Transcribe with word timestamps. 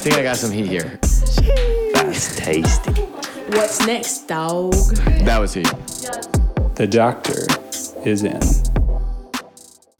think 0.00 0.16
I 0.16 0.22
got 0.22 0.36
some 0.36 0.50
heat 0.50 0.66
here. 0.66 0.98
That's 1.92 2.36
tasty. 2.36 2.92
What's 3.52 3.86
next, 3.86 4.26
dog? 4.26 4.72
That 5.24 5.38
was 5.38 5.52
heat. 5.54 5.66
The 6.76 6.86
doctor 6.90 7.46
is 8.08 8.22
in. 8.24 8.40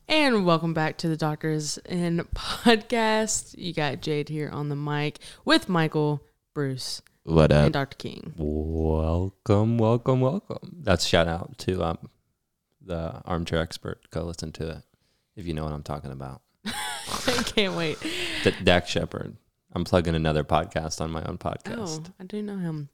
And 0.08 0.46
welcome 0.46 0.72
back 0.72 0.96
to 0.98 1.08
the 1.08 1.16
Doctors 1.18 1.78
in 1.86 2.26
podcast. 2.34 3.54
You 3.58 3.74
got 3.74 4.00
Jade 4.00 4.30
here 4.30 4.48
on 4.48 4.70
the 4.70 4.76
mic 4.76 5.18
with 5.44 5.68
Michael, 5.68 6.22
Bruce, 6.54 7.02
What 7.24 7.52
and 7.52 7.66
up? 7.76 7.90
Dr. 7.90 7.96
King. 7.96 8.32
Welcome, 8.38 9.76
welcome, 9.76 10.20
welcome. 10.20 10.76
That's 10.82 11.04
shout 11.04 11.28
out 11.28 11.58
to 11.58 11.82
um 11.84 11.98
the 12.80 13.20
armchair 13.26 13.60
expert. 13.60 14.10
Go 14.10 14.22
listen 14.22 14.50
to 14.52 14.68
it 14.70 14.82
if 15.36 15.46
you 15.46 15.52
know 15.52 15.64
what 15.64 15.72
I'm 15.74 15.82
talking 15.82 16.10
about. 16.10 16.40
I 16.64 17.42
can't 17.44 17.76
wait. 17.76 17.98
D- 18.42 18.54
Dax 18.64 18.88
Shepard. 18.90 19.36
I'm 19.72 19.84
plugging 19.84 20.14
another 20.14 20.44
podcast 20.44 21.00
on 21.00 21.10
my 21.10 21.22
own 21.24 21.38
podcast. 21.38 22.08
Oh, 22.08 22.12
I 22.18 22.24
do 22.24 22.42
know 22.42 22.58
him 22.58 22.88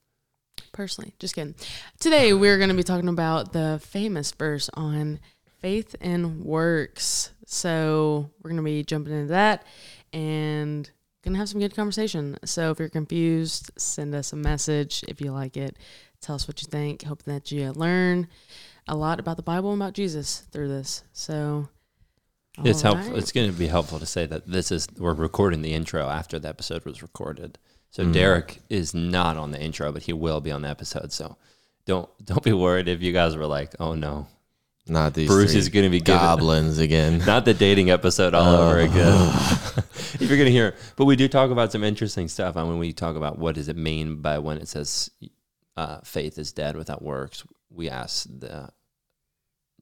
personally. 0.72 1.14
Just 1.18 1.34
kidding. 1.34 1.54
Today 1.98 2.32
we're 2.34 2.58
going 2.58 2.68
to 2.68 2.74
be 2.74 2.82
talking 2.82 3.08
about 3.08 3.52
the 3.52 3.80
famous 3.82 4.30
verse 4.32 4.68
on 4.74 5.20
faith 5.60 5.96
and 6.00 6.44
works. 6.44 7.30
So 7.46 8.30
we're 8.42 8.50
going 8.50 8.62
to 8.62 8.62
be 8.62 8.84
jumping 8.84 9.12
into 9.14 9.28
that 9.28 9.64
and 10.12 10.90
going 11.22 11.34
to 11.34 11.38
have 11.38 11.48
some 11.48 11.60
good 11.60 11.74
conversation. 11.74 12.36
So 12.44 12.70
if 12.70 12.78
you're 12.78 12.88
confused, 12.88 13.70
send 13.76 14.14
us 14.14 14.32
a 14.32 14.36
message 14.36 15.04
if 15.08 15.20
you 15.20 15.32
like 15.32 15.56
it. 15.56 15.76
Tell 16.20 16.34
us 16.34 16.46
what 16.46 16.62
you 16.62 16.68
think. 16.68 17.02
Hope 17.02 17.22
that 17.24 17.50
you 17.50 17.72
learn 17.72 18.28
a 18.86 18.96
lot 18.96 19.18
about 19.18 19.36
the 19.36 19.42
Bible 19.42 19.72
and 19.72 19.80
about 19.80 19.94
Jesus 19.94 20.46
through 20.52 20.68
this. 20.68 21.02
So 21.12 21.68
It's 22.64 22.84
all 22.84 22.94
helpful. 22.94 23.14
right. 23.14 23.22
It's 23.22 23.32
going 23.32 23.50
to 23.50 23.56
be 23.58 23.66
helpful 23.66 23.98
to 23.98 24.06
say 24.06 24.26
that 24.26 24.46
this 24.46 24.70
is 24.72 24.88
we're 24.98 25.14
recording 25.14 25.62
the 25.62 25.74
intro 25.74 26.08
after 26.08 26.38
the 26.38 26.48
episode 26.48 26.84
was 26.84 27.02
recorded. 27.02 27.58
So 27.90 28.04
Mm. 28.04 28.12
Derek 28.12 28.58
is 28.68 28.94
not 28.94 29.36
on 29.36 29.50
the 29.52 29.60
intro, 29.60 29.92
but 29.92 30.02
he 30.02 30.12
will 30.12 30.40
be 30.40 30.50
on 30.50 30.62
the 30.62 30.68
episode. 30.68 31.12
So 31.12 31.36
don't 31.86 32.08
don't 32.24 32.42
be 32.42 32.52
worried 32.52 32.88
if 32.88 33.02
you 33.02 33.12
guys 33.12 33.36
were 33.36 33.46
like, 33.46 33.74
"Oh 33.80 33.94
no, 33.94 34.26
Not 34.86 35.14
these 35.14 35.28
Bruce 35.28 35.52
three 35.52 35.58
is 35.60 35.68
going 35.68 35.84
to 35.84 35.90
be 35.90 36.00
giving 36.00 36.20
goblins 36.20 36.78
again. 36.78 37.18
not 37.26 37.44
the 37.44 37.54
dating 37.54 37.90
episode 37.90 38.34
all 38.34 38.54
Oh. 38.56 38.68
over 38.68 38.78
again." 38.80 38.94
if 40.14 40.20
you're 40.22 40.36
going 40.38 40.46
to 40.46 40.50
hear, 40.50 40.74
but 40.96 41.04
we 41.04 41.16
do 41.16 41.28
talk 41.28 41.50
about 41.50 41.72
some 41.72 41.84
interesting 41.84 42.28
stuff. 42.28 42.56
And 42.56 42.68
when 42.68 42.78
we 42.78 42.92
talk 42.92 43.16
about 43.16 43.38
what 43.38 43.54
does 43.54 43.68
it 43.68 43.76
mean 43.76 44.16
by 44.22 44.38
when 44.38 44.58
it 44.58 44.68
says 44.68 45.10
uh, 45.76 45.98
faith 46.04 46.38
is 46.38 46.52
dead 46.52 46.76
without 46.76 47.02
works, 47.02 47.44
we 47.70 47.88
ask 47.90 48.26
the. 48.28 48.70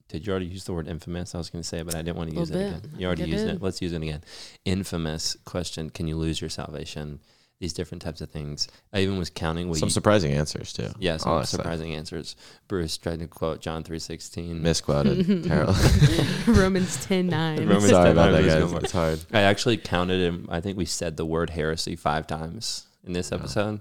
Did 0.08 0.26
you 0.26 0.32
already 0.32 0.46
use 0.46 0.64
the 0.64 0.72
word 0.72 0.86
infamous? 0.86 1.34
I 1.34 1.38
was 1.38 1.50
going 1.50 1.62
to 1.62 1.68
say, 1.68 1.82
but 1.82 1.94
I 1.94 2.02
didn't 2.02 2.16
want 2.16 2.30
to 2.30 2.36
use 2.36 2.50
it 2.50 2.54
Little 2.54 2.68
again. 2.78 2.90
You 2.98 3.06
already 3.06 3.24
used 3.24 3.46
it. 3.46 3.62
Let's 3.62 3.80
use 3.82 3.92
it 3.92 4.02
again. 4.02 4.22
Infamous 4.64 5.36
question: 5.44 5.90
Can 5.90 6.06
you 6.08 6.16
lose 6.16 6.40
your 6.40 6.50
salvation? 6.50 7.20
These 7.60 7.72
different 7.72 8.02
types 8.02 8.20
of 8.20 8.30
things. 8.30 8.68
I 8.92 8.98
even 9.00 9.16
was 9.16 9.30
counting. 9.30 9.72
Some 9.74 9.86
you, 9.86 9.90
surprising 9.92 10.32
answers 10.32 10.72
too. 10.72 10.88
yeah, 10.98 11.12
All 11.12 11.18
some 11.18 11.38
that 11.38 11.46
stuff. 11.46 11.60
surprising 11.60 11.94
answers. 11.94 12.36
Bruce 12.68 12.98
tried 12.98 13.20
to 13.20 13.28
quote 13.28 13.60
John 13.60 13.82
three 13.84 14.00
sixteen. 14.00 14.60
Misquoted. 14.60 15.44
Terrible. 15.44 15.74
Romans 16.48 17.04
10 17.06 17.28
9. 17.28 17.58
Romans 17.60 17.88
Sorry 17.88 18.04
10, 18.08 18.12
about 18.12 18.28
I 18.34 18.42
that, 18.42 18.48
guys. 18.60 18.70
going. 18.72 18.84
It's 18.84 18.92
hard. 18.92 19.24
I 19.32 19.42
actually 19.42 19.76
counted 19.78 20.20
him. 20.20 20.48
I 20.50 20.60
think 20.60 20.76
we 20.76 20.84
said 20.84 21.16
the 21.16 21.24
word 21.24 21.50
heresy 21.50 21.94
five 21.96 22.26
times 22.26 22.86
in 23.04 23.12
this 23.12 23.30
episode. 23.32 23.80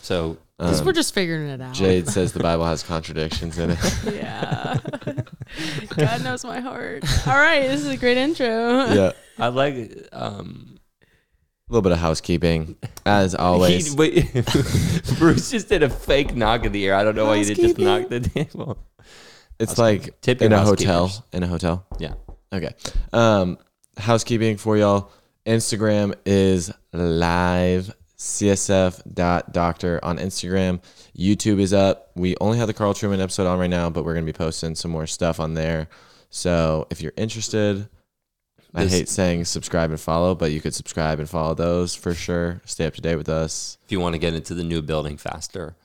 So 0.00 0.38
Because 0.58 0.80
Um, 0.80 0.86
we're 0.86 0.92
just 0.92 1.12
figuring 1.14 1.48
it 1.48 1.60
out. 1.60 1.74
Jade 1.74 2.08
says 2.08 2.32
the 2.32 2.40
Bible 2.50 2.64
has 2.64 2.82
contradictions 2.82 3.58
in 3.58 3.70
it. 3.70 3.78
Yeah. 4.06 4.78
God 5.96 6.22
knows 6.24 6.44
my 6.44 6.60
heart. 6.60 7.04
All 7.26 7.34
right, 7.38 7.62
this 7.68 7.80
is 7.82 7.88
a 7.88 7.96
great 7.96 8.16
intro. 8.16 8.86
yeah. 8.92 9.12
I 9.38 9.48
like. 9.48 10.08
Um, 10.12 10.78
A 11.68 11.72
little 11.72 11.82
bit 11.82 11.92
of 11.92 11.98
housekeeping, 11.98 12.76
as 13.06 13.34
always. 13.48 13.88
he- 13.92 13.96
wait, 13.96 14.32
Bruce 15.18 15.50
just 15.50 15.68
did 15.68 15.82
a 15.82 15.88
fake 15.90 16.34
knock 16.34 16.64
in 16.64 16.72
the 16.72 16.86
air. 16.86 16.94
I 16.94 17.02
don't 17.04 17.16
know 17.16 17.26
why 17.26 17.36
you 17.36 17.44
did 17.46 17.56
just 17.58 17.78
knock 17.78 18.08
the 18.08 18.20
table. 18.20 18.78
It's 19.58 19.78
like 19.78 20.20
Tip 20.20 20.42
in 20.42 20.52
a 20.52 20.60
hotel. 20.62 21.10
In 21.32 21.42
a 21.42 21.46
hotel. 21.46 21.86
Yeah. 21.98 22.14
Okay. 22.52 22.74
Um, 23.12 23.58
housekeeping 23.96 24.56
for 24.58 24.76
y'all. 24.76 25.10
Instagram 25.46 26.14
is 26.26 26.70
live 26.92 27.94
csf.doctor 28.22 30.00
on 30.04 30.18
Instagram. 30.18 30.80
YouTube 31.16 31.60
is 31.60 31.72
up. 31.72 32.10
We 32.14 32.36
only 32.40 32.58
have 32.58 32.68
the 32.68 32.74
Carl 32.74 32.94
Trueman 32.94 33.20
episode 33.20 33.46
on 33.46 33.58
right 33.58 33.68
now, 33.68 33.90
but 33.90 34.04
we're 34.04 34.14
going 34.14 34.24
to 34.24 34.32
be 34.32 34.36
posting 34.36 34.74
some 34.74 34.90
more 34.90 35.06
stuff 35.06 35.40
on 35.40 35.54
there. 35.54 35.88
So 36.30 36.86
if 36.90 37.02
you're 37.02 37.12
interested, 37.16 37.88
I 38.74 38.86
hate 38.86 39.08
saying 39.08 39.44
subscribe 39.46 39.90
and 39.90 40.00
follow, 40.00 40.34
but 40.34 40.52
you 40.52 40.60
could 40.60 40.74
subscribe 40.74 41.18
and 41.18 41.28
follow 41.28 41.54
those 41.54 41.94
for 41.94 42.14
sure. 42.14 42.62
Stay 42.64 42.86
up 42.86 42.94
to 42.94 43.00
date 43.00 43.16
with 43.16 43.28
us. 43.28 43.76
If 43.84 43.92
you 43.92 44.00
want 44.00 44.14
to 44.14 44.18
get 44.18 44.34
into 44.34 44.54
the 44.54 44.64
new 44.64 44.80
building 44.82 45.16
faster, 45.18 45.76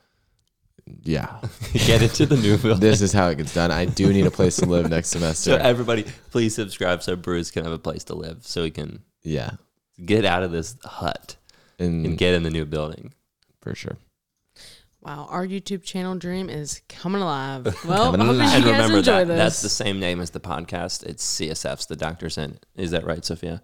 Yeah. 1.02 1.40
get 1.72 2.02
into 2.02 2.24
the 2.24 2.36
new 2.36 2.56
building. 2.56 2.80
this 2.80 3.02
is 3.02 3.12
how 3.12 3.28
it 3.28 3.36
gets 3.36 3.52
done. 3.52 3.70
I 3.72 3.84
do 3.84 4.12
need 4.12 4.26
a 4.26 4.30
place 4.30 4.56
to 4.56 4.66
live 4.66 4.88
next 4.88 5.08
semester. 5.16 5.50
so 5.50 5.56
everybody, 5.56 6.04
please 6.30 6.54
subscribe 6.54 7.02
so 7.02 7.16
Bruce 7.16 7.50
can 7.50 7.64
have 7.64 7.72
a 7.74 7.78
place 7.78 8.04
to 8.04 8.14
live, 8.14 8.46
so 8.46 8.62
he 8.64 8.70
can 8.70 9.02
yeah. 9.22 9.50
get 10.02 10.24
out 10.24 10.44
of 10.44 10.52
this 10.52 10.76
hut 10.84 11.36
and 11.78 12.04
And 12.06 12.18
get 12.18 12.34
in 12.34 12.42
the 12.42 12.50
new 12.50 12.64
building. 12.64 13.12
for 13.60 13.74
sure. 13.74 13.96
Wow, 15.00 15.26
our 15.30 15.46
YouTube 15.46 15.84
channel 15.84 16.16
dream 16.16 16.50
is 16.50 16.82
coming 16.88 17.22
alive. 17.22 17.64
Well, 17.86 18.10
Coming 18.10 18.20
I 18.20 18.24
hope 18.26 18.34
alive. 18.34 18.48
you 18.50 18.56
and 18.56 18.64
guys 18.64 18.72
remember 18.72 18.98
enjoy 18.98 19.12
that 19.12 19.26
this. 19.28 19.38
that's 19.38 19.62
the 19.62 19.68
same 19.68 20.00
name 20.00 20.20
as 20.20 20.30
the 20.30 20.40
podcast. 20.40 21.04
It's 21.04 21.24
CSF's 21.38 21.86
the 21.86 21.96
Doctor's 21.96 22.36
In. 22.36 22.58
Is 22.74 22.90
that 22.90 23.04
right, 23.06 23.24
Sophia? 23.24 23.62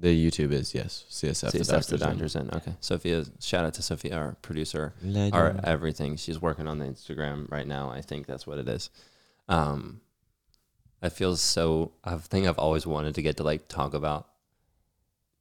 The 0.00 0.08
YouTube 0.30 0.50
is, 0.52 0.74
yes. 0.74 1.04
CSF. 1.10 1.52
the 1.52 1.58
CSF's 1.60 1.86
the 1.86 1.98
Doctor's 1.98 2.32
Doctor's 2.32 2.36
In. 2.36 2.50
Okay. 2.54 2.72
Sophia, 2.80 3.24
shout 3.40 3.64
out 3.66 3.74
to 3.74 3.82
Sophia, 3.82 4.16
our 4.16 4.36
producer, 4.42 4.94
In. 5.02 5.32
our 5.34 5.60
everything. 5.62 6.16
She's 6.16 6.40
working 6.40 6.66
on 6.66 6.78
the 6.78 6.86
Instagram 6.86 7.48
right 7.50 7.66
now. 7.66 7.90
I 7.90 8.00
think 8.00 8.26
that's 8.26 8.46
what 8.46 8.58
it 8.58 8.68
is. 8.68 8.90
Um, 9.48 10.00
I 11.02 11.10
feel 11.10 11.36
so. 11.36 11.92
I 12.02 12.16
think 12.16 12.46
I've 12.48 12.58
always 12.58 12.86
wanted 12.86 13.14
to 13.16 13.22
get 13.22 13.36
to 13.36 13.42
like 13.44 13.68
talk 13.68 13.92
about. 13.94 14.28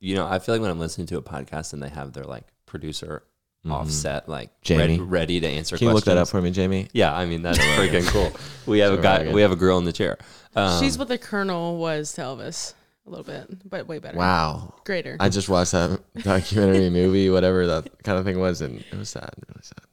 You 0.03 0.16
know, 0.16 0.28
I 0.28 0.40
feel 0.40 0.53
like 0.56 0.62
when 0.62 0.69
I'm 0.69 0.80
listening 0.80 1.08
to 1.08 1.18
a 1.18 1.22
podcast 1.22 1.72
and 1.74 1.81
they 1.81 1.90
have 1.90 2.12
their 2.14 2.25
like 2.25 2.44
producer 2.66 3.24
offset, 3.69 4.28
like 4.28 4.50
Mm-hmm. 4.50 4.64
Jamie. 4.64 4.81
ready, 4.81 5.00
ready 5.00 5.40
to 5.40 5.47
answer. 5.47 5.78
Can 5.78 5.88
you 5.88 5.94
look 5.94 6.03
that 6.06 6.18
up 6.18 6.28
for 6.28 6.41
me, 6.41 6.52
Jamie? 6.52 6.90
Yeah, 6.94 7.16
I 7.16 7.25
mean 7.25 7.41
that's 7.41 7.58
freaking 7.78 8.06
cool. 8.08 8.31
We 8.66 8.80
have 8.80 8.94
a 8.94 9.02
guy. 9.02 9.31
We 9.31 9.42
have 9.42 9.52
a 9.53 9.56
girl 9.56 9.78
in 9.78 9.86
the 9.86 9.94
chair. 9.94 10.18
Um, 10.56 10.81
She's 10.84 10.97
what 10.97 11.08
the 11.08 11.18
Colonel 11.18 11.78
was 11.78 12.12
to 12.13 12.22
Elvis. 12.22 12.74
A 13.06 13.09
little 13.09 13.24
bit, 13.25 13.69
but 13.69 13.88
way 13.88 14.00
better. 14.00 14.18
Wow. 14.18 14.75
Greater. 14.86 15.18
I 15.19 15.28
just 15.30 15.50
watched 15.50 15.72
that 15.74 16.00
documentary 16.24 16.90
movie, 16.90 17.30
whatever 17.30 17.68
that 17.68 18.03
kind 18.03 18.18
of 18.18 18.24
thing 18.25 18.40
was, 18.40 18.62
and 18.62 18.80
it 18.92 18.97
was 18.97 19.09
sad. 19.09 19.30
It 19.50 19.56
was 19.56 19.66
sad. 19.68 19.86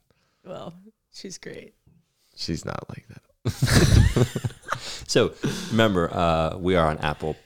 well, 0.45 0.75
she's 1.13 1.37
great. 1.39 1.75
She's 2.37 2.65
not 2.65 2.85
like 2.89 3.07
that. 3.09 4.27
So 5.07 5.33
remember, 5.71 6.09
uh, 6.15 6.57
we 6.57 6.77
are 6.77 6.87
on 6.89 6.99
Apple 6.99 7.37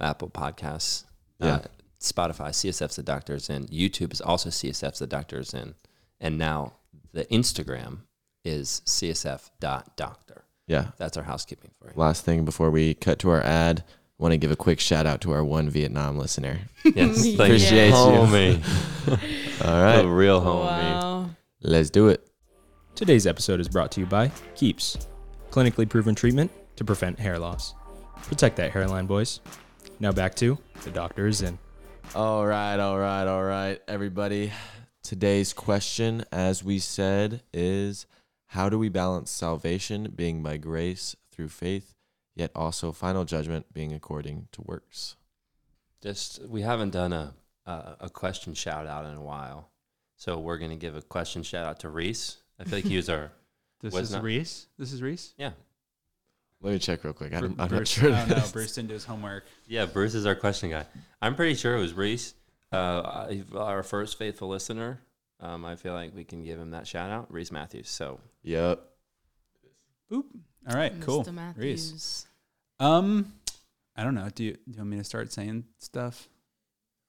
Apple 0.00 0.30
Podcasts, 0.30 1.04
Yeah. 1.40 1.54
uh, 1.56 1.60
Spotify, 2.00 2.50
CSF's 2.50 2.96
the 2.96 3.02
Doctors, 3.02 3.50
and 3.50 3.68
YouTube 3.70 4.12
is 4.12 4.20
also 4.20 4.50
CSF's 4.50 4.98
the 5.00 5.06
Doctors, 5.06 5.52
in, 5.54 5.74
and 6.20 6.38
now 6.38 6.74
the 7.12 7.24
Instagram 7.26 7.98
is 8.44 8.82
CSF.doctor. 8.86 10.44
Yeah. 10.66 10.88
That's 10.96 11.16
our 11.16 11.22
housekeeping 11.24 11.70
for 11.78 11.86
you. 11.88 11.92
Last 11.96 12.24
thing 12.24 12.44
before 12.44 12.70
we 12.70 12.94
cut 12.94 13.18
to 13.20 13.30
our 13.30 13.42
ad, 13.42 13.84
want 14.18 14.32
to 14.32 14.36
give 14.38 14.50
a 14.50 14.56
quick 14.56 14.80
shout 14.80 15.06
out 15.06 15.20
to 15.22 15.32
our 15.32 15.44
one 15.44 15.68
Vietnam 15.70 16.18
listener. 16.18 16.58
Yes, 16.84 17.26
Yeah. 17.26 17.36
thank 17.36 17.40
Appreciate 17.50 17.88
you. 17.88 17.92
homie. 17.94 19.64
All 19.64 20.02
The 20.02 20.08
real 20.08 20.40
homie. 20.40 20.66
Wow. 20.66 21.30
let's 21.62 21.90
do 21.90 22.08
it. 22.08 22.26
Today's 22.94 23.26
episode 23.26 23.60
is 23.60 23.68
brought 23.68 23.92
to 23.92 24.00
you 24.00 24.06
by 24.06 24.30
Keeps, 24.54 25.06
clinically 25.50 25.88
proven 25.88 26.14
treatment 26.14 26.50
to 26.76 26.84
prevent 26.84 27.18
hair 27.18 27.38
loss. 27.38 27.74
Protect 28.22 28.56
that 28.56 28.72
hairline, 28.72 29.06
boys. 29.06 29.40
Now 30.00 30.12
back 30.12 30.34
to 30.36 30.58
the 30.84 30.90
doctor 30.90 31.26
is 31.26 31.42
in. 31.42 31.58
All 32.14 32.46
right, 32.46 32.78
all 32.78 32.98
right, 32.98 33.26
all 33.26 33.44
right, 33.44 33.80
everybody. 33.86 34.52
Today's 35.02 35.52
question, 35.52 36.24
as 36.32 36.64
we 36.64 36.78
said, 36.78 37.42
is 37.52 38.06
how 38.46 38.68
do 38.68 38.78
we 38.78 38.88
balance 38.88 39.30
salvation 39.30 40.12
being 40.14 40.42
by 40.42 40.56
grace 40.56 41.14
through 41.30 41.48
faith, 41.48 41.94
yet 42.34 42.50
also 42.54 42.92
final 42.92 43.24
judgment 43.24 43.72
being 43.72 43.92
according 43.92 44.48
to 44.52 44.62
works? 44.62 45.16
Just 46.02 46.42
we 46.46 46.62
haven't 46.62 46.90
done 46.90 47.12
a 47.12 47.34
a, 47.66 47.96
a 48.00 48.10
question 48.10 48.54
shout 48.54 48.86
out 48.86 49.04
in 49.06 49.14
a 49.14 49.22
while, 49.22 49.68
so 50.16 50.38
we're 50.38 50.58
gonna 50.58 50.76
give 50.76 50.96
a 50.96 51.02
question 51.02 51.42
shout 51.42 51.66
out 51.66 51.80
to 51.80 51.88
Reese. 51.88 52.38
I 52.58 52.64
feel 52.64 52.78
like 52.78 52.84
he 52.86 52.96
was 52.96 53.08
our 53.08 53.30
This 53.80 53.94
Was 53.94 54.04
is 54.08 54.12
not- 54.14 54.22
Reese. 54.24 54.66
This 54.78 54.92
is 54.92 55.02
Reese. 55.02 55.34
yeah 55.38 55.50
Let 56.60 56.72
me 56.72 56.78
check 56.78 57.04
real 57.04 57.12
quick. 57.12 57.32
I'm, 57.32 57.54
I'm 57.58 57.70
not 57.70 57.86
sure. 57.86 58.10
Oh 58.10 58.26
no, 58.28 58.42
Bruce 58.52 58.74
didn't 58.74 58.88
do 58.88 58.94
his 58.94 59.04
homework. 59.04 59.44
yeah. 59.66 59.86
Bruce 59.86 60.14
is 60.14 60.26
our 60.26 60.34
question 60.34 60.70
guy. 60.70 60.86
I'm 61.22 61.34
pretty 61.36 61.54
sure 61.54 61.76
it 61.76 61.80
was 61.80 61.92
Reese, 61.94 62.34
uh, 62.72 63.26
our 63.56 63.82
first 63.82 64.18
faithful 64.18 64.48
listener. 64.48 65.00
Um, 65.40 65.64
I 65.64 65.76
feel 65.76 65.92
like 65.94 66.14
we 66.16 66.24
can 66.24 66.42
give 66.42 66.58
him 66.58 66.72
that 66.72 66.86
shout 66.86 67.10
out, 67.10 67.32
Reese 67.32 67.52
Matthews. 67.52 67.88
So 67.88 68.18
Yep. 68.42 68.80
Boop. 70.10 70.24
All 70.68 70.76
right, 70.76 70.92
cool. 71.00 71.24
Mr. 71.24 71.56
Reese. 71.56 72.26
Um, 72.80 73.32
I 73.96 74.02
don't 74.04 74.14
know. 74.14 74.28
Do 74.34 74.44
you, 74.44 74.52
do 74.52 74.58
you 74.66 74.76
want 74.78 74.90
me 74.90 74.96
to 74.98 75.04
start 75.04 75.32
saying 75.32 75.64
stuff, 75.78 76.28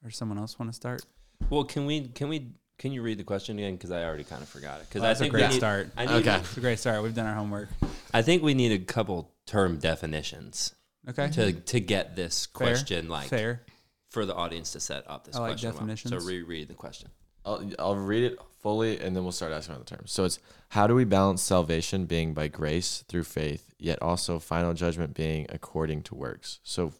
or 0.03 0.11
someone 0.11 0.37
else 0.37 0.59
want 0.59 0.71
to 0.71 0.75
start? 0.75 1.03
Well, 1.49 1.63
can 1.63 1.85
we 1.85 2.07
can 2.09 2.29
we 2.29 2.47
can 2.77 2.91
you 2.91 3.01
read 3.01 3.17
the 3.17 3.23
question 3.23 3.57
again? 3.57 3.73
Because 3.73 3.91
I 3.91 4.03
already 4.03 4.23
kind 4.23 4.41
of 4.41 4.47
forgot 4.49 4.79
it. 4.79 4.87
Because 4.89 5.01
Well, 5.01 5.09
that's 5.09 5.21
a 5.21 5.29
great 5.29 5.49
need, 5.49 5.57
start. 5.57 5.95
Need, 5.97 6.09
Okay. 6.09 6.35
It's 6.35 6.57
a 6.57 6.61
great 6.61 6.79
start. 6.79 7.01
We've 7.03 7.15
done 7.15 7.25
our 7.25 7.35
homework. 7.35 7.69
I 8.13 8.21
think 8.21 8.43
we 8.43 8.53
need 8.53 8.71
a 8.71 8.83
couple 8.83 9.31
term 9.45 9.77
definitions 9.79 10.75
Okay. 11.07 11.29
to 11.31 11.53
to 11.53 11.79
get 11.79 12.15
this 12.15 12.45
Fair. 12.47 12.67
question 12.67 13.07
like 13.09 13.27
Fair. 13.29 13.61
for 14.09 14.25
the 14.25 14.35
audience 14.35 14.71
to 14.73 14.79
set 14.79 15.09
up 15.09 15.25
this 15.25 15.35
I 15.35 15.39
like 15.39 15.51
question. 15.51 15.69
well. 15.69 15.73
definitions. 15.79 16.23
So 16.23 16.27
reread 16.27 16.67
the 16.67 16.73
question. 16.73 17.09
I'll, 17.45 17.67
I'll 17.79 17.95
read 17.95 18.23
it 18.23 18.37
fully 18.61 18.99
and 18.99 19.15
then 19.15 19.23
we'll 19.23 19.31
start 19.31 19.53
asking 19.53 19.75
about 19.75 19.87
the 19.87 19.95
terms. 19.95 20.11
So 20.11 20.25
it's 20.25 20.39
how 20.69 20.87
do 20.87 20.93
we 20.93 21.05
balance 21.05 21.41
salvation 21.41 22.05
being 22.05 22.33
by 22.33 22.47
grace 22.49 23.03
through 23.07 23.23
faith, 23.23 23.73
yet 23.79 23.99
also 24.01 24.39
final 24.39 24.73
judgment 24.73 25.13
being 25.15 25.45
according 25.49 26.03
to 26.03 26.15
works? 26.15 26.59
So, 26.63 26.93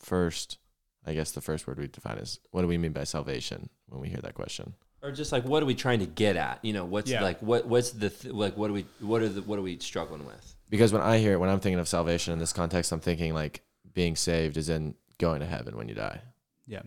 first, 0.00 0.58
I 1.06 1.14
guess 1.14 1.30
the 1.30 1.40
first 1.40 1.66
word 1.66 1.78
we 1.78 1.86
define 1.86 2.18
is 2.18 2.40
what 2.50 2.62
do 2.62 2.68
we 2.68 2.76
mean 2.78 2.92
by 2.92 3.04
salvation 3.04 3.70
when 3.88 4.00
we 4.00 4.08
hear 4.08 4.20
that 4.22 4.34
question? 4.34 4.74
Or 5.06 5.12
just 5.12 5.30
like 5.30 5.44
what 5.44 5.62
are 5.62 5.66
we 5.66 5.76
trying 5.76 6.00
to 6.00 6.06
get 6.06 6.34
at? 6.34 6.58
You 6.64 6.72
know, 6.72 6.84
what's 6.84 7.08
Yeah. 7.08 7.22
like 7.22 7.40
what 7.40 7.66
what's 7.66 7.92
the 7.92 8.10
th- 8.10 8.34
like 8.34 8.56
what 8.56 8.70
are 8.70 8.72
we 8.72 8.86
what 8.98 9.22
are 9.22 9.28
the 9.28 9.40
what 9.42 9.56
are 9.56 9.62
we 9.62 9.78
struggling 9.78 10.26
with? 10.26 10.56
Because 10.68 10.92
when 10.92 11.00
I 11.00 11.18
hear 11.18 11.34
it, 11.34 11.36
when 11.38 11.48
I'm 11.48 11.60
thinking 11.60 11.78
of 11.78 11.86
salvation 11.86 12.32
in 12.32 12.40
this 12.40 12.52
context, 12.52 12.90
I'm 12.90 12.98
thinking 12.98 13.32
like 13.32 13.62
being 13.94 14.16
saved 14.16 14.56
is 14.56 14.68
in 14.68 14.96
going 15.18 15.38
to 15.40 15.46
heaven 15.46 15.76
when 15.76 15.88
you 15.88 15.94
die. 15.94 16.20
Yeah. 16.66 16.82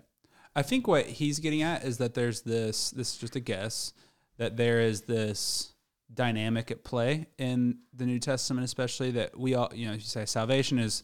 I 0.54 0.64
think 0.64 0.86
what 0.86 1.06
he's 1.06 1.40
getting 1.40 1.62
at 1.62 1.86
is 1.86 1.98
that 2.00 2.14
there's 2.14 2.42
this 2.42 2.92
this 2.92 3.14
is 3.14 3.18
just 3.18 3.38
a 3.38 3.40
guess 3.40 3.94
that 4.38 4.58
there 4.58 4.82
is 4.82 5.04
this 5.04 5.72
dynamic 6.14 6.72
at 6.72 6.84
play 6.84 7.28
in 7.38 7.78
the 7.94 8.06
New 8.06 8.20
Testament 8.20 8.66
especially 8.66 9.12
that 9.12 9.40
we 9.40 9.54
all 9.56 9.72
you 9.74 9.88
know 9.88 9.94
you 9.94 10.00
say 10.02 10.26
salvation 10.26 10.78
is 10.78 11.04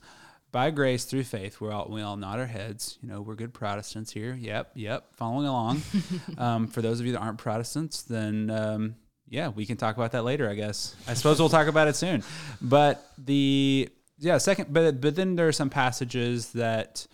by 0.56 0.72
grace 0.72 1.04
through 1.04 1.26
faith 1.26 1.60
we're 1.60 1.74
all 1.74 1.86
we 1.90 2.02
all 2.02 2.16
nod 2.16 2.40
our 2.40 2.46
heads. 2.46 2.98
You 3.02 3.10
know 3.10 3.22
we're 3.22 3.36
good 3.36 3.54
Protestants 3.54 4.10
here. 4.10 4.38
Yep 4.40 4.72
yep 4.76 5.14
following 5.14 5.48
along. 5.48 5.82
Um, 6.38 6.68
for 6.68 6.82
those 6.82 7.02
of 7.02 7.06
you 7.06 7.12
that 7.12 7.20
aren't 7.20 7.38
Protestants 7.38 8.04
then 8.04 8.50
um, 8.50 8.96
yeah 9.28 9.50
we 9.50 9.66
can 9.66 9.76
talk 9.76 9.98
about 9.98 10.14
that 10.14 10.24
later 10.24 10.50
I 10.50 10.54
guess. 10.54 10.96
I 11.10 11.14
suppose 11.14 11.40
we'll 11.40 11.50
talk 11.50 11.68
about 11.68 11.90
it 11.90 11.98
soon. 11.98 12.24
But 12.62 13.06
the 13.18 13.90
yeah 14.18 14.38
second 14.38 14.72
but 14.72 15.02
but 15.02 15.18
then 15.18 15.36
there 15.36 15.50
are 15.50 15.52
some 15.52 15.70
passages 15.70 16.54
that 16.54 17.06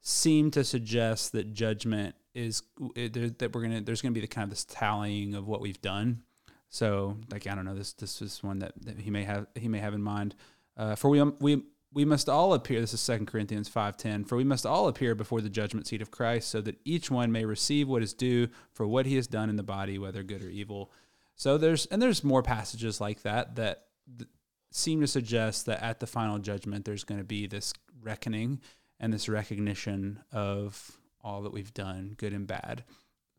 seem 0.00 0.50
to 0.52 0.64
suggest 0.64 1.32
that 1.32 1.52
judgment 1.52 2.14
is 2.34 2.62
that 2.94 3.50
we're 3.52 3.60
gonna 3.60 3.82
there's 3.82 4.00
gonna 4.00 4.14
be 4.14 4.22
the 4.22 4.26
kind 4.26 4.44
of 4.44 4.50
this 4.50 4.64
tallying 4.64 5.34
of 5.34 5.46
what 5.46 5.60
we've 5.60 5.82
done. 5.82 6.22
So 6.70 7.18
like 7.30 7.46
I 7.46 7.54
don't 7.54 7.66
know 7.66 7.74
this 7.74 7.92
this 7.92 8.22
is 8.22 8.42
one 8.42 8.60
that, 8.60 8.72
that 8.86 8.98
he 9.00 9.10
may 9.10 9.24
have 9.24 9.48
he 9.54 9.68
may 9.68 9.80
have 9.80 9.92
in 9.92 10.02
mind. 10.02 10.34
Uh, 10.78 10.94
for 10.94 11.10
we 11.10 11.22
we 11.22 11.62
we 11.92 12.04
must 12.04 12.28
all 12.28 12.54
appear. 12.54 12.80
This 12.80 12.94
is 12.94 13.00
Second 13.00 13.26
Corinthians 13.26 13.68
five 13.68 13.96
ten. 13.96 14.24
For 14.24 14.36
we 14.36 14.44
must 14.44 14.64
all 14.64 14.88
appear 14.88 15.14
before 15.14 15.40
the 15.40 15.50
judgment 15.50 15.86
seat 15.86 16.02
of 16.02 16.10
Christ, 16.10 16.48
so 16.48 16.60
that 16.60 16.78
each 16.84 17.10
one 17.10 17.32
may 17.32 17.44
receive 17.44 17.88
what 17.88 18.02
is 18.02 18.14
due 18.14 18.48
for 18.72 18.86
what 18.86 19.06
he 19.06 19.16
has 19.16 19.26
done 19.26 19.50
in 19.50 19.56
the 19.56 19.62
body, 19.62 19.98
whether 19.98 20.22
good 20.22 20.42
or 20.42 20.48
evil. 20.48 20.92
So 21.34 21.58
there's 21.58 21.86
and 21.86 22.00
there's 22.00 22.22
more 22.22 22.42
passages 22.42 23.00
like 23.00 23.22
that 23.22 23.56
that 23.56 23.84
th- 24.18 24.30
seem 24.70 25.00
to 25.00 25.06
suggest 25.06 25.66
that 25.66 25.82
at 25.82 25.98
the 25.98 26.06
final 26.06 26.38
judgment 26.38 26.84
there's 26.84 27.04
going 27.04 27.20
to 27.20 27.24
be 27.24 27.46
this 27.46 27.72
reckoning 28.00 28.60
and 29.00 29.12
this 29.12 29.28
recognition 29.28 30.20
of 30.32 30.98
all 31.22 31.42
that 31.42 31.52
we've 31.52 31.74
done, 31.74 32.14
good 32.18 32.32
and 32.32 32.46
bad, 32.46 32.84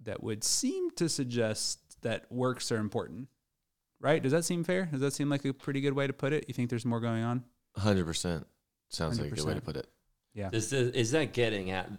that 0.03 0.21
would 0.21 0.43
seem 0.43 0.91
to 0.91 1.07
suggest 1.07 2.01
that 2.01 2.25
works 2.31 2.71
are 2.71 2.77
important. 2.77 3.29
Right? 3.99 4.21
Does 4.21 4.31
that 4.31 4.45
seem 4.45 4.63
fair? 4.63 4.85
Does 4.85 5.01
that 5.01 5.13
seem 5.13 5.29
like 5.29 5.45
a 5.45 5.53
pretty 5.53 5.79
good 5.79 5.93
way 5.93 6.07
to 6.07 6.13
put 6.13 6.33
it? 6.33 6.45
You 6.47 6.55
think 6.55 6.71
there's 6.71 6.85
more 6.85 6.99
going 6.99 7.23
on? 7.23 7.43
100% 7.77 8.43
sounds 8.89 9.19
like 9.19 9.31
a 9.31 9.35
good 9.35 9.45
way 9.45 9.53
to 9.53 9.61
put 9.61 9.77
it. 9.77 9.87
Yeah. 10.33 10.49
Is 10.51 10.69
the, 10.69 10.97
is 10.97 11.11
that 11.11 11.33
getting 11.33 11.71
at? 11.71 11.89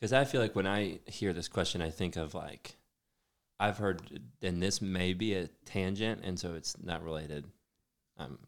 Because 0.00 0.12
I 0.12 0.24
feel 0.24 0.40
like 0.40 0.56
when 0.56 0.66
I 0.66 0.98
hear 1.06 1.32
this 1.32 1.48
question, 1.48 1.80
I 1.82 1.90
think 1.90 2.16
of 2.16 2.34
like 2.34 2.76
I've 3.60 3.78
heard, 3.78 4.20
and 4.42 4.60
this 4.60 4.82
may 4.82 5.12
be 5.12 5.34
a 5.34 5.48
tangent, 5.64 6.22
and 6.24 6.38
so 6.38 6.54
it's 6.54 6.76
not 6.82 7.04
related. 7.04 7.44
Um, 8.18 8.38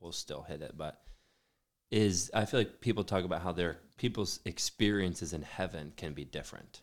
we'll 0.00 0.12
still 0.12 0.42
hit 0.42 0.60
it, 0.62 0.74
but 0.76 1.00
is 1.90 2.30
I 2.34 2.44
feel 2.44 2.60
like 2.60 2.80
people 2.82 3.04
talk 3.04 3.24
about 3.24 3.40
how 3.40 3.52
their 3.52 3.78
people's 3.96 4.40
experiences 4.44 5.32
in 5.32 5.40
heaven 5.42 5.92
can 5.96 6.12
be 6.12 6.24
different. 6.24 6.82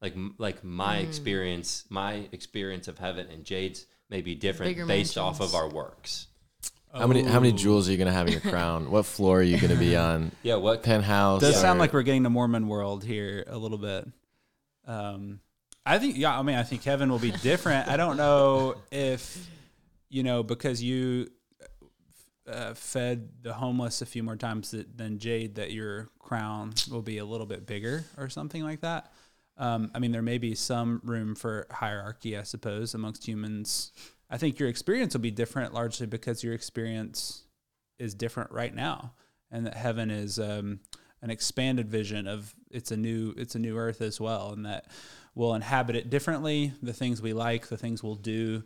Like 0.00 0.14
like 0.38 0.62
my 0.62 0.98
Mm. 0.98 1.08
experience, 1.08 1.84
my 1.88 2.28
experience 2.30 2.86
of 2.86 2.98
heaven 2.98 3.26
and 3.28 3.44
Jade's 3.44 3.86
may 4.08 4.20
be 4.20 4.36
different 4.36 4.70
Bigger 4.70 4.86
based 4.86 5.18
off 5.18 5.40
of 5.40 5.54
our 5.54 5.68
works. 5.68 6.28
How 6.94 7.06
many 7.06 7.22
how 7.24 7.40
many 7.40 7.52
Oh. 7.52 7.56
jewels 7.56 7.88
are 7.88 7.92
you 7.92 7.98
gonna 7.98 8.12
have 8.12 8.26
in 8.26 8.32
your 8.32 8.40
crown? 8.52 8.90
what 8.90 9.04
floor 9.06 9.40
are 9.40 9.42
you 9.42 9.60
gonna 9.60 9.76
be 9.76 9.96
on? 9.96 10.32
Yeah, 10.42 10.54
what 10.56 10.82
Penthouse. 10.82 11.40
does 11.40 11.60
sound 11.60 11.78
like 11.78 11.92
we're 11.92 12.02
getting 12.02 12.22
the 12.22 12.30
Mormon 12.30 12.68
world 12.68 13.04
here 13.04 13.44
a 13.46 13.58
little 13.58 13.78
bit. 13.78 14.08
Um, 14.86 15.40
I 15.84 15.98
think, 15.98 16.16
yeah, 16.16 16.38
I 16.38 16.42
mean, 16.42 16.56
I 16.56 16.62
think 16.62 16.82
heaven 16.84 17.10
will 17.10 17.18
be 17.18 17.30
different. 17.30 17.88
I 17.88 17.96
don't 17.96 18.16
know 18.16 18.76
if, 18.90 19.48
you 20.08 20.22
know, 20.22 20.42
because 20.42 20.82
you 20.82 21.28
uh, 22.50 22.74
fed 22.74 23.28
the 23.42 23.52
homeless 23.52 24.02
a 24.02 24.06
few 24.06 24.22
more 24.22 24.36
times 24.36 24.70
that, 24.72 24.96
than 24.96 25.18
Jade, 25.18 25.56
that 25.56 25.72
your 25.72 26.08
crown 26.18 26.72
will 26.90 27.02
be 27.02 27.18
a 27.18 27.24
little 27.24 27.46
bit 27.46 27.66
bigger 27.66 28.04
or 28.16 28.28
something 28.28 28.62
like 28.62 28.80
that. 28.80 29.12
Um, 29.58 29.90
I 29.94 29.98
mean, 30.00 30.12
there 30.12 30.22
may 30.22 30.38
be 30.38 30.54
some 30.54 31.00
room 31.04 31.34
for 31.34 31.66
hierarchy, 31.70 32.36
I 32.36 32.42
suppose, 32.42 32.94
amongst 32.94 33.26
humans. 33.26 33.92
I 34.30 34.38
think 34.38 34.58
your 34.58 34.68
experience 34.68 35.14
will 35.14 35.20
be 35.20 35.30
different 35.30 35.72
largely 35.74 36.06
because 36.06 36.42
your 36.42 36.54
experience 36.54 37.44
is 37.98 38.14
different 38.14 38.50
right 38.50 38.74
now, 38.74 39.12
and 39.50 39.66
that 39.66 39.74
heaven 39.74 40.10
is 40.10 40.38
um, 40.38 40.80
an 41.22 41.30
expanded 41.30 41.88
vision 41.88 42.26
of 42.26 42.54
it's 42.70 42.90
a 42.90 42.96
new 42.96 43.32
it's 43.36 43.54
a 43.54 43.58
new 43.58 43.76
earth 43.76 44.00
as 44.00 44.20
well, 44.20 44.52
and 44.52 44.66
that 44.66 44.86
we'll 45.34 45.54
inhabit 45.54 45.96
it 45.96 46.10
differently. 46.10 46.72
The 46.82 46.92
things 46.92 47.22
we 47.22 47.32
like, 47.32 47.68
the 47.68 47.76
things 47.76 48.02
we'll 48.02 48.16
do, 48.16 48.64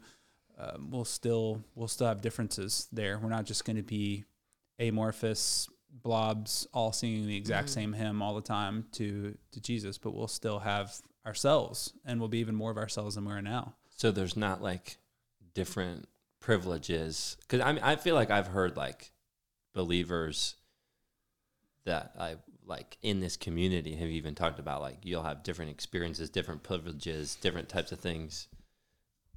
um, 0.58 0.90
we'll 0.90 1.04
still 1.04 1.62
we'll 1.74 1.88
still 1.88 2.06
have 2.08 2.22
differences 2.22 2.88
there. 2.92 3.18
We're 3.18 3.28
not 3.28 3.44
just 3.44 3.64
going 3.64 3.76
to 3.76 3.82
be 3.82 4.24
amorphous 4.78 5.68
blobs 5.92 6.66
all 6.72 6.92
singing 6.92 7.26
the 7.26 7.36
exact 7.36 7.68
Mhm. 7.68 7.72
same 7.72 7.92
hymn 7.92 8.22
all 8.22 8.34
the 8.34 8.40
time 8.40 8.86
to 8.92 9.36
to 9.52 9.60
Jesus, 9.60 9.98
but 9.98 10.12
we'll 10.14 10.28
still 10.28 10.60
have 10.60 11.00
ourselves, 11.26 11.92
and 12.04 12.18
we'll 12.18 12.28
be 12.28 12.38
even 12.38 12.54
more 12.54 12.70
of 12.70 12.78
ourselves 12.78 13.14
than 13.16 13.24
we 13.26 13.32
are 13.32 13.42
now. 13.42 13.74
So 13.96 14.10
there's 14.10 14.36
not 14.36 14.62
like 14.62 14.96
different 15.54 16.08
privileges 16.40 17.36
because 17.42 17.60
I 17.60 17.72
mean 17.72 17.82
I 17.84 17.96
feel 17.96 18.14
like 18.14 18.30
I've 18.30 18.46
heard 18.48 18.76
like 18.76 19.12
believers 19.74 20.56
that 21.84 22.12
I 22.18 22.36
like 22.66 22.96
in 23.02 23.20
this 23.20 23.36
community 23.36 23.94
have 23.96 24.08
even 24.08 24.34
talked 24.34 24.58
about 24.58 24.80
like 24.80 24.98
you'll 25.02 25.22
have 25.22 25.42
different 25.42 25.70
experiences, 25.70 26.30
different 26.30 26.62
privileges, 26.62 27.36
different 27.36 27.68
types 27.68 27.92
of 27.92 27.98
things. 28.00 28.48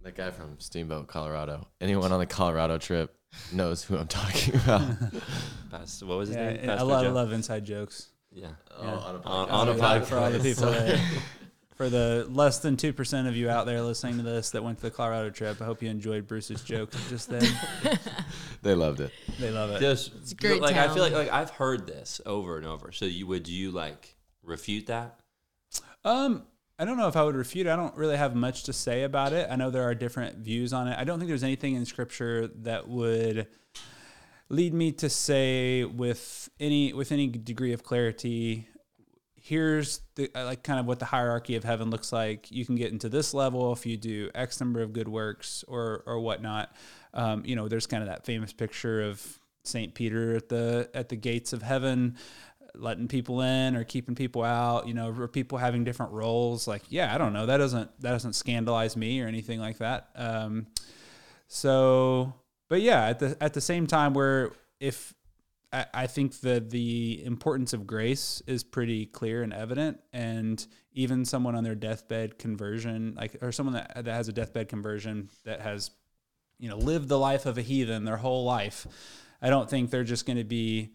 That 0.04 0.16
guy 0.16 0.32
from 0.32 0.60
Steamboat, 0.60 1.08
Colorado. 1.08 1.66
Anyone 1.80 2.12
on 2.12 2.20
the 2.20 2.26
Colorado 2.26 2.78
trip 2.78 3.16
knows 3.54 3.84
who 3.86 3.98
I'm 3.98 4.08
talking 4.22 4.56
about. 4.56 4.82
Pastor, 5.72 6.06
what 6.06 6.18
was 6.18 6.28
his 6.30 6.36
Yeah, 6.38 6.50
name? 6.50 6.58
and 6.64 6.72
I 6.72 6.76
Pastor 6.76 6.86
love, 6.88 7.14
love 7.14 7.32
inside 7.32 7.64
jokes. 7.66 8.10
Yeah. 8.30 8.48
Oh, 8.78 8.84
Yeah. 8.84 8.92
on 8.92 9.16
a 9.16 9.22
On- 9.22 9.48
podcast. 9.48 9.52
on 9.54 9.70
a 9.70 9.74
For- 9.74 9.80
podcast. 9.80 10.06
for 10.06 10.18
all 10.18 10.32
the 10.32 10.40
people 10.40 10.64
Sorry. 10.74 10.74
that, 10.90 11.00
for 11.84 11.90
the 11.90 12.26
less 12.30 12.60
than 12.60 12.78
two 12.78 12.94
percent 12.94 13.28
of 13.28 13.36
you 13.36 13.50
out 13.50 13.66
there 13.66 13.82
listening 13.82 14.16
to 14.16 14.24
this 14.24 14.52
that 14.52 14.64
went 14.64 14.78
to 14.78 14.84
the 14.84 14.92
Colorado 14.92 15.30
trip, 15.30 15.62
I 15.62 15.66
hope 15.66 15.84
you 15.84 15.90
enjoyed 15.90 16.28
Bruce's 16.28 16.64
joke 16.64 16.94
just 17.10 17.30
then. 17.30 17.44
They 18.62 18.76
loved 18.76 19.02
it. 19.02 19.12
they 19.42 19.52
love 19.52 19.72
it. 19.72 19.82
Just 19.82 20.32
a 20.32 20.36
great 20.36 20.62
like 20.62 20.78
I 20.78 20.88
feel 20.94 21.04
like 21.04 21.12
like 21.12 21.30
I've 21.30 21.50
heard 21.50 21.86
this 21.86 22.22
over 22.26 22.56
and 22.56 22.66
over. 22.66 22.94
So 22.94 23.04
you 23.04 23.28
would 23.28 23.50
you 23.50 23.72
like 23.72 24.16
refute 24.42 24.88
that? 24.88 25.20
Um, 26.06 26.44
I 26.80 26.86
don't 26.86 26.96
know 26.96 27.10
if 27.10 27.18
I 27.18 27.24
would 27.24 27.36
refute. 27.36 27.68
it. 27.68 27.72
I 27.72 27.76
don't 27.76 27.96
really 27.98 28.16
have 28.16 28.34
much 28.34 28.64
to 28.64 28.74
say 28.74 29.04
about 29.04 29.34
it. 29.34 29.50
I 29.52 29.58
know 29.58 29.70
there 29.70 29.84
are 29.84 29.94
different 29.94 30.38
views 30.38 30.72
on 30.72 30.88
it. 30.88 30.98
I 30.98 31.04
don't 31.04 31.20
think 31.20 31.28
there's 31.28 31.44
anything 31.44 31.76
in 31.76 31.86
Scripture 31.86 32.48
that 32.62 32.88
would 32.88 33.48
lead 34.48 34.74
me 34.74 34.94
to 34.94 35.10
say 35.10 35.84
with 35.84 36.50
any 36.62 36.94
with 36.94 37.12
any 37.12 37.28
degree 37.28 37.74
of 37.74 37.84
clarity. 37.84 38.70
Here's 39.46 40.00
the 40.16 40.32
uh, 40.34 40.46
like 40.46 40.64
kind 40.64 40.80
of 40.80 40.86
what 40.86 41.00
the 41.00 41.06
hierarchy 41.06 41.58
of 41.58 41.66
heaven 41.66 41.90
looks 41.90 42.14
like. 42.14 42.50
You 42.50 42.66
can 42.66 42.76
get 42.76 42.94
into 42.94 43.10
this 43.10 43.34
level 43.34 43.74
if 43.74 43.86
you 43.86 43.98
do 43.98 44.30
X 44.34 44.62
number 44.62 44.82
of 44.82 44.94
good 44.94 45.10
works 45.10 45.66
or 45.68 46.02
or 46.06 46.22
whatnot. 46.22 46.74
Um, 47.14 47.44
you 47.46 47.58
know, 47.58 47.68
there's 47.68 47.86
kind 47.86 48.02
of 48.02 48.08
that 48.08 48.26
famous 48.26 48.54
picture 48.54 49.02
of 49.02 49.40
Saint 49.66 49.96
Peter 49.96 50.38
at 50.38 50.48
the 50.48 50.90
at 50.94 51.10
the 51.10 51.18
gates 51.18 51.52
of 51.52 51.62
heaven 51.62 52.16
letting 52.74 53.10
people 53.10 53.42
in 53.42 53.76
or 53.76 53.84
keeping 53.84 54.16
people 54.16 54.44
out, 54.44 54.88
you 54.88 54.94
know, 54.94 55.14
or 55.14 55.28
people 55.28 55.58
having 55.58 55.84
different 55.84 56.14
roles. 56.14 56.66
Like, 56.66 56.84
yeah, 56.88 57.14
I 57.14 57.18
don't 57.18 57.34
know. 57.34 57.46
That 57.46 57.58
doesn't 57.58 57.92
that 58.00 58.12
doesn't 58.12 58.34
scandalize 58.34 58.96
me 58.96 59.22
or 59.22 59.28
anything 59.28 59.60
like 59.60 59.80
that. 59.80 60.08
Um, 60.16 60.68
so, 61.50 62.34
but 62.70 62.80
yeah, 62.82 63.08
at 63.08 63.20
the 63.20 63.38
at 63.42 63.54
the 63.54 63.62
same 63.62 63.88
time, 63.88 64.14
where 64.14 64.54
if 64.80 65.14
I, 65.74 66.08
think 66.08 66.40
that 66.42 66.70
the 66.70 67.24
importance 67.26 67.74
of 67.74 67.88
grace 67.88 68.44
is 68.46 68.64
pretty 68.64 69.08
clear 69.08 69.42
and 69.42 69.52
evident, 69.52 70.00
and 70.14 70.66
even 70.92 71.26
someone 71.26 71.56
on 71.56 71.64
their 71.64 71.74
deathbed 71.74 72.38
conversion, 72.38 73.16
like 73.18 73.38
or 73.42 73.52
someone 73.52 73.74
that 73.74 74.06
that 74.06 74.14
has 74.14 74.28
a 74.28 74.34
deathbed 74.34 74.70
conversion 74.70 75.30
that 75.46 75.62
has, 75.62 75.90
you 76.60 76.70
know, 76.70 76.78
lived 76.78 77.10
the 77.10 77.18
life 77.18 77.48
of 77.48 77.58
a 77.58 77.64
heathen 77.64 78.06
their 78.06 78.18
whole 78.18 78.46
life. 78.46 78.86
I 79.42 79.50
don't 79.50 79.68
think 79.68 79.90
they're 79.90 80.04
just 80.04 80.28
going 80.28 80.38
to 80.38 80.44
be 80.44 80.92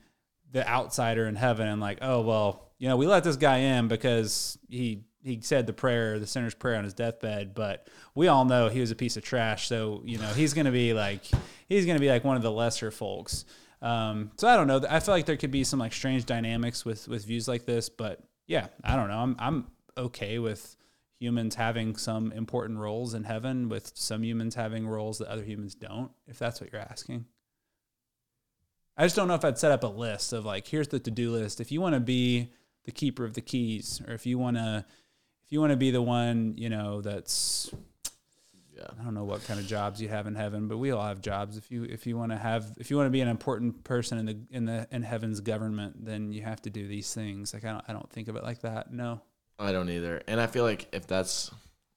the 0.52 0.66
outsider 0.66 1.26
in 1.26 1.34
heaven 1.34 1.66
and 1.66 1.80
like, 1.80 1.98
oh 2.00 2.20
well, 2.20 2.70
you 2.78 2.88
know, 2.88 2.96
we 2.96 3.06
let 3.06 3.24
this 3.24 3.36
guy 3.36 3.58
in 3.58 3.88
because 3.88 4.58
he 4.68 5.02
he 5.24 5.40
said 5.42 5.66
the 5.66 5.72
prayer, 5.72 6.20
the 6.20 6.26
sinner's 6.26 6.54
prayer 6.54 6.76
on 6.76 6.84
his 6.84 6.94
deathbed, 6.94 7.52
but 7.52 7.88
we 8.14 8.28
all 8.28 8.44
know 8.44 8.68
he 8.68 8.80
was 8.80 8.92
a 8.92 8.96
piece 8.96 9.16
of 9.16 9.24
trash. 9.24 9.66
So 9.66 10.02
you 10.04 10.18
know 10.18 10.28
he's 10.28 10.54
gonna 10.54 10.70
be 10.70 10.94
like 10.94 11.24
he's 11.68 11.84
gonna 11.84 11.98
be 11.98 12.08
like 12.08 12.22
one 12.22 12.36
of 12.36 12.42
the 12.42 12.52
lesser 12.52 12.92
folks. 12.92 13.44
Um, 13.80 14.32
so 14.36 14.48
I 14.48 14.56
don't 14.56 14.66
know. 14.66 14.82
I 14.88 15.00
feel 15.00 15.14
like 15.14 15.26
there 15.26 15.36
could 15.36 15.50
be 15.50 15.64
some 15.64 15.78
like 15.78 15.92
strange 15.92 16.26
dynamics 16.26 16.84
with 16.84 17.08
with 17.08 17.24
views 17.24 17.46
like 17.46 17.64
this, 17.64 17.88
but 17.88 18.20
yeah, 18.46 18.68
I 18.82 18.96
don't 18.96 19.08
know. 19.08 19.18
I'm 19.18 19.36
I'm 19.38 19.66
okay 19.96 20.38
with 20.38 20.76
humans 21.20 21.54
having 21.54 21.96
some 21.96 22.32
important 22.32 22.78
roles 22.78 23.14
in 23.14 23.24
heaven, 23.24 23.68
with 23.68 23.92
some 23.94 24.22
humans 24.22 24.54
having 24.54 24.86
roles 24.86 25.18
that 25.18 25.28
other 25.28 25.42
humans 25.44 25.74
don't. 25.74 26.10
If 26.26 26.38
that's 26.38 26.60
what 26.60 26.72
you're 26.72 26.80
asking. 26.80 27.26
I 28.96 29.04
just 29.04 29.14
don't 29.14 29.28
know 29.28 29.34
if 29.34 29.44
I'd 29.44 29.58
set 29.58 29.70
up 29.70 29.84
a 29.84 29.88
list 29.88 30.32
of 30.32 30.44
like, 30.44 30.66
here's 30.66 30.88
the 30.88 30.98
to 30.98 31.10
do 31.10 31.30
list. 31.30 31.60
If 31.60 31.70
you 31.70 31.80
want 31.80 31.94
to 31.94 32.00
be 32.00 32.50
the 32.84 32.90
keeper 32.90 33.24
of 33.24 33.34
the 33.34 33.40
keys, 33.40 34.02
or 34.06 34.12
if 34.12 34.26
you 34.26 34.38
want 34.38 34.56
to, 34.56 34.84
if 35.46 35.52
you 35.52 35.60
want 35.60 35.70
to 35.70 35.76
be 35.76 35.92
the 35.92 36.02
one, 36.02 36.54
you 36.56 36.68
know, 36.68 37.00
that's, 37.00 37.70
Yeah. 38.78 38.86
I 39.00 39.04
don't 39.04 39.14
know 39.14 39.24
what 39.24 39.44
kind 39.44 39.58
of 39.58 39.66
jobs 39.66 40.00
you 40.00 40.08
have 40.08 40.26
in 40.26 40.34
heaven, 40.34 40.68
but 40.68 40.78
we 40.78 40.90
all 40.92 41.02
have 41.04 41.20
jobs. 41.20 41.56
If 41.56 41.70
you 41.70 41.84
if 41.84 42.06
you 42.06 42.16
want 42.16 42.30
to 42.32 42.38
have, 42.38 42.72
if 42.78 42.90
you 42.90 42.96
want 42.96 43.06
to 43.06 43.10
be 43.10 43.20
an 43.20 43.28
important 43.28 43.82
person 43.84 44.18
in 44.18 44.26
the 44.26 44.38
in 44.50 44.64
the 44.66 44.86
in 44.92 45.02
heaven's 45.02 45.40
government, 45.40 46.04
then 46.04 46.32
you 46.32 46.42
have 46.42 46.62
to 46.62 46.70
do 46.70 46.86
these 46.86 47.12
things. 47.12 47.52
Like 47.52 47.64
I 47.64 47.72
don't 47.72 47.84
I 47.88 47.92
don't 47.92 48.08
think 48.10 48.28
of 48.28 48.36
it 48.36 48.42
like 48.44 48.60
that. 48.62 48.92
No. 48.92 49.20
I 49.58 49.72
don't 49.72 49.90
either. 49.90 50.22
And 50.28 50.40
I 50.40 50.46
feel 50.46 50.62
like 50.64 50.86
if 50.92 51.06
that's 51.08 51.50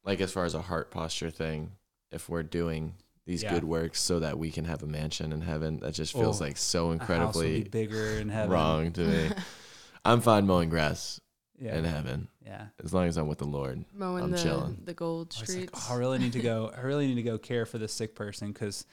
like 0.03 0.19
as 0.21 0.31
far 0.31 0.45
as 0.45 0.55
a 0.55 0.61
heart 0.61 0.89
posture 0.89 1.29
thing, 1.29 1.71
if 2.11 2.27
we're 2.27 2.41
doing 2.43 2.95
these 3.27 3.43
Yeah. 3.43 3.53
good 3.53 3.63
works 3.63 4.01
so 4.01 4.19
that 4.19 4.39
we 4.39 4.49
can 4.49 4.65
have 4.65 4.81
a 4.81 4.87
mansion 4.87 5.31
in 5.31 5.41
heaven, 5.41 5.79
that 5.81 5.93
just 5.93 6.13
feels 6.13 6.41
Oh, 6.41 6.45
like 6.45 6.57
so 6.57 6.91
A 6.91 6.97
house 6.97 7.35
will 7.35 7.41
be 7.43 7.47
incredibly 7.57 7.63
bigger 7.65 8.05
in 8.17 8.29
heaven. 8.29 8.49
wrong 8.51 8.91
to 8.93 9.01
me. 9.01 9.29
I'm 10.05 10.21
fine 10.21 10.47
mowing 10.47 10.69
grass 10.69 11.21
Yeah. 11.61 11.77
in 11.77 11.83
heaven 11.85 12.27
Yeah. 12.43 12.65
as 12.83 12.91
long 12.93 13.05
as 13.07 13.17
I'm 13.17 13.27
with 13.27 13.37
the 13.37 13.45
Lord. 13.45 13.85
Mowing 13.93 14.23
I'm 14.23 14.31
the, 14.31 14.37
chilling. 14.41 14.81
the 14.83 14.93
gold 14.95 15.33
I 15.37 15.41
was 15.41 15.49
like, 15.49 15.57
streets. 15.69 15.87
oh, 15.89 15.93
I 15.93 15.97
really 15.97 16.17
need 16.17 16.33
to 16.33 16.41
go. 16.41 16.71
I 16.75 16.81
really 16.81 17.05
need 17.07 17.15
to 17.15 17.23
go 17.23 17.37
care 17.37 17.65
for 17.67 17.77
this 17.77 17.93
sick 17.93 18.15
person 18.15 18.51
because 18.51 18.85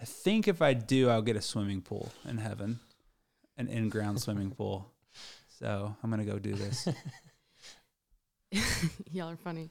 I 0.00 0.04
think 0.06 0.48
if 0.48 0.62
I 0.62 0.72
do, 0.72 1.10
I'll 1.10 1.22
get 1.22 1.36
a 1.36 1.42
swimming 1.42 1.82
pool 1.82 2.10
in 2.28 2.38
heaven, 2.38 2.80
an 3.58 3.68
in-ground 3.68 4.20
swimming 4.20 4.50
pool. 4.56 4.90
So 5.60 5.94
I'm 6.02 6.10
gonna 6.10 6.24
go 6.24 6.38
do 6.38 6.54
this. 6.54 6.88
Y'all 9.12 9.30
are 9.30 9.36
funny. 9.36 9.70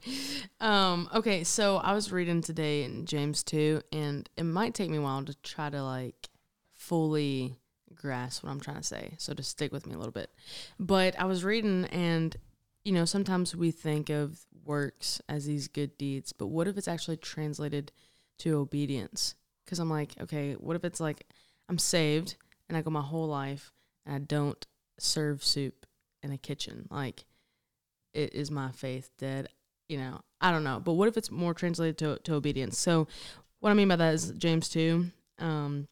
Um, 0.60 1.10
okay, 1.14 1.44
so 1.46 1.78
I 1.78 1.94
was 1.94 2.12
reading 2.12 2.42
today 2.42 2.84
in 2.84 3.06
James 3.06 3.42
2, 3.44 3.82
and 3.94 4.30
it 4.36 4.44
might 4.44 4.74
take 4.74 4.90
me 4.90 4.98
a 4.98 5.02
while 5.02 5.24
to 5.24 5.34
try 5.42 5.70
to 5.70 5.82
like 5.84 6.30
fully 6.76 7.56
grasp 8.04 8.44
what 8.44 8.52
I'm 8.52 8.60
trying 8.60 8.78
to 8.78 8.84
say. 8.84 9.16
So 9.18 9.34
just 9.34 9.50
stick 9.50 9.72
with 9.72 9.88
me 9.88 9.96
a 9.96 9.98
little 9.98 10.12
bit. 10.12 10.30
But 10.80 11.18
I 11.18 11.24
was 11.24 11.44
reading, 11.44 11.86
and 11.86 12.36
you 12.84 12.92
know, 12.92 13.06
sometimes 13.06 13.56
we 13.56 13.72
think 13.72 14.10
of 14.10 14.46
works 14.66 15.22
as 15.28 15.46
these 15.46 15.68
good 15.68 15.98
deeds, 15.98 16.34
but 16.34 16.48
what 16.48 16.68
if 16.68 16.78
it's 16.78 16.88
actually 16.88 17.18
translated 17.18 17.92
to 18.40 18.58
obedience? 18.58 19.36
Because 19.64 19.80
I'm 19.80 19.90
like, 19.90 20.12
okay, 20.22 20.54
what 20.54 20.76
if 20.76 20.84
it's 20.84 21.00
like 21.00 21.26
I'm 21.70 21.80
saved 21.80 22.36
and 22.68 22.78
I 22.78 22.82
go 22.82 22.90
my 22.90 23.02
whole 23.02 23.28
life 23.28 23.72
and 24.06 24.16
I 24.16 24.20
don't 24.20 24.68
serve 25.00 25.44
soup 25.44 25.86
in 26.22 26.32
a 26.32 26.38
kitchen? 26.38 26.88
Like, 26.92 27.24
it 28.14 28.34
is 28.34 28.52
my 28.52 28.72
faith 28.72 29.10
dead? 29.18 29.48
You 29.88 29.98
know, 29.98 30.22
I 30.42 30.52
don't 30.52 30.66
know. 30.66 30.82
But 30.84 30.94
what 30.94 31.08
if 31.08 31.16
it's 31.16 31.32
more 31.32 31.54
translated 31.54 31.98
to, 32.00 32.20
to 32.24 32.36
obedience? 32.36 32.78
So, 32.78 33.08
what 33.60 33.70
I 33.70 33.76
mean 33.76 33.88
by 33.88 33.96
that 33.96 34.14
is 34.14 34.32
James 34.32 34.68
2. 34.70 35.06
Um, 35.40 35.88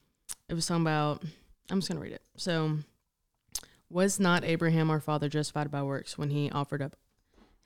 it 0.49 0.53
was 0.53 0.65
talking 0.65 0.81
about, 0.81 1.23
I'm 1.71 1.79
just 1.79 1.89
going 1.89 1.97
to 1.97 2.03
read 2.03 2.13
it. 2.13 2.21
So, 2.35 2.79
was 3.89 4.19
not 4.19 4.43
Abraham 4.43 4.89
our 4.89 4.99
father 4.99 5.29
justified 5.29 5.71
by 5.71 5.83
works 5.83 6.17
when 6.17 6.29
he 6.29 6.51
offered 6.51 6.81
up 6.81 6.95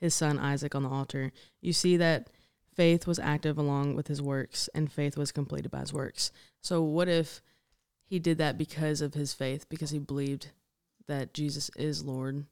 his 0.00 0.14
son 0.14 0.38
Isaac 0.38 0.74
on 0.74 0.84
the 0.84 0.88
altar? 0.88 1.32
You 1.60 1.72
see 1.72 1.96
that 1.96 2.30
faith 2.74 3.06
was 3.06 3.18
active 3.18 3.58
along 3.58 3.96
with 3.96 4.08
his 4.08 4.22
works, 4.22 4.68
and 4.74 4.92
faith 4.92 5.16
was 5.16 5.32
completed 5.32 5.70
by 5.70 5.80
his 5.80 5.92
works. 5.92 6.30
So, 6.62 6.82
what 6.82 7.08
if 7.08 7.42
he 8.04 8.18
did 8.18 8.38
that 8.38 8.58
because 8.58 9.00
of 9.00 9.14
his 9.14 9.34
faith, 9.34 9.68
because 9.68 9.90
he 9.90 9.98
believed 9.98 10.52
that 11.08 11.34
Jesus 11.34 11.70
is 11.76 12.04
Lord? 12.04 12.46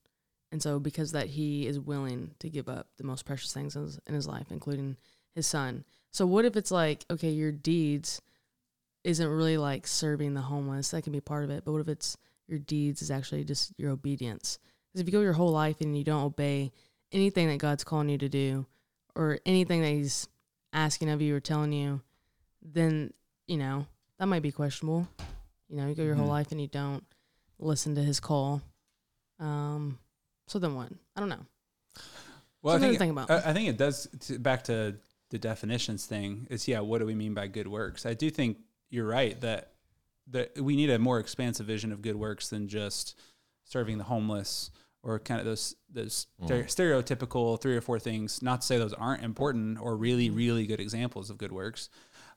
And 0.51 0.63
so, 0.63 0.79
because 0.79 1.13
that 1.13 1.29
he 1.29 1.67
is 1.67 1.81
willing 1.81 2.33
to 2.39 2.49
give 2.49 2.69
up 2.69 2.89
the 2.97 3.05
most 3.05 3.25
precious 3.25 3.53
things 3.53 3.77
in 3.77 3.83
his, 3.83 4.01
in 4.07 4.15
his 4.15 4.27
life, 4.27 4.47
including 4.51 4.97
his 5.35 5.47
son. 5.47 5.85
So, 6.11 6.27
what 6.27 6.45
if 6.45 6.57
it's 6.57 6.71
like, 6.71 7.05
okay, 7.11 7.31
your 7.31 7.53
deeds 7.53 8.23
isn't 9.05 9.27
really 9.29 9.57
like 9.59 9.87
serving 9.87 10.35
the 10.35 10.41
homeless? 10.41 10.91
That 10.91 11.03
can 11.05 11.13
be 11.13 11.21
part 11.21 11.45
of 11.45 11.51
it. 11.51 11.65
But 11.65 11.73
what 11.73 11.81
if 11.81 11.89
it's 11.89 12.17
your 12.49 12.59
deeds 12.59 13.03
is 13.03 13.11
actually 13.11 13.45
just 13.45 13.73
your 13.79 13.91
obedience? 13.91 14.59
Because 14.91 15.03
if 15.03 15.07
you 15.07 15.13
go 15.13 15.21
your 15.21 15.33
whole 15.35 15.51
life 15.53 15.81
and 15.81 15.97
you 15.97 16.05
don't 16.05 16.25
obey 16.25 16.73
anything 17.13 17.49
that 17.49 17.59
God's 17.59 17.85
calling 17.85 18.09
you 18.09 18.19
to 18.19 18.29
do 18.29 18.67
or 19.15 19.39
anything 19.47 19.83
that 19.83 19.91
he's 19.91 20.29
asking 20.73 21.11
of 21.11 21.21
you 21.23 21.37
or 21.37 21.41
telling 21.41 21.73
you, 21.73 22.01
then, 22.63 23.13
you 23.47 23.57
know, 23.57 23.87
that 24.19 24.27
might 24.27 24.43
be 24.43 24.51
questionable. 24.53 25.07
You 25.69 25.77
know, 25.77 25.87
you 25.89 25.95
go 25.95 26.03
your 26.03 26.15
whole 26.15 26.27
Mhm. 26.27 26.31
life 26.31 26.53
and 26.53 26.61
you 26.61 26.67
don't 26.69 27.05
listen 27.59 27.95
to 27.95 28.03
his 28.03 28.21
call. 28.21 28.63
Um, 29.39 29.99
so 30.47 30.59
then 30.59 30.75
what? 30.75 30.91
I 31.17 31.21
don't 31.21 31.29
know. 31.29 31.45
Well, 32.63 32.75
I 32.75 32.79
Something 32.79 32.91
think 32.91 32.99
think 32.99 33.13
about. 33.13 33.31
I, 33.31 33.51
I 33.51 33.53
think 33.53 33.69
it 33.69 33.77
does. 33.77 34.09
To, 34.21 34.39
back 34.39 34.65
to 34.65 34.97
the 35.31 35.39
definitions 35.39 36.07
thing 36.07 36.47
is 36.51 36.67
yeah. 36.67 36.81
What 36.81 36.99
do 36.99 37.07
we 37.07 37.15
mean 37.15 37.35
by 37.35 37.47
good 37.47 37.69
works? 37.69 38.07
I 38.07 38.15
do 38.15 38.31
think 38.31 38.59
you're 38.95 39.07
right 39.07 39.41
that 39.41 39.73
that 40.29 40.59
we 40.59 40.77
need 40.77 40.89
a 40.89 40.99
more 40.99 41.19
expansive 41.19 41.67
vision 41.67 41.93
of 41.93 42.01
good 42.01 42.17
works 42.17 42.49
than 42.49 42.69
just 42.69 43.19
serving 43.65 43.99
the 43.99 44.05
homeless 44.05 44.71
or 45.03 45.19
kind 45.19 45.41
of 45.41 45.45
those 45.45 45.75
those 45.93 46.29
stere- 46.43 46.65
stereotypical 46.65 47.61
three 47.61 47.77
or 47.77 47.81
four 47.81 47.99
things. 47.99 48.41
Not 48.41 48.63
to 48.63 48.67
say 48.67 48.79
those 48.79 48.95
aren't 48.95 49.23
important 49.23 49.79
or 49.81 49.97
really 49.97 50.31
really 50.31 50.67
good 50.67 50.81
examples 50.81 51.29
of 51.29 51.37
good 51.37 51.53
works, 51.53 51.91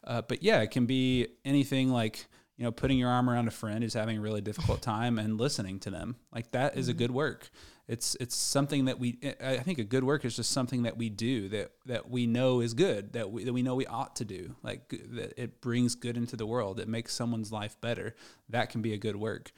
uh, 0.03 0.21
but 0.23 0.43
yeah, 0.43 0.61
it 0.61 0.71
can 0.71 0.85
be 0.85 1.27
anything 1.45 1.89
like 1.89 2.25
you 2.57 2.65
know 2.65 2.71
putting 2.71 2.97
your 2.97 3.09
arm 3.09 3.29
around 3.29 3.47
a 3.47 3.51
friend 3.51 3.83
who's 3.83 3.93
having 3.93 4.17
a 4.17 4.21
really 4.21 4.41
difficult 4.41 4.81
time 4.95 5.19
and 5.19 5.39
listening 5.39 5.79
to 5.81 5.89
them. 5.89 6.17
Like 6.33 6.51
that 6.51 6.75
is 6.75 6.89
a 6.89 6.93
good 6.93 7.11
work. 7.11 7.49
It's 7.87 8.15
it's 8.19 8.35
something 8.35 8.85
that 8.85 8.99
we. 8.99 9.17
I 9.41 9.57
think 9.57 9.79
a 9.79 9.83
good 9.83 10.03
work 10.03 10.25
is 10.25 10.35
just 10.35 10.51
something 10.51 10.83
that 10.83 10.97
we 10.97 11.09
do 11.09 11.47
that 11.49 11.71
that 11.85 12.09
we 12.09 12.27
know 12.27 12.59
is 12.59 12.73
good 12.73 13.13
that 13.13 13.31
we 13.31 13.45
that 13.45 13.53
we 13.53 13.61
know 13.61 13.75
we 13.75 13.85
ought 13.85 14.17
to 14.17 14.25
do. 14.25 14.55
Like 14.61 14.89
that 14.89 15.33
it 15.41 15.61
brings 15.61 15.95
good 15.95 16.17
into 16.17 16.35
the 16.35 16.45
world. 16.45 16.79
It 16.79 16.89
makes 16.89 17.13
someone's 17.13 17.51
life 17.51 17.79
better. 17.79 18.13
That 18.49 18.69
can 18.69 18.81
be 18.81 18.93
a 18.93 18.97
good 18.97 19.15
work. 19.15 19.51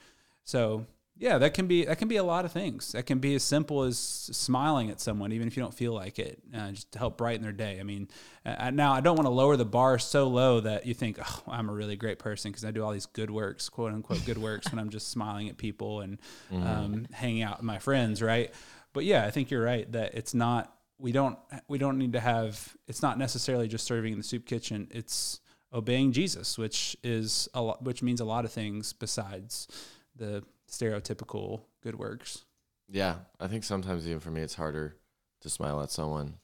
So 0.44 0.86
yeah, 1.16 1.36
that 1.38 1.52
can 1.52 1.66
be 1.66 1.84
that 1.84 1.98
can 1.98 2.08
be 2.08 2.16
a 2.16 2.24
lot 2.24 2.44
of 2.46 2.52
things. 2.52 2.92
That 2.92 3.04
can 3.04 3.18
be 3.18 3.34
as 3.34 3.42
simple 3.42 3.82
as 3.82 3.98
smiling 3.98 4.90
at 4.90 5.00
someone, 5.00 5.32
even 5.32 5.48
if 5.48 5.56
you 5.56 5.62
don't 5.62 5.74
feel 5.74 5.92
like 5.92 6.18
it, 6.18 6.40
uh, 6.54 6.70
just 6.70 6.92
to 6.92 6.98
help 6.98 7.18
brighten 7.18 7.42
their 7.42 7.52
day. 7.52 7.78
I 7.78 7.82
mean, 7.82 8.08
uh, 8.46 8.70
now 8.70 8.92
I 8.92 9.00
don't 9.00 9.16
want 9.16 9.26
to 9.26 9.30
lower 9.30 9.56
the 9.56 9.66
bar 9.66 9.98
so 9.98 10.28
low 10.28 10.60
that 10.60 10.86
you 10.86 10.94
think, 10.94 11.18
oh, 11.20 11.42
I'm 11.46 11.68
a 11.68 11.72
really 11.72 11.96
great 11.96 12.18
person 12.18 12.50
because 12.50 12.64
I 12.64 12.70
do 12.70 12.82
all 12.82 12.92
these 12.92 13.06
good 13.06 13.30
works, 13.30 13.68
quote 13.68 13.92
unquote 13.92 14.24
good 14.24 14.38
works, 14.38 14.72
when 14.72 14.78
I'm 14.78 14.88
just 14.88 15.08
smiling 15.08 15.50
at 15.50 15.58
people 15.58 16.00
and 16.00 16.18
um, 16.50 17.06
hanging 17.12 17.42
out 17.42 17.58
with 17.58 17.64
my 17.64 17.78
friends, 17.78 18.22
right? 18.22 18.52
But 18.92 19.04
yeah, 19.04 19.24
I 19.26 19.30
think 19.30 19.50
you're 19.50 19.62
right 19.62 19.90
that 19.92 20.14
it's 20.14 20.32
not. 20.32 20.74
We 20.98 21.12
don't. 21.12 21.38
We 21.68 21.76
don't 21.76 21.98
need 21.98 22.14
to 22.14 22.20
have. 22.20 22.76
It's 22.88 23.02
not 23.02 23.18
necessarily 23.18 23.68
just 23.68 23.86
serving 23.86 24.12
in 24.12 24.18
the 24.18 24.24
soup 24.24 24.46
kitchen. 24.46 24.88
It's 24.90 25.40
obeying 25.72 26.12
Jesus, 26.12 26.58
which 26.58 26.96
is 27.02 27.48
a 27.54 27.60
lot, 27.60 27.82
which 27.82 28.02
means 28.02 28.20
a 28.20 28.24
lot 28.24 28.44
of 28.44 28.52
things 28.52 28.92
besides 28.92 29.68
the 30.16 30.42
stereotypical 30.70 31.62
good 31.82 31.98
works. 31.98 32.44
Yeah, 32.88 33.16
I 33.38 33.46
think 33.46 33.64
sometimes 33.64 34.06
even 34.06 34.20
for 34.20 34.30
me, 34.30 34.40
it's 34.40 34.54
harder 34.54 34.96
to 35.40 35.50
smile 35.50 35.80
at 35.80 35.90
someone 35.90 36.34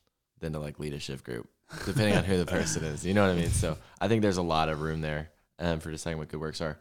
than 0.40 0.52
to 0.52 0.59
like 0.59 0.78
lead 0.78 0.95
a 0.95 1.00
shift 1.00 1.25
group, 1.25 1.49
depending 1.85 2.16
on 2.16 2.25
who 2.25 2.37
the 2.37 2.47
person 2.47 2.85
is. 2.85 3.04
You 3.04 3.14
know 3.14 3.26
what 3.26 3.37
I 3.37 3.40
mean? 3.40 3.50
So 3.50 3.76
I 4.00 4.09
think 4.09 4.23
there's 4.23 4.37
a 4.37 4.42
lot 4.42 4.68
of 4.68 4.80
room 4.80 5.00
there 5.00 5.30
um, 5.59 5.80
for 5.80 5.90
deciding 5.90 6.18
what 6.18 6.28
good 6.28 6.40
works 6.40 6.61
are. 6.61 6.78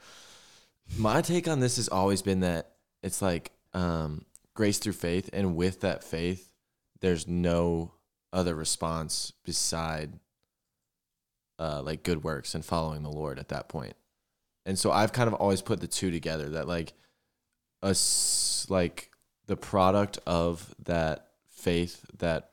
My 0.98 1.22
take 1.22 1.48
on 1.48 1.60
this 1.60 1.78
has 1.78 1.88
always 1.88 2.22
been 2.22 2.42
that 2.42 2.72
it's 3.02 3.22
like 3.22 3.52
um, 3.74 4.26
grace 4.54 4.78
through 4.78 4.94
faith, 4.94 5.30
and 5.34 5.56
with 5.56 5.82
that 5.82 6.04
faith, 6.04 6.52
there's 7.02 7.28
no 7.28 7.92
other 8.32 8.54
response 8.54 9.32
beside 9.44 10.14
uh, 11.58 11.82
like 11.82 12.04
good 12.04 12.24
works 12.24 12.54
and 12.54 12.64
following 12.64 13.04
the 13.04 13.12
Lord 13.12 13.40
at 13.40 13.50
that 13.50 13.70
point. 13.70 13.96
And 14.66 14.78
so 14.78 14.92
I've 14.92 15.14
kind 15.14 15.28
of 15.28 15.36
always 15.36 15.62
put 15.62 15.80
the 15.80 15.88
two 15.88 16.12
together 16.12 16.50
that 16.50 16.68
like 16.68 16.94
us 17.82 18.66
like 18.70 19.12
the 19.48 19.56
product 19.58 20.20
of 20.26 20.74
that 20.84 21.28
faith 21.50 22.06
that 22.18 22.52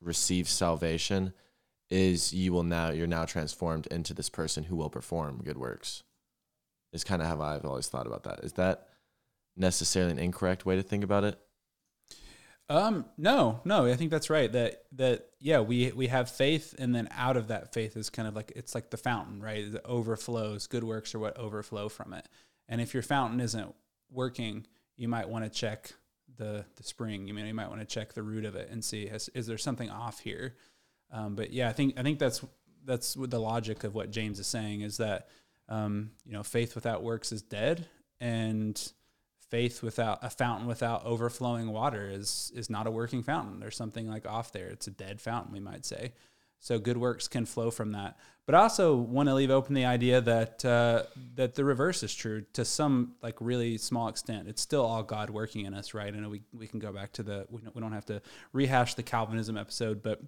receives 0.00 0.50
salvation 0.50 1.32
is 1.90 2.32
you 2.32 2.52
will 2.52 2.62
now 2.62 2.90
you're 2.90 3.06
now 3.06 3.24
transformed 3.24 3.86
into 3.88 4.14
this 4.14 4.30
person 4.30 4.64
who 4.64 4.76
will 4.76 4.90
perform 4.90 5.42
good 5.44 5.58
works 5.58 6.02
is 6.92 7.04
kind 7.04 7.20
of 7.20 7.28
how 7.28 7.40
i've 7.42 7.64
always 7.64 7.88
thought 7.88 8.06
about 8.06 8.22
that 8.22 8.40
is 8.44 8.54
that 8.54 8.88
necessarily 9.56 10.12
an 10.12 10.18
incorrect 10.18 10.64
way 10.64 10.76
to 10.76 10.82
think 10.82 11.04
about 11.04 11.24
it 11.24 11.38
Um, 12.68 13.06
no, 13.18 13.60
no, 13.64 13.86
I 13.86 13.96
think 13.96 14.12
that's 14.12 14.30
right. 14.30 14.50
That 14.52 14.84
that 14.92 15.26
yeah, 15.40 15.58
we 15.58 15.90
we 15.90 16.06
have 16.06 16.30
faith, 16.30 16.72
and 16.78 16.94
then 16.94 17.08
out 17.10 17.36
of 17.36 17.48
that 17.48 17.72
faith 17.74 17.96
is 17.96 18.10
kind 18.10 18.28
of 18.28 18.36
like 18.36 18.52
it's 18.54 18.76
like 18.76 18.90
the 18.90 18.96
fountain, 18.96 19.42
right? 19.42 19.64
It 19.64 19.80
overflows. 19.84 20.68
Good 20.68 20.84
works 20.84 21.12
are 21.14 21.18
what 21.18 21.36
overflow 21.36 21.88
from 21.88 22.12
it. 22.14 22.28
And 22.68 22.80
if 22.80 22.94
your 22.94 23.02
fountain 23.02 23.40
isn't 23.40 23.74
working, 24.10 24.66
you 24.96 25.08
might 25.08 25.28
want 25.28 25.44
to 25.44 25.50
check 25.50 25.92
the 26.36 26.64
the 26.76 26.82
spring. 26.82 27.28
You 27.28 27.34
mean 27.34 27.46
you 27.46 27.54
might 27.54 27.68
want 27.68 27.80
to 27.80 27.86
check 27.86 28.12
the 28.12 28.22
root 28.22 28.44
of 28.44 28.56
it 28.56 28.70
and 28.70 28.84
see 28.84 29.06
has, 29.06 29.28
is 29.34 29.46
there 29.46 29.58
something 29.58 29.90
off 29.90 30.20
here. 30.20 30.56
Um, 31.12 31.34
but 31.34 31.52
yeah, 31.52 31.68
I 31.68 31.72
think 31.72 31.98
I 31.98 32.02
think 32.02 32.18
that's 32.18 32.44
that's 32.84 33.14
the 33.14 33.40
logic 33.40 33.84
of 33.84 33.94
what 33.94 34.10
James 34.10 34.38
is 34.38 34.46
saying 34.46 34.80
is 34.80 34.96
that 34.96 35.28
um, 35.68 36.12
you 36.24 36.32
know 36.32 36.42
faith 36.42 36.74
without 36.74 37.02
works 37.02 37.32
is 37.32 37.42
dead, 37.42 37.86
and 38.20 38.92
faith 39.50 39.82
without 39.82 40.18
a 40.22 40.30
fountain 40.30 40.66
without 40.66 41.04
overflowing 41.04 41.70
water 41.70 42.08
is 42.08 42.52
is 42.54 42.70
not 42.70 42.86
a 42.86 42.90
working 42.90 43.22
fountain. 43.22 43.60
There's 43.60 43.76
something 43.76 44.08
like 44.08 44.26
off 44.26 44.52
there. 44.52 44.68
It's 44.68 44.86
a 44.86 44.92
dead 44.92 45.20
fountain, 45.20 45.52
we 45.52 45.60
might 45.60 45.84
say. 45.84 46.12
So 46.60 46.78
good 46.78 46.98
works 46.98 47.26
can 47.26 47.46
flow 47.46 47.70
from 47.70 47.92
that. 47.92 48.18
But 48.46 48.54
I 48.54 48.62
also 48.62 48.96
want 48.96 49.28
to 49.28 49.34
leave 49.34 49.50
open 49.50 49.74
the 49.74 49.86
idea 49.86 50.20
that 50.20 50.64
uh, 50.64 51.04
that 51.36 51.54
the 51.54 51.64
reverse 51.64 52.02
is 52.02 52.14
true 52.14 52.44
to 52.52 52.64
some 52.64 53.14
like 53.22 53.36
really 53.40 53.78
small 53.78 54.08
extent. 54.08 54.48
It's 54.48 54.60
still 54.60 54.84
all 54.84 55.02
God 55.02 55.30
working 55.30 55.64
in 55.66 55.74
us, 55.74 55.94
right? 55.94 56.14
Know 56.14 56.28
we 56.28 56.42
we 56.52 56.66
can 56.66 56.80
go 56.80 56.92
back 56.92 57.12
to 57.12 57.22
the 57.22 57.46
we 57.48 57.62
don't, 57.62 57.74
we 57.74 57.80
don't 57.80 57.92
have 57.92 58.06
to 58.06 58.20
rehash 58.52 58.94
the 58.94 59.02
Calvinism 59.02 59.56
episode, 59.56 60.02
but 60.02 60.20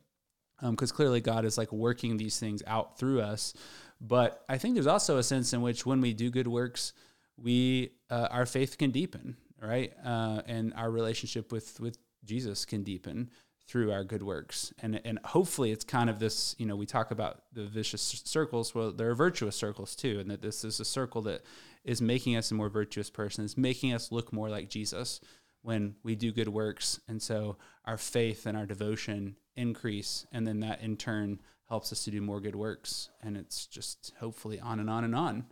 because 0.60 0.90
um, 0.92 0.96
clearly 0.96 1.20
God 1.20 1.44
is 1.44 1.58
like 1.58 1.72
working 1.72 2.16
these 2.16 2.38
things 2.38 2.62
out 2.66 2.98
through 2.98 3.20
us. 3.20 3.54
But 4.00 4.44
I 4.48 4.56
think 4.56 4.74
there's 4.74 4.86
also 4.86 5.18
a 5.18 5.22
sense 5.22 5.52
in 5.52 5.60
which 5.60 5.84
when 5.84 6.00
we 6.00 6.14
do 6.14 6.30
good 6.30 6.48
works, 6.48 6.92
we 7.36 7.90
uh, 8.08 8.28
our 8.30 8.46
faith 8.46 8.78
can 8.78 8.90
deepen, 8.90 9.36
right? 9.60 9.92
Uh, 10.04 10.42
and 10.46 10.72
our 10.74 10.90
relationship 10.90 11.52
with 11.52 11.78
with 11.80 11.98
Jesus 12.24 12.64
can 12.64 12.84
deepen 12.84 13.30
through 13.66 13.92
our 13.92 14.04
good 14.04 14.23
works. 14.23 14.73
And 14.81 15.00
and 15.04 15.19
hopefully 15.25 15.71
it's 15.73 15.85
kind 15.85 16.11
of 16.11 16.19
this, 16.19 16.54
you 16.59 16.66
know, 16.66 16.76
we 16.76 16.87
talk 16.87 17.11
about 17.11 17.42
the 17.52 17.64
vicious 17.64 18.23
circles, 18.25 18.75
well 18.75 18.92
there 18.92 19.11
are 19.11 19.14
virtuous 19.14 19.57
circles 19.57 19.95
too, 19.97 20.19
and 20.21 20.31
that 20.31 20.42
this 20.42 20.64
is 20.64 20.81
a 20.81 20.85
circle 20.85 21.23
that 21.23 21.42
is 21.85 22.00
making 22.00 22.37
us 22.37 22.50
a 22.50 22.54
more 22.54 22.69
virtuous 22.69 23.11
person, 23.11 23.45
is 23.45 23.57
making 23.57 23.92
us 23.92 24.12
look 24.12 24.33
more 24.33 24.49
like 24.49 24.69
Jesus 24.69 25.21
when 25.62 25.95
we 26.02 26.14
do 26.16 26.33
good 26.33 26.49
works. 26.49 27.00
And 27.09 27.23
so 27.23 27.57
our 27.85 27.97
faith 27.97 28.47
and 28.47 28.57
our 28.57 28.66
devotion 28.66 29.37
increase 29.57 30.26
and 30.33 30.47
then 30.47 30.61
that 30.61 30.81
in 30.81 30.97
turn 30.97 31.40
helps 31.69 31.92
us 31.92 32.04
to 32.04 32.11
do 32.11 32.21
more 32.21 32.40
good 32.40 32.57
works 32.57 33.11
and 33.23 33.37
it's 33.37 33.66
just 33.66 34.12
hopefully 34.19 34.59
on 34.61 34.81
and 34.81 34.88
on 34.88 35.04
and 35.04 35.14
on 35.14 35.45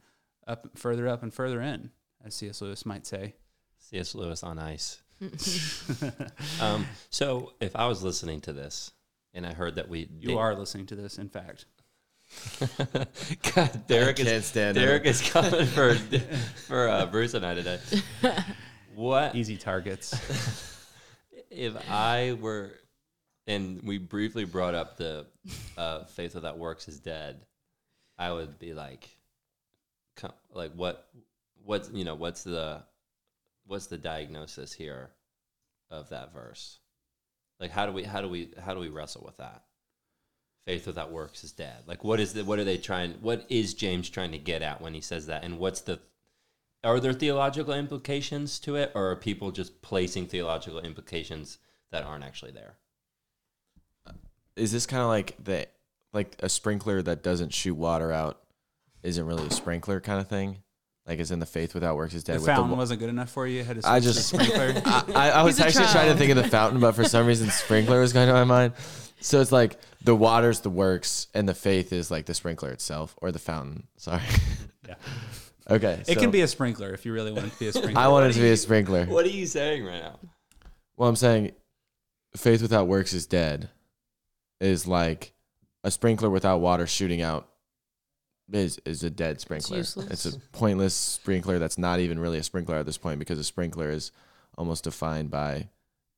up 0.47 0.67
further 0.75 1.07
up 1.07 1.23
and 1.23 1.35
further 1.35 1.61
in 1.61 1.90
as 2.25 2.35
cs 2.35 2.62
lewis 2.62 2.87
might 2.87 3.07
say 3.07 3.35
cs 3.79 4.14
lewis 4.14 4.43
on 4.43 4.59
ice 4.59 5.02
um, 6.60 6.86
so 7.10 7.52
if 7.60 7.76
I 7.76 7.86
was 7.86 8.02
listening 8.02 8.40
to 8.42 8.52
this 8.52 8.92
and 9.34 9.46
I 9.46 9.52
heard 9.52 9.76
that 9.76 9.88
we 9.88 10.08
you 10.18 10.38
are 10.38 10.54
listening 10.54 10.86
to 10.86 10.96
this, 10.96 11.18
in 11.18 11.28
fact. 11.28 11.66
God, 13.54 13.86
Derek 13.88 14.20
is 14.20 14.46
stand 14.46 14.76
Derek 14.76 15.04
is 15.04 15.20
coming 15.20 15.66
for 15.66 15.94
for 16.66 16.88
uh, 16.88 17.06
Bruce 17.06 17.34
and 17.34 17.44
I 17.44 17.54
today. 17.54 17.78
What 18.94 19.34
easy 19.34 19.56
targets? 19.56 20.14
if 21.50 21.74
I 21.90 22.36
were, 22.40 22.72
and 23.46 23.82
we 23.82 23.98
briefly 23.98 24.44
brought 24.44 24.74
up 24.74 24.96
the 24.96 25.26
uh, 25.76 26.04
faith 26.04 26.34
without 26.34 26.58
works 26.58 26.88
is 26.88 27.00
dead, 27.00 27.40
I 28.18 28.32
would 28.32 28.58
be 28.58 28.74
like, 28.74 29.08
like 30.52 30.72
what, 30.74 31.08
what's 31.64 31.90
you 31.90 32.04
know 32.04 32.14
what's 32.14 32.44
the 32.44 32.82
what's 33.70 33.86
the 33.86 33.96
diagnosis 33.96 34.72
here 34.72 35.10
of 35.90 36.08
that 36.08 36.34
verse? 36.34 36.78
Like 37.60 37.70
how 37.70 37.86
do 37.86 37.92
we 37.92 38.02
how 38.02 38.20
do 38.20 38.28
we 38.28 38.50
how 38.62 38.74
do 38.74 38.80
we 38.80 38.88
wrestle 38.88 39.22
with 39.24 39.36
that? 39.36 39.62
Faith 40.66 40.86
without 40.86 41.12
works 41.12 41.44
is 41.44 41.52
dead. 41.52 41.84
Like 41.86 42.02
what 42.02 42.20
is 42.20 42.32
the 42.32 42.44
what 42.44 42.58
are 42.58 42.64
they 42.64 42.78
trying 42.78 43.12
what 43.20 43.46
is 43.48 43.74
James 43.74 44.10
trying 44.10 44.32
to 44.32 44.38
get 44.38 44.62
at 44.62 44.80
when 44.80 44.94
he 44.94 45.00
says 45.00 45.26
that? 45.26 45.44
And 45.44 45.58
what's 45.58 45.82
the 45.82 46.00
are 46.82 46.98
there 46.98 47.12
theological 47.12 47.74
implications 47.74 48.58
to 48.60 48.74
it 48.74 48.90
or 48.94 49.10
are 49.10 49.16
people 49.16 49.52
just 49.52 49.82
placing 49.82 50.26
theological 50.26 50.80
implications 50.80 51.58
that 51.92 52.04
aren't 52.04 52.24
actually 52.24 52.52
there? 52.52 52.74
Uh, 54.06 54.12
is 54.56 54.72
this 54.72 54.86
kind 54.86 55.02
of 55.02 55.08
like 55.08 55.36
the 55.42 55.68
like 56.12 56.34
a 56.40 56.48
sprinkler 56.48 57.02
that 57.02 57.22
doesn't 57.22 57.54
shoot 57.54 57.74
water 57.74 58.11
out 58.11 58.40
isn't 59.02 59.26
really 59.26 59.46
a 59.46 59.50
sprinkler 59.50 60.00
kind 60.00 60.20
of 60.20 60.28
thing? 60.28 60.59
Like, 61.11 61.18
as 61.18 61.33
in 61.33 61.40
the 61.40 61.46
faith 61.46 61.75
without 61.75 61.96
works 61.96 62.14
is 62.14 62.23
dead. 62.23 62.38
The 62.38 62.46
fountain 62.46 62.70
the, 62.70 62.77
wasn't 62.77 63.01
good 63.01 63.09
enough 63.09 63.31
for 63.31 63.44
you. 63.44 63.59
you 63.59 63.64
had 63.64 63.83
to 63.83 63.88
I 63.88 63.99
just 63.99 64.29
sprinkler. 64.29 64.81
I, 64.87 65.31
I, 65.31 65.42
was 65.42 65.59
actually 65.59 65.87
trying 65.87 66.09
to 66.12 66.16
think 66.16 66.31
of 66.31 66.37
the 66.37 66.49
fountain, 66.49 66.79
but 66.79 66.92
for 66.92 67.03
some 67.03 67.27
reason, 67.27 67.51
sprinkler 67.51 68.01
was 68.01 68.12
going 68.12 68.29
to 68.29 68.33
my 68.33 68.44
mind. 68.44 68.75
So 69.18 69.40
it's 69.40 69.51
like 69.51 69.77
the 70.05 70.14
water's 70.14 70.61
the 70.61 70.70
works, 70.70 71.27
and 71.35 71.49
the 71.49 71.55
faith 71.55 71.92
is 71.92 72.12
like 72.12 72.27
the 72.27 72.35
sprinkler 72.35 72.70
itself 72.70 73.16
or 73.20 73.33
the 73.33 73.40
fountain. 73.40 73.88
Sorry. 73.96 74.23
Yeah. 74.87 74.94
okay. 75.70 76.01
It 76.07 76.14
so, 76.14 76.20
can 76.20 76.31
be 76.31 76.42
a 76.42 76.46
sprinkler 76.46 76.94
if 76.94 77.05
you 77.05 77.12
really 77.12 77.33
want 77.33 77.46
it 77.46 77.55
to 77.55 77.59
be 77.59 77.66
a 77.66 77.73
sprinkler. 77.73 78.01
I 78.01 78.07
want 78.07 78.31
it 78.31 78.35
to 78.35 78.40
be 78.40 78.51
a 78.51 78.57
sprinkler. 78.57 79.07
What 79.07 79.27
are 79.27 79.31
you 79.31 79.46
saying 79.46 79.85
right 79.85 80.01
now? 80.01 80.20
Well, 80.96 81.09
I'm 81.09 81.16
saying 81.16 81.51
faith 82.37 82.62
without 82.62 82.87
works 82.87 83.12
is 83.12 83.27
dead. 83.27 83.68
Is 84.61 84.87
like 84.87 85.33
a 85.83 85.90
sprinkler 85.90 86.31
without 86.31 86.59
water 86.59 86.87
shooting 86.87 87.20
out 87.20 87.49
is 88.52 88.80
is 88.84 89.02
a 89.02 89.10
dead 89.10 89.40
sprinkler. 89.40 89.78
It's, 89.78 89.96
it's, 89.96 90.26
a 90.26 90.38
pointless 90.52 90.94
sprinkler 90.94 91.58
that's 91.58 91.78
not 91.78 92.00
even 92.00 92.18
really 92.18 92.38
a 92.38 92.42
sprinkler 92.42 92.76
at 92.76 92.86
this 92.86 92.98
point 92.98 93.18
because 93.18 93.38
a 93.38 93.44
sprinkler 93.44 93.90
is 93.90 94.12
almost 94.56 94.84
defined 94.84 95.30
by 95.30 95.68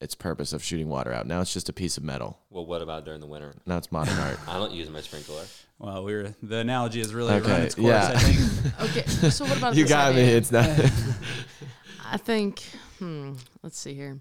its 0.00 0.14
purpose 0.16 0.52
of 0.52 0.62
shooting 0.62 0.88
water 0.88 1.12
out. 1.12 1.26
Now 1.26 1.40
it's 1.40 1.52
just 1.52 1.68
a 1.68 1.72
piece 1.72 1.96
of 1.96 2.02
metal. 2.02 2.38
Well, 2.50 2.66
what 2.66 2.82
about 2.82 3.04
during 3.04 3.20
the 3.20 3.26
winter? 3.26 3.54
Now 3.66 3.78
it's 3.78 3.92
modern 3.92 4.18
art. 4.18 4.38
I 4.48 4.58
don't 4.58 4.72
use 4.72 4.90
my 4.90 5.00
sprinkler. 5.00 5.44
Well, 5.78 6.04
we're 6.04 6.34
the 6.42 6.58
analogy 6.58 7.00
is 7.00 7.14
really 7.14 7.34
okay, 7.34 7.50
run 7.50 7.60
its 7.62 7.74
course. 7.76 7.86
Yeah. 7.86 8.12
I 8.14 8.18
think. 8.18 8.80
okay, 8.82 9.30
so 9.30 9.44
what 9.44 9.56
about 9.56 9.74
you 9.76 9.86
got 9.86 10.12
idea? 10.12 10.26
me? 10.26 10.32
It's 10.32 10.52
not. 10.52 10.68
I 12.04 12.16
think. 12.16 12.62
Hmm. 12.98 13.34
Let's 13.62 13.78
see 13.78 13.94
here. 13.94 14.20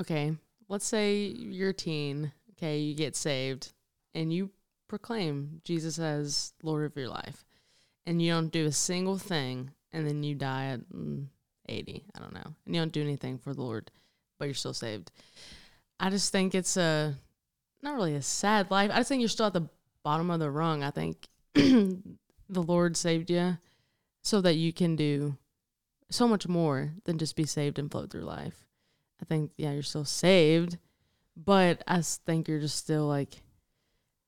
Okay, 0.00 0.34
let's 0.68 0.86
say 0.86 1.16
you're 1.24 1.70
a 1.70 1.74
teen. 1.74 2.32
Okay, 2.52 2.78
you 2.78 2.94
get 2.94 3.16
saved, 3.16 3.72
and 4.14 4.32
you 4.32 4.50
proclaim 4.92 5.62
Jesus 5.64 5.98
as 5.98 6.52
Lord 6.62 6.84
of 6.84 6.94
your 6.98 7.08
life, 7.08 7.46
and 8.04 8.20
you 8.20 8.30
don't 8.30 8.52
do 8.52 8.66
a 8.66 8.72
single 8.72 9.16
thing, 9.16 9.70
and 9.90 10.06
then 10.06 10.22
you 10.22 10.34
die 10.34 10.66
at 10.66 10.80
mm, 10.92 11.24
80, 11.66 12.04
I 12.14 12.18
don't 12.18 12.34
know, 12.34 12.54
and 12.66 12.74
you 12.74 12.78
don't 12.82 12.92
do 12.92 13.00
anything 13.00 13.38
for 13.38 13.54
the 13.54 13.62
Lord, 13.62 13.90
but 14.38 14.44
you're 14.44 14.54
still 14.54 14.74
saved. 14.74 15.10
I 15.98 16.10
just 16.10 16.30
think 16.30 16.54
it's 16.54 16.76
a 16.76 17.14
not 17.82 17.94
really 17.94 18.16
a 18.16 18.20
sad 18.20 18.70
life. 18.70 18.90
I 18.92 18.98
just 18.98 19.08
think 19.08 19.20
you're 19.20 19.30
still 19.30 19.46
at 19.46 19.54
the 19.54 19.70
bottom 20.02 20.30
of 20.30 20.40
the 20.40 20.50
rung. 20.50 20.82
I 20.82 20.90
think 20.90 21.26
the 21.54 22.02
Lord 22.50 22.94
saved 22.94 23.30
you 23.30 23.56
so 24.20 24.42
that 24.42 24.56
you 24.56 24.74
can 24.74 24.94
do 24.94 25.38
so 26.10 26.28
much 26.28 26.46
more 26.46 26.92
than 27.04 27.16
just 27.16 27.34
be 27.34 27.46
saved 27.46 27.78
and 27.78 27.90
float 27.90 28.10
through 28.10 28.24
life. 28.24 28.66
I 29.22 29.24
think, 29.24 29.52
yeah, 29.56 29.72
you're 29.72 29.82
still 29.82 30.04
saved, 30.04 30.76
but 31.34 31.82
I 31.88 32.02
think 32.02 32.46
you're 32.46 32.60
just 32.60 32.76
still 32.76 33.06
like 33.06 33.40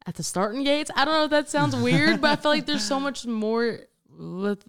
at 0.06 0.14
the 0.14 0.22
starting 0.22 0.64
gates. 0.64 0.90
I 0.94 1.04
don't 1.04 1.14
know 1.14 1.24
if 1.24 1.30
that 1.30 1.48
sounds 1.48 1.74
weird, 1.76 2.20
but 2.20 2.30
I 2.30 2.36
feel 2.36 2.50
like 2.50 2.66
there's 2.66 2.86
so 2.86 3.00
much 3.00 3.26
more 3.26 3.80
with 4.18 4.64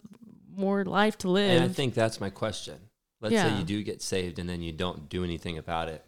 more 0.56 0.86
life 0.86 1.18
to 1.20 1.30
live. 1.30 1.62
And 1.62 1.72
I 1.72 1.74
think 1.74 1.94
that's 1.94 2.20
my 2.20 2.30
question. 2.30 2.76
Let's 3.22 3.34
yeah. 3.34 3.50
say 3.50 3.58
you 3.58 3.64
do 3.64 3.84
get 3.84 4.02
saved 4.02 4.40
and 4.40 4.48
then 4.48 4.62
you 4.62 4.72
don't 4.72 5.10
do 5.10 5.24
anything 5.24 5.58
about 5.58 5.90
it. 5.90 6.06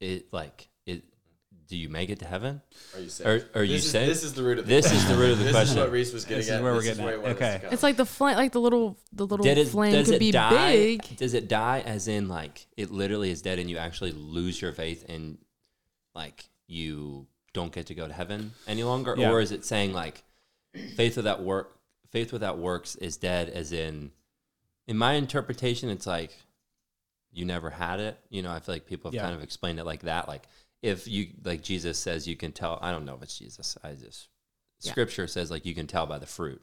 It 0.00 0.32
like 0.32 0.68
it. 0.86 1.04
Do 1.68 1.76
you 1.76 1.88
make 1.88 2.10
it 2.10 2.18
to 2.18 2.26
heaven? 2.26 2.60
Are 2.94 3.00
you 3.00 3.08
saved? 3.08 3.28
Are, 3.28 3.60
are 3.60 3.64
you 3.64 3.76
is, 3.76 3.90
saved? 3.90 4.10
This 4.10 4.24
is 4.24 4.34
the 4.34 4.42
root 4.42 4.58
of 4.58 4.66
the 4.66 4.74
this 4.74 4.86
question. 4.86 5.02
is 5.02 5.08
the 5.08 5.16
root 5.16 5.32
of 5.32 5.38
the 5.38 5.44
this 5.44 5.52
question. 5.52 5.76
This 5.76 5.84
is 5.84 5.86
what 5.86 5.92
Reese 5.92 6.12
was 6.12 6.24
getting 6.24 6.38
this 6.38 6.50
at. 6.50 6.56
Is 6.56 6.62
where 6.62 6.74
this 6.74 6.98
we're 6.98 7.04
getting 7.04 7.24
at. 7.24 7.36
Okay. 7.36 7.60
It's 7.70 7.82
like 7.82 7.96
the 7.96 8.04
flame, 8.04 8.36
like 8.36 8.52
the 8.52 8.60
little, 8.60 8.98
the 9.12 9.26
little 9.26 9.46
it, 9.46 9.68
flame 9.68 10.04
could 10.04 10.18
be 10.18 10.32
die, 10.32 10.72
big. 10.72 11.16
Does 11.16 11.34
it 11.34 11.48
die 11.48 11.82
as 11.86 12.08
in 12.08 12.28
like 12.28 12.66
it 12.76 12.90
literally 12.90 13.30
is 13.30 13.40
dead 13.40 13.58
and 13.58 13.70
you 13.70 13.78
actually 13.78 14.12
lose 14.12 14.60
your 14.60 14.72
faith 14.72 15.04
and 15.08 15.38
like 16.14 16.44
you 16.66 17.26
don't 17.52 17.72
get 17.72 17.86
to 17.86 17.94
go 17.94 18.06
to 18.06 18.12
heaven 18.12 18.52
any 18.66 18.82
longer, 18.82 19.14
yeah. 19.16 19.30
or 19.30 19.40
is 19.40 19.52
it 19.52 19.64
saying 19.64 19.92
like 19.92 20.22
faith 20.96 21.16
without 21.16 21.42
work, 21.42 21.78
faith 22.10 22.32
without 22.32 22.58
works 22.58 22.96
is 22.96 23.16
dead? 23.16 23.48
As 23.48 23.72
in, 23.72 24.10
in 24.86 24.96
my 24.96 25.14
interpretation, 25.14 25.88
it's 25.90 26.06
like 26.06 26.36
you 27.32 27.44
never 27.44 27.70
had 27.70 28.00
it. 28.00 28.18
You 28.28 28.42
know, 28.42 28.52
I 28.52 28.60
feel 28.60 28.74
like 28.74 28.86
people 28.86 29.10
have 29.10 29.14
yeah. 29.14 29.22
kind 29.22 29.34
of 29.34 29.42
explained 29.42 29.78
it 29.78 29.84
like 29.84 30.02
that. 30.02 30.28
Like 30.28 30.44
if 30.82 31.06
you 31.06 31.28
like 31.44 31.62
Jesus 31.62 31.98
says 31.98 32.26
you 32.26 32.36
can 32.36 32.52
tell. 32.52 32.78
I 32.82 32.90
don't 32.90 33.04
know 33.04 33.14
if 33.14 33.22
it's 33.22 33.38
Jesus. 33.38 33.78
I 33.82 33.92
just 33.92 34.28
yeah. 34.80 34.90
Scripture 34.90 35.26
says 35.26 35.50
like 35.50 35.64
you 35.64 35.74
can 35.74 35.86
tell 35.86 36.06
by 36.06 36.18
the 36.18 36.26
fruit. 36.26 36.60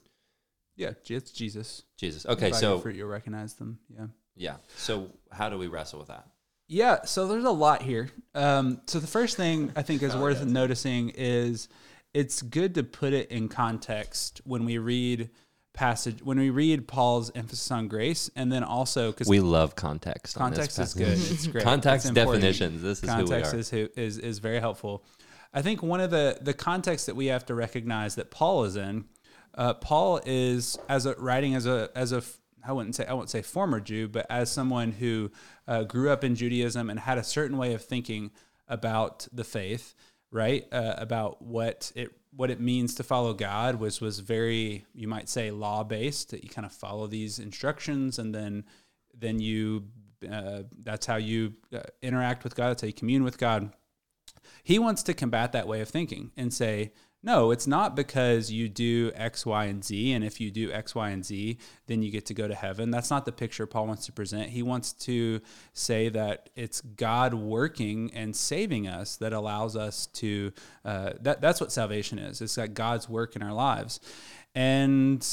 Yeah, 0.75 0.91
it's 1.09 1.31
Jesus. 1.31 1.83
Jesus. 1.97 2.25
Okay, 2.25 2.51
so 2.51 2.79
fruit 2.79 2.95
you'll 2.95 3.09
recognize 3.09 3.55
them. 3.55 3.79
Yeah. 3.89 4.07
Yeah. 4.35 4.55
So 4.77 5.09
how 5.31 5.49
do 5.49 5.57
we 5.57 5.67
wrestle 5.67 5.99
with 5.99 6.07
that? 6.07 6.25
Yeah, 6.69 7.03
so 7.03 7.27
there's 7.27 7.45
a 7.45 7.51
lot 7.51 7.81
here. 7.81 8.09
Um, 8.35 8.81
so 8.85 8.99
the 8.99 9.07
first 9.07 9.35
thing 9.35 9.73
I 9.75 9.81
think 9.81 10.03
is 10.03 10.13
oh, 10.13 10.21
worth 10.21 10.37
yes. 10.37 10.47
noticing 10.47 11.09
is 11.09 11.67
it's 12.13 12.43
good 12.43 12.75
to 12.75 12.83
put 12.83 13.11
it 13.11 13.31
in 13.31 13.49
context 13.49 14.41
when 14.45 14.65
we 14.65 14.77
read 14.77 15.31
passage 15.73 16.21
when 16.21 16.37
we 16.37 16.51
read 16.51 16.87
Paul's 16.87 17.31
emphasis 17.33 17.71
on 17.71 17.87
grace, 17.87 18.29
and 18.35 18.51
then 18.51 18.63
also 18.63 19.11
because 19.11 19.27
we 19.27 19.39
love 19.39 19.75
context. 19.75 20.35
Context 20.35 20.77
is 20.77 20.93
good. 20.93 21.17
It's 21.17 21.47
great. 21.47 21.63
context 21.63 22.13
definitions. 22.13 22.83
This 22.83 23.01
is 23.01 23.09
context 23.09 23.51
who 23.51 23.57
is 23.57 23.69
who 23.71 23.89
is 23.95 24.17
is 24.19 24.37
very 24.37 24.59
helpful. 24.59 25.03
I 25.51 25.63
think 25.63 25.81
one 25.81 26.01
of 26.01 26.11
the 26.11 26.37
the 26.39 26.53
context 26.53 27.07
that 27.07 27.15
we 27.15 27.27
have 27.27 27.47
to 27.47 27.55
recognize 27.55 28.15
that 28.15 28.29
Paul 28.29 28.65
is 28.65 28.75
in. 28.75 29.05
Uh, 29.55 29.73
Paul 29.73 30.21
is 30.25 30.77
as 30.87 31.07
a 31.07 31.15
writing 31.15 31.55
as 31.55 31.65
a 31.65 31.89
as 31.95 32.11
a 32.11 32.21
I 32.63 32.71
wouldn't 32.71 32.95
say 32.95 33.05
I 33.05 33.13
won't 33.13 33.29
say 33.29 33.41
former 33.41 33.79
Jew, 33.79 34.07
but 34.07 34.25
as 34.29 34.51
someone 34.51 34.91
who 34.91 35.31
uh, 35.69 35.83
grew 35.83 36.09
up 36.09 36.23
in 36.23 36.35
Judaism 36.35 36.89
and 36.89 36.99
had 36.99 37.19
a 37.19 37.23
certain 37.23 37.55
way 37.55 37.73
of 37.73 37.85
thinking 37.85 38.31
about 38.67 39.27
the 39.31 39.43
faith, 39.43 39.93
right? 40.31 40.67
Uh, 40.71 40.95
about 40.97 41.41
what 41.41 41.91
it 41.95 42.11
what 42.31 42.51
it 42.51 42.59
means 42.59 42.95
to 42.95 43.03
follow 43.03 43.33
God 43.33 43.79
was 43.79 44.01
was 44.01 44.19
very 44.19 44.85
you 44.93 45.07
might 45.07 45.29
say 45.29 45.51
law 45.51 45.83
based. 45.83 46.31
That 46.31 46.43
you 46.43 46.49
kind 46.49 46.65
of 46.65 46.71
follow 46.71 47.05
these 47.05 47.37
instructions 47.37 48.17
and 48.17 48.33
then 48.33 48.65
then 49.15 49.39
you 49.39 49.85
uh, 50.29 50.63
that's 50.83 51.05
how 51.05 51.17
you 51.17 51.53
uh, 51.71 51.81
interact 52.01 52.43
with 52.43 52.55
God. 52.55 52.69
That's 52.69 52.81
how 52.81 52.87
you 52.87 52.93
commune 52.93 53.23
with 53.23 53.37
God. 53.37 53.71
He 54.63 54.79
wants 54.79 55.03
to 55.03 55.13
combat 55.13 55.51
that 55.51 55.67
way 55.67 55.81
of 55.81 55.89
thinking 55.89 56.31
and 56.35 56.51
say, 56.51 56.93
no, 57.21 57.51
it's 57.51 57.67
not 57.67 57.95
because 57.95 58.49
you 58.49 58.69
do 58.69 59.11
X, 59.13 59.45
Y, 59.45 59.65
and 59.65 59.83
Z. 59.83 60.13
And 60.13 60.23
if 60.23 60.39
you 60.39 60.51
do 60.51 60.71
X, 60.71 60.95
Y, 60.95 61.09
and 61.09 61.25
Z, 61.25 61.57
then 61.87 62.01
you 62.01 62.11
get 62.11 62.25
to 62.27 62.33
go 62.33 62.47
to 62.47 62.55
heaven. 62.55 62.91
That's 62.91 63.09
not 63.09 63.25
the 63.25 63.33
picture 63.33 63.65
Paul 63.65 63.87
wants 63.87 64.05
to 64.05 64.13
present. 64.13 64.49
He 64.49 64.63
wants 64.63 64.93
to 64.93 65.41
say 65.73 66.07
that 66.09 66.49
it's 66.55 66.79
God 66.79 67.33
working 67.33 68.11
and 68.13 68.33
saving 68.33 68.87
us 68.87 69.17
that 69.17 69.33
allows 69.33 69.75
us 69.75 70.05
to, 70.07 70.53
uh, 70.85 71.11
that, 71.21 71.41
that's 71.41 71.59
what 71.59 71.73
salvation 71.73 72.19
is. 72.19 72.41
It's 72.41 72.57
like 72.57 72.73
God's 72.73 73.09
work 73.09 73.35
in 73.35 73.41
our 73.41 73.53
lives. 73.53 73.99
And 74.55 75.25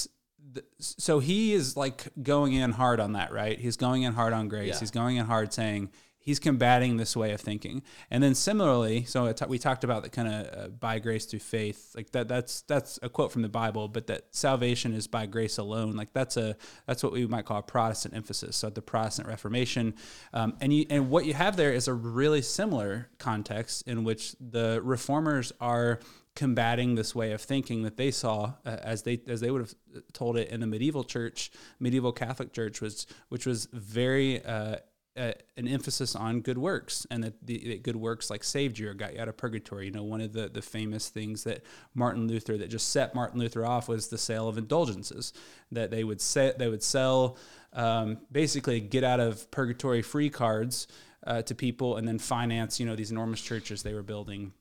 so 0.78 1.20
he 1.20 1.52
is 1.52 1.76
like 1.76 2.08
going 2.22 2.52
in 2.52 2.72
hard 2.72 2.98
on 2.98 3.12
that, 3.12 3.32
right? 3.32 3.58
He's 3.58 3.76
going 3.76 4.02
in 4.02 4.12
hard 4.12 4.32
on 4.32 4.48
grace. 4.48 4.68
Yeah. 4.68 4.78
He's 4.80 4.90
going 4.90 5.16
in 5.16 5.26
hard 5.26 5.52
saying, 5.52 5.90
he's 6.26 6.40
combating 6.40 6.96
this 6.96 7.16
way 7.16 7.30
of 7.30 7.40
thinking. 7.40 7.82
And 8.10 8.22
then 8.22 8.34
similarly, 8.34 9.04
so 9.04 9.32
we 9.48 9.58
talked 9.58 9.84
about 9.84 10.02
the 10.02 10.10
kind 10.10 10.28
of 10.28 10.58
uh, 10.58 10.68
by 10.68 10.98
grace 10.98 11.24
through 11.24 11.38
faith, 11.38 11.92
like 11.96 12.10
that. 12.10 12.28
That's 12.28 12.62
that's 12.62 12.98
a 13.00 13.08
quote 13.08 13.32
from 13.32 13.42
the 13.42 13.48
Bible, 13.48 13.88
but 13.88 14.08
that 14.08 14.34
salvation 14.34 14.92
is 14.92 15.06
by 15.06 15.24
grace 15.26 15.56
alone. 15.56 15.92
Like 15.92 16.12
that's 16.12 16.36
a 16.36 16.56
that's 16.84 17.02
what 17.02 17.12
we 17.12 17.26
might 17.26 17.46
call 17.46 17.58
a 17.58 17.62
Protestant 17.62 18.14
emphasis. 18.14 18.56
So 18.56 18.68
the 18.68 18.82
Protestant 18.82 19.28
Reformation, 19.28 19.94
um, 20.34 20.54
and 20.60 20.72
you 20.72 20.84
and 20.90 21.08
what 21.08 21.24
you 21.24 21.32
have 21.34 21.56
there 21.56 21.72
is 21.72 21.88
a 21.88 21.94
really 21.94 22.42
similar 22.42 23.08
context 23.18 23.86
in 23.86 24.02
which 24.02 24.34
the 24.40 24.80
reformers 24.82 25.52
are 25.60 26.00
combating 26.34 26.96
this 26.96 27.14
way 27.14 27.32
of 27.32 27.40
thinking 27.40 27.82
that 27.84 27.96
they 27.96 28.10
saw 28.10 28.52
uh, 28.66 28.76
as 28.82 29.04
they 29.04 29.20
as 29.28 29.40
they 29.40 29.50
would 29.50 29.62
have 29.62 29.74
told 30.12 30.36
it 30.36 30.50
in 30.50 30.60
the 30.60 30.66
medieval 30.66 31.02
church 31.02 31.50
medieval 31.80 32.12
catholic 32.12 32.52
church 32.52 32.82
was 32.82 33.06
which 33.30 33.46
was 33.46 33.66
very 33.72 34.44
uh, 34.44 34.76
uh, 35.16 35.32
an 35.56 35.66
emphasis 35.66 36.14
on 36.14 36.40
good 36.40 36.58
works 36.58 37.06
and 37.10 37.24
that, 37.24 37.46
the, 37.46 37.68
that 37.68 37.82
good 37.82 37.96
works 37.96 38.30
like 38.30 38.44
saved 38.44 38.78
you 38.78 38.88
or 38.90 38.94
got 38.94 39.14
you 39.14 39.20
out 39.20 39.28
of 39.28 39.36
purgatory. 39.36 39.86
You 39.86 39.92
know, 39.92 40.04
one 40.04 40.20
of 40.20 40.32
the, 40.32 40.48
the 40.48 40.62
famous 40.62 41.08
things 41.08 41.44
that 41.44 41.62
Martin 41.94 42.28
Luther 42.28 42.56
that 42.58 42.68
just 42.68 42.90
set 42.90 43.14
Martin 43.14 43.40
Luther 43.40 43.64
off 43.64 43.88
was 43.88 44.08
the 44.08 44.18
sale 44.18 44.48
of 44.48 44.58
indulgences 44.58 45.32
that 45.72 45.90
they 45.90 46.04
would 46.04 46.20
set 46.20 46.58
they 46.58 46.68
would 46.68 46.82
sell 46.82 47.36
um, 47.72 48.18
basically 48.30 48.80
get 48.80 49.04
out 49.04 49.20
of 49.20 49.50
purgatory 49.50 50.02
free 50.02 50.30
cards 50.30 50.86
uh, 51.26 51.42
to 51.42 51.54
people 51.54 51.96
and 51.96 52.06
then 52.06 52.18
finance 52.18 52.78
you 52.78 52.86
know 52.86 52.94
these 52.94 53.10
enormous 53.10 53.40
churches 53.40 53.82
they 53.82 53.94
were 53.94 54.02
building 54.02 54.52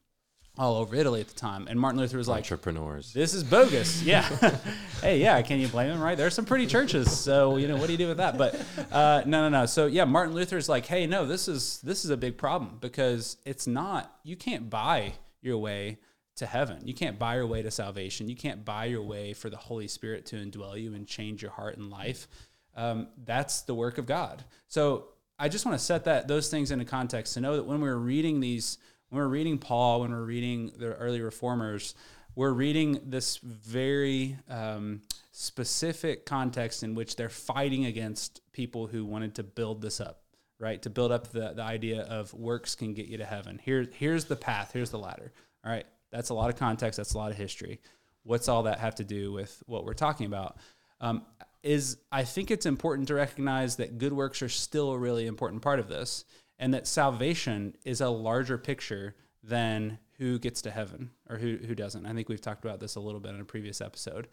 all 0.58 0.76
over 0.76 0.96
Italy 0.96 1.22
at 1.22 1.28
the 1.28 1.36
time. 1.36 1.68
And 1.68 1.80
Martin 1.80 2.00
Luther 2.00 2.18
was 2.18 2.28
like, 2.28 2.39
entrepreneurs. 2.39 3.13
This 3.13 3.34
is 3.34 3.44
bogus. 3.44 4.02
Yeah. 4.06 4.24
hey, 5.02 5.20
yeah. 5.20 5.41
Can 5.41 5.60
you 5.60 5.68
blame 5.68 5.91
him? 5.91 6.00
Right. 6.00 6.18
There's 6.18 6.34
some 6.34 6.46
pretty 6.46 6.68
churches. 6.68 7.18
So, 7.18 7.58
you 7.58 7.68
know, 7.68 7.76
what 7.76 7.88
do 7.88 7.91
you 7.91 7.98
do 7.98 8.08
with 8.08 8.18
that? 8.18 8.38
But 8.38 8.56
uh, 8.91 9.24
no, 9.26 9.50
no, 9.50 9.62
no. 9.62 9.65
So 9.65 9.88
yeah, 9.88 10.06
Martin 10.06 10.36
Luther 10.36 10.58
is 10.58 10.70
like, 10.70 10.86
hey, 10.86 11.08
no, 11.08 11.26
this 11.26 11.48
is, 11.48 11.80
this 11.82 12.06
is 12.06 12.12
a 12.12 12.18
big 12.18 12.38
problem 12.38 12.78
because 12.80 13.38
it's 13.46 13.68
not, 13.68 14.20
you 14.24 14.36
can't 14.36 14.70
buy 14.70 15.13
your 15.41 15.58
way 15.58 15.98
to 16.36 16.46
heaven. 16.46 16.86
You 16.86 16.94
can't 16.94 17.18
buy 17.18 17.36
your 17.36 17.48
way 17.48 17.62
to 17.62 17.72
salvation. 17.72 18.30
You 18.30 18.36
can't 18.36 18.63
buy 18.65 18.86
your 18.86 19.02
way 19.02 19.34
for 19.34 19.50
the 19.50 19.58
Holy 19.58 19.88
Spirit 19.88 20.26
to 20.28 20.36
indwell 20.36 20.80
you 20.80 20.94
and 20.94 21.08
change 21.08 21.41
your 21.41 21.52
heart 21.52 21.78
and 21.78 21.89
life. 21.89 22.28
Um, 22.76 23.08
that's 23.24 23.62
the 23.62 23.74
work 23.74 23.98
of 23.98 24.06
God. 24.06 24.44
So 24.68 25.06
I 25.39 25.50
just 25.50 25.65
want 25.65 25.78
to 25.78 25.84
set 25.84 26.06
that, 26.06 26.28
those 26.28 26.50
things 26.50 26.72
into 26.72 26.86
context 26.86 27.34
to 27.34 27.41
know 27.41 27.56
that 27.56 27.63
when 27.65 27.82
we're 27.82 27.96
reading 27.96 28.39
these, 28.39 28.78
when 29.10 29.22
we're 29.22 29.28
reading 29.28 29.58
Paul, 29.58 30.02
when 30.02 30.12
we're 30.12 30.24
reading 30.24 30.72
the 30.78 30.94
early 30.96 31.22
reformers, 31.22 31.96
we're 32.36 32.52
reading 32.52 33.00
this 33.06 33.38
very 33.38 34.38
um, 34.50 35.02
specific 35.32 36.26
context 36.26 36.84
in 36.84 36.96
which 36.96 37.15
they're 37.15 37.30
fighting 37.30 37.86
against 37.86 38.41
people 38.52 38.88
who 38.88 39.06
wanted 39.06 39.36
to 39.36 39.44
build 39.44 39.82
this 39.82 40.02
up, 40.02 40.24
right? 40.60 40.82
To 40.82 40.89
build 40.89 41.12
up 41.12 41.32
the, 41.32 41.54
the 41.54 41.62
idea 41.62 42.02
of 42.04 42.34
works 42.34 42.76
can 42.76 42.94
get 42.94 43.08
you 43.08 43.18
to 43.18 43.26
heaven. 43.26 43.60
Here, 43.63 43.88
here's 43.94 44.26
the 44.26 44.36
path, 44.36 44.72
here's 44.74 44.89
the 44.89 45.00
ladder. 45.00 45.32
All 45.63 45.72
right, 45.72 45.86
that's 46.12 46.30
a 46.30 46.34
lot 46.34 46.50
of 46.50 46.58
context, 46.58 46.98
that's 46.98 47.13
a 47.13 47.18
lot 47.18 47.32
of 47.32 47.38
history. 47.38 47.80
What's 48.24 48.50
all 48.50 48.63
that 48.63 48.80
have 48.80 48.96
to 48.96 49.04
do 49.04 49.32
with 49.32 49.62
what 49.65 49.86
we're 49.86 49.94
talking 49.94 50.26
about? 50.26 50.58
Um, 51.00 51.24
is 51.63 51.98
I 52.12 52.24
think 52.24 52.52
it's 52.52 52.65
important 52.65 53.08
to 53.08 53.15
recognize 53.15 53.78
that 53.78 53.98
good 53.98 54.13
works 54.13 54.41
are 54.41 54.50
still 54.50 54.91
a 54.91 54.98
really 54.98 55.26
important 55.26 55.62
part 55.62 55.80
of 55.80 55.88
this 55.88 56.26
and 56.60 56.74
that 56.74 56.88
salvation 56.88 57.76
is 57.84 58.02
a 58.02 58.10
larger 58.10 58.58
picture 58.58 59.15
than 59.44 60.00
who 60.18 60.39
gets 60.39 60.62
to 60.62 60.72
heaven 60.72 61.12
or 61.30 61.38
who, 61.38 61.58
who 61.58 61.76
doesn't. 61.76 62.06
I 62.06 62.13
think 62.13 62.30
we've 62.30 62.41
talked 62.41 62.63
about 62.63 62.80
this 62.80 62.96
a 62.96 63.00
little 63.00 63.20
bit 63.20 63.34
in 63.34 63.41
a 63.41 63.46
previous 63.46 63.82
episode. 63.82 64.28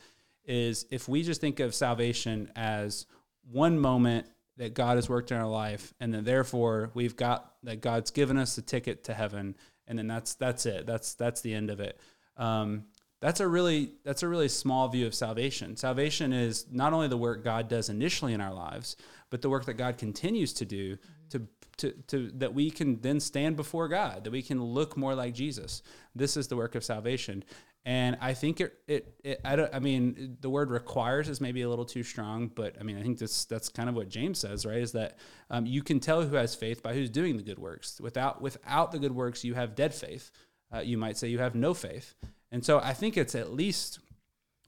Is 0.44 0.86
if 0.90 1.08
we 1.08 1.22
just 1.22 1.40
think 1.40 1.60
of 1.60 1.74
salvation 1.74 2.50
as 2.56 3.06
one 3.50 3.78
moment 3.78 4.26
that 4.56 4.74
God 4.74 4.96
has 4.96 5.08
worked 5.08 5.30
in 5.30 5.36
our 5.36 5.48
life, 5.48 5.94
and 6.00 6.12
then 6.12 6.24
therefore 6.24 6.90
we've 6.94 7.16
got 7.16 7.54
that 7.62 7.80
God's 7.80 8.10
given 8.10 8.36
us 8.36 8.58
a 8.58 8.62
ticket 8.62 9.04
to 9.04 9.14
heaven, 9.14 9.56
and 9.86 9.98
then 9.98 10.06
that's 10.06 10.34
that's 10.34 10.66
it. 10.66 10.86
That's 10.86 11.14
that's 11.14 11.40
the 11.40 11.54
end 11.54 11.70
of 11.70 11.80
it. 11.80 11.98
Um, 12.36 12.84
that's 13.20 13.38
a 13.38 13.46
really 13.46 13.92
that's 14.04 14.24
a 14.24 14.28
really 14.28 14.48
small 14.48 14.88
view 14.88 15.06
of 15.06 15.14
salvation. 15.14 15.76
Salvation 15.76 16.32
is 16.32 16.66
not 16.70 16.92
only 16.92 17.06
the 17.06 17.16
work 17.16 17.44
God 17.44 17.68
does 17.68 17.88
initially 17.88 18.32
in 18.32 18.40
our 18.40 18.52
lives, 18.52 18.96
but 19.30 19.42
the 19.42 19.48
work 19.48 19.64
that 19.66 19.74
God 19.74 19.96
continues 19.96 20.52
to 20.54 20.64
do 20.64 20.98
to 21.30 21.46
to, 21.78 21.92
to 22.08 22.30
that 22.34 22.54
we 22.54 22.70
can 22.70 23.00
then 23.00 23.20
stand 23.20 23.56
before 23.56 23.88
God, 23.88 24.24
that 24.24 24.30
we 24.30 24.42
can 24.42 24.62
look 24.62 24.96
more 24.96 25.14
like 25.14 25.34
Jesus. 25.34 25.82
This 26.14 26.36
is 26.36 26.48
the 26.48 26.56
work 26.56 26.74
of 26.74 26.84
salvation. 26.84 27.44
And 27.84 28.16
I 28.20 28.34
think 28.34 28.60
it, 28.60 28.74
it, 28.86 29.14
it 29.24 29.40
I 29.44 29.56
don't, 29.56 29.74
I 29.74 29.80
mean, 29.80 30.36
the 30.40 30.50
word 30.50 30.70
requires 30.70 31.28
is 31.28 31.40
maybe 31.40 31.62
a 31.62 31.68
little 31.68 31.84
too 31.84 32.04
strong, 32.04 32.48
but 32.54 32.76
I 32.78 32.84
mean, 32.84 32.96
I 32.96 33.02
think 33.02 33.18
that's, 33.18 33.44
that's 33.46 33.68
kind 33.68 33.88
of 33.88 33.96
what 33.96 34.08
James 34.08 34.38
says, 34.38 34.64
right? 34.64 34.78
Is 34.78 34.92
that 34.92 35.18
um, 35.50 35.66
you 35.66 35.82
can 35.82 35.98
tell 35.98 36.22
who 36.22 36.36
has 36.36 36.54
faith 36.54 36.82
by 36.82 36.94
who's 36.94 37.10
doing 37.10 37.36
the 37.36 37.42
good 37.42 37.58
works. 37.58 38.00
Without, 38.00 38.40
without 38.40 38.92
the 38.92 39.00
good 39.00 39.12
works, 39.12 39.42
you 39.42 39.54
have 39.54 39.74
dead 39.74 39.92
faith. 39.92 40.30
Uh, 40.72 40.78
you 40.78 40.96
might 40.96 41.16
say 41.16 41.28
you 41.28 41.40
have 41.40 41.56
no 41.56 41.74
faith. 41.74 42.14
And 42.52 42.64
so 42.64 42.78
I 42.78 42.94
think 42.94 43.16
it's 43.16 43.34
at 43.34 43.52
least, 43.52 43.98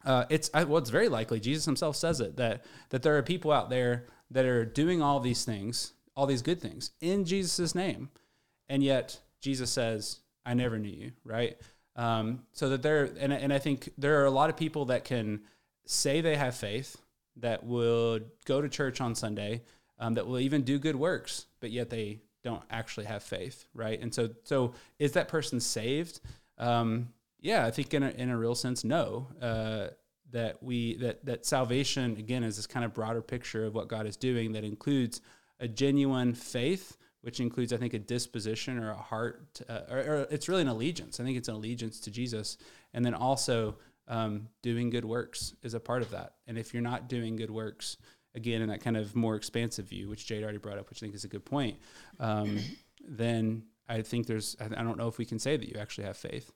uh, 0.05 0.25
it's, 0.29 0.51
well, 0.53 0.79
it's 0.79 0.91
very 0.91 1.09
likely 1.09 1.39
Jesus 1.39 1.67
himself 1.67 1.95
says 1.95 2.21
it 2.21 2.37
that, 2.37 2.65
that 2.91 3.03
there 3.03 3.17
are 3.17 3.23
people 3.23 3.53
out 3.53 3.71
there 3.71 4.07
that 4.31 4.45
are 4.45 4.65
doing 4.65 5.01
all 5.03 5.21
these 5.21 5.45
things 5.45 5.93
all 6.17 6.27
these 6.27 6.43
good 6.43 6.61
things 6.61 6.93
in 7.01 7.25
Jesus' 7.25 7.75
name. 7.75 8.11
And 8.69 8.83
yet 8.83 9.21
Jesus 9.41 9.71
says, 9.71 10.21
I 10.47 10.55
never 10.55 10.79
knew 10.79 10.91
you, 10.91 11.13
right? 11.25 11.57
Um, 11.97 12.43
so 12.53 12.71
that 12.71 12.83
there, 12.83 13.11
and, 13.19 13.33
and 13.33 13.53
I 13.53 13.59
think 13.59 13.91
there 13.99 14.21
are 14.23 14.25
a 14.25 14.31
lot 14.31 14.51
of 14.51 14.57
people 14.57 14.87
that 14.87 15.05
can 15.05 15.43
say 15.87 16.21
they 16.21 16.37
have 16.37 16.55
faith, 16.55 16.97
that 17.37 17.65
will 17.65 18.21
go 18.45 18.61
to 18.61 18.69
church 18.69 19.01
on 19.01 19.15
Sunday, 19.15 19.63
um, 19.99 20.15
that 20.15 20.27
will 20.27 20.39
even 20.39 20.63
do 20.63 20.79
good 20.79 20.97
works, 20.97 21.47
but 21.61 21.71
yet 21.71 21.91
they 21.91 22.21
don't 22.43 22.63
actually 22.71 23.07
have 23.07 23.23
faith, 23.23 23.67
right? 23.75 24.01
And 24.01 24.15
so, 24.15 24.31
so 24.45 24.75
is 24.99 25.13
that 25.13 25.29
person 25.29 25.61
saved? 25.61 26.21
Um, 26.59 27.09
yeah, 27.41 27.67
I 27.67 27.71
think 27.71 27.93
in 27.93 28.03
a, 28.03 28.11
in 28.11 28.31
a 28.31 28.39
real 28.39 28.55
sense, 28.55 28.85
no. 28.85 29.29
Uh, 29.41 29.89
that 30.35 30.61
we 30.63 30.97
that 30.97 31.25
that 31.25 31.47
salvation 31.47 32.17
again 32.19 32.43
is 32.43 32.57
this 32.57 32.67
kind 32.67 32.85
of 32.85 32.93
broader 32.93 33.23
picture 33.23 33.65
of 33.67 33.75
what 33.75 33.87
God 33.87 34.05
is 34.05 34.17
doing 34.17 34.53
that 34.53 34.65
includes 34.65 35.21
a 35.65 35.69
genuine 35.69 36.35
faith, 36.35 36.99
which 37.23 37.41
includes, 37.41 37.73
I 37.73 37.79
think, 37.79 37.95
a 37.95 37.99
disposition 37.99 38.79
or 38.79 38.91
a 38.91 38.97
heart, 38.97 39.63
uh, 39.67 39.81
or, 39.91 39.99
or, 39.99 40.27
it's 40.31 40.47
really 40.47 40.61
an 40.61 40.69
allegiance. 40.69 41.19
I 41.19 41.25
think 41.25 41.39
it's 41.39 41.49
an 41.49 41.55
allegiance 41.55 42.01
to 42.01 42.11
Jesus. 42.11 42.59
And 42.93 43.05
then 43.05 43.15
also 43.15 43.79
um, 44.07 44.49
doing 44.61 44.91
good 44.91 45.07
works 45.07 45.55
is 45.63 45.73
a 45.73 45.81
part 45.81 46.03
of 46.03 46.11
that. 46.11 46.35
And 46.47 46.59
if 46.59 46.75
you're 46.75 46.83
not 46.83 47.09
doing 47.09 47.37
good 47.37 47.51
works, 47.51 47.97
again, 48.35 48.61
in 48.61 48.69
that 48.69 48.83
kind 48.85 48.99
of 48.99 49.17
more 49.17 49.37
expansive 49.37 49.89
view, 49.89 50.11
which 50.11 50.27
Jade 50.27 50.43
already 50.43 50.59
brought 50.59 50.79
up, 50.79 50.91
which 50.91 50.99
I 50.99 51.07
think 51.07 51.15
is 51.15 51.25
a 51.25 51.29
good 51.29 51.47
point, 51.47 51.79
um, 52.21 52.61
then 53.09 53.65
I 53.89 54.03
think 54.03 54.27
there's, 54.27 54.55
I 54.61 54.83
don't 54.83 54.99
know 54.99 55.09
if 55.09 55.17
we 55.17 55.25
can 55.25 55.39
say 55.39 55.57
that 55.57 55.67
you 55.67 55.81
actually 55.81 56.05
have 56.05 56.19
faith. 56.19 56.53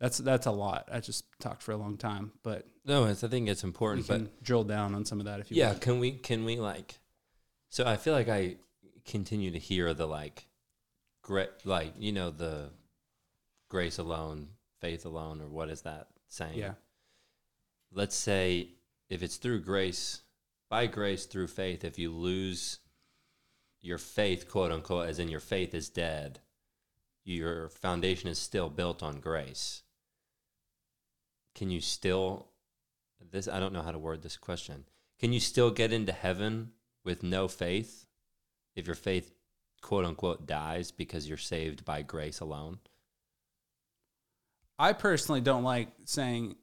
That's 0.00 0.18
that's 0.18 0.44
a 0.44 0.50
lot. 0.50 0.90
I 0.92 1.00
just 1.00 1.24
talked 1.40 1.62
for 1.62 1.72
a 1.72 1.76
long 1.78 1.96
time, 1.96 2.32
but 2.42 2.66
no, 2.84 3.06
I 3.06 3.14
think 3.14 3.48
it's 3.48 3.64
important. 3.64 4.06
but 4.06 4.42
drill 4.42 4.62
down 4.62 4.94
on 4.94 5.06
some 5.06 5.20
of 5.20 5.24
that 5.24 5.40
if 5.40 5.50
you 5.50 5.56
yeah. 5.56 5.68
Want. 5.68 5.80
Can 5.80 6.00
we 6.00 6.12
can 6.12 6.44
we 6.44 6.56
like 6.56 6.98
so 7.68 7.84
I 7.86 7.96
feel 7.96 8.14
like 8.14 8.28
I 8.28 8.56
continue 9.04 9.50
to 9.50 9.58
hear 9.58 9.92
the 9.94 10.06
like, 10.06 10.48
great, 11.22 11.48
like 11.64 11.94
you 11.98 12.12
know 12.12 12.30
the 12.30 12.70
grace 13.68 13.98
alone, 13.98 14.48
faith 14.80 15.04
alone, 15.04 15.40
or 15.40 15.48
what 15.48 15.68
is 15.68 15.82
that 15.82 16.08
saying? 16.28 16.58
Yeah. 16.58 16.74
Let's 17.92 18.16
say 18.16 18.70
if 19.08 19.22
it's 19.22 19.36
through 19.36 19.60
grace, 19.60 20.22
by 20.68 20.86
grace 20.86 21.26
through 21.26 21.48
faith, 21.48 21.84
if 21.84 21.98
you 21.98 22.10
lose 22.10 22.80
your 23.80 23.98
faith, 23.98 24.48
quote 24.48 24.72
unquote, 24.72 25.08
as 25.08 25.18
in 25.18 25.28
your 25.28 25.40
faith 25.40 25.74
is 25.74 25.88
dead, 25.88 26.40
your 27.24 27.68
foundation 27.68 28.28
is 28.28 28.38
still 28.38 28.68
built 28.68 29.02
on 29.02 29.20
grace. 29.20 29.82
Can 31.54 31.70
you 31.70 31.80
still 31.80 32.48
this 33.30 33.48
I 33.48 33.60
don't 33.60 33.72
know 33.72 33.82
how 33.82 33.90
to 33.90 33.98
word 33.98 34.22
this 34.22 34.36
question 34.36 34.84
can 35.18 35.32
you 35.32 35.40
still 35.40 35.70
get 35.70 35.92
into 35.92 36.12
heaven 36.12 36.72
with 37.06 37.22
no 37.22 37.48
faith 37.48 38.06
if 38.74 38.86
your 38.86 38.96
faith 38.96 39.32
quote 39.80 40.04
unquote 40.04 40.46
dies 40.46 40.90
because 40.90 41.26
you're 41.28 41.38
saved 41.38 41.84
by 41.84 42.02
grace 42.02 42.40
alone? 42.40 42.78
I 44.78 44.92
personally 44.92 45.40
don't 45.40 45.64
like 45.64 45.88
saying 46.04 46.56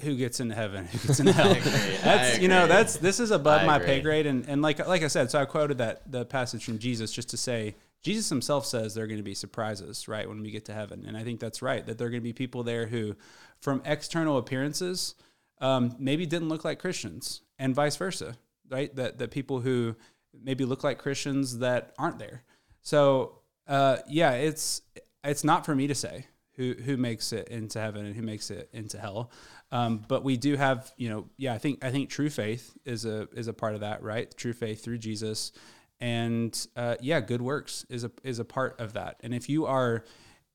who 0.00 0.16
gets 0.16 0.40
into 0.40 0.54
heaven, 0.54 0.86
who 0.86 0.98
gets 1.06 1.20
into 1.20 1.32
hell. 1.32 1.54
that's 2.02 2.38
you 2.38 2.48
know 2.48 2.66
that's 2.66 2.96
this 2.96 3.20
is 3.20 3.30
above 3.30 3.62
I 3.62 3.66
my 3.66 3.76
agree. 3.76 3.86
pay 3.86 4.00
grade, 4.00 4.26
and 4.26 4.48
and 4.48 4.62
like 4.62 4.86
like 4.86 5.02
I 5.02 5.08
said, 5.08 5.30
so 5.30 5.40
I 5.40 5.44
quoted 5.44 5.78
that 5.78 6.10
the 6.10 6.24
passage 6.24 6.64
from 6.64 6.78
Jesus 6.78 7.12
just 7.12 7.28
to 7.30 7.36
say 7.36 7.74
Jesus 8.02 8.28
himself 8.28 8.64
says 8.64 8.94
there 8.94 9.04
are 9.04 9.08
going 9.08 9.18
to 9.18 9.22
be 9.24 9.34
surprises, 9.34 10.08
right, 10.08 10.26
when 10.28 10.42
we 10.42 10.50
get 10.50 10.64
to 10.66 10.72
heaven, 10.72 11.04
and 11.06 11.16
I 11.16 11.24
think 11.24 11.40
that's 11.40 11.60
right 11.60 11.84
that 11.84 11.98
there 11.98 12.06
are 12.06 12.10
going 12.10 12.22
to 12.22 12.24
be 12.24 12.32
people 12.32 12.62
there 12.62 12.86
who, 12.86 13.14
from 13.60 13.82
external 13.84 14.38
appearances, 14.38 15.14
um, 15.60 15.94
maybe 15.98 16.24
didn't 16.24 16.48
look 16.48 16.64
like 16.64 16.78
Christians, 16.78 17.42
and 17.58 17.74
vice 17.74 17.96
versa, 17.96 18.36
right? 18.70 18.94
That 18.96 19.18
that 19.18 19.30
people 19.30 19.60
who 19.60 19.96
maybe 20.42 20.64
look 20.64 20.84
like 20.84 20.98
Christians 20.98 21.58
that 21.58 21.92
aren't 21.98 22.18
there. 22.18 22.44
So 22.82 23.40
uh, 23.66 23.98
yeah, 24.08 24.32
it's 24.32 24.82
it's 25.24 25.44
not 25.44 25.64
for 25.64 25.74
me 25.74 25.86
to 25.86 25.94
say 25.94 26.26
who 26.56 26.74
who 26.74 26.96
makes 26.96 27.32
it 27.32 27.48
into 27.48 27.80
heaven 27.80 28.04
and 28.04 28.14
who 28.14 28.22
makes 28.22 28.50
it 28.50 28.68
into 28.72 28.98
hell. 28.98 29.30
Um, 29.72 30.02
but 30.08 30.24
we 30.24 30.36
do 30.36 30.56
have, 30.56 30.92
you 30.96 31.08
know, 31.08 31.28
yeah, 31.36 31.54
I 31.54 31.58
think 31.58 31.84
I 31.84 31.90
think 31.90 32.10
true 32.10 32.30
faith 32.30 32.76
is 32.84 33.04
a 33.04 33.28
is 33.32 33.48
a 33.48 33.52
part 33.52 33.74
of 33.74 33.80
that, 33.80 34.02
right? 34.02 34.34
True 34.36 34.52
faith 34.52 34.82
through 34.82 34.98
Jesus, 34.98 35.52
and 36.00 36.66
uh, 36.76 36.96
yeah, 37.00 37.20
good 37.20 37.40
works 37.40 37.86
is 37.88 38.04
a 38.04 38.10
is 38.24 38.38
a 38.38 38.44
part 38.44 38.80
of 38.80 38.94
that. 38.94 39.16
And 39.22 39.32
if 39.32 39.48
you 39.48 39.66
are, 39.66 40.04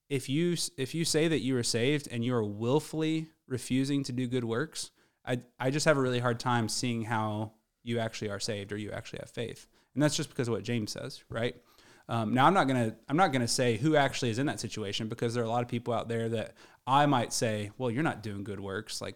if 0.10 0.28
you 0.30 0.58
if 0.78 0.93
you 0.93 1.06
say 1.06 1.28
that 1.28 1.39
you 1.39 1.58
are 1.58 1.63
saved 1.63 2.08
and 2.12 2.23
you 2.23 2.36
are 2.36 2.43
willfully 2.43 3.30
refusing 3.47 4.04
to 4.04 4.12
do 4.12 4.28
good 4.28 4.43
works, 4.43 4.91
I 5.25 5.39
I 5.60 5.71
just 5.71 5.86
have 5.86 5.97
a 5.97 6.01
really 6.01 6.19
hard 6.19 6.39
time 6.39 6.67
seeing 6.67 7.04
how 7.04 7.54
you 7.86 8.00
actually 8.00 8.30
are 8.30 8.39
saved 8.39 8.71
or 8.71 8.78
you 8.78 8.91
actually 8.91 9.19
have 9.19 9.30
faith, 9.30 9.67
and 9.93 10.04
that's 10.04 10.15
just 10.15 10.30
because 10.30 10.48
of 10.48 10.54
what 10.54 10.63
James 10.63 10.91
says, 10.91 11.24
right? 11.30 11.56
Um, 12.08 12.34
now 12.34 12.45
I'm 12.45 12.54
not 12.54 12.67
gonna 12.67 12.95
I'm 13.08 13.17
not 13.17 13.32
gonna 13.32 13.48
say 13.48 13.78
who 13.78 13.95
actually 13.95 14.30
is 14.30 14.39
in 14.39 14.45
that 14.48 14.60
situation 14.60 15.08
because 15.08 15.34
there 15.34 15.43
are 15.43 15.48
a 15.48 15.50
lot 15.50 15.63
of 15.63 15.67
people 15.67 15.93
out 15.93 16.08
there 16.08 16.30
that 16.30 16.56
I 16.86 17.06
might 17.06 17.34
say, 17.34 17.71
well, 17.78 17.89
you're 17.89 18.04
not 18.04 18.21
doing 18.21 18.43
good 18.43 18.60
works. 18.60 19.02
Like 19.02 19.15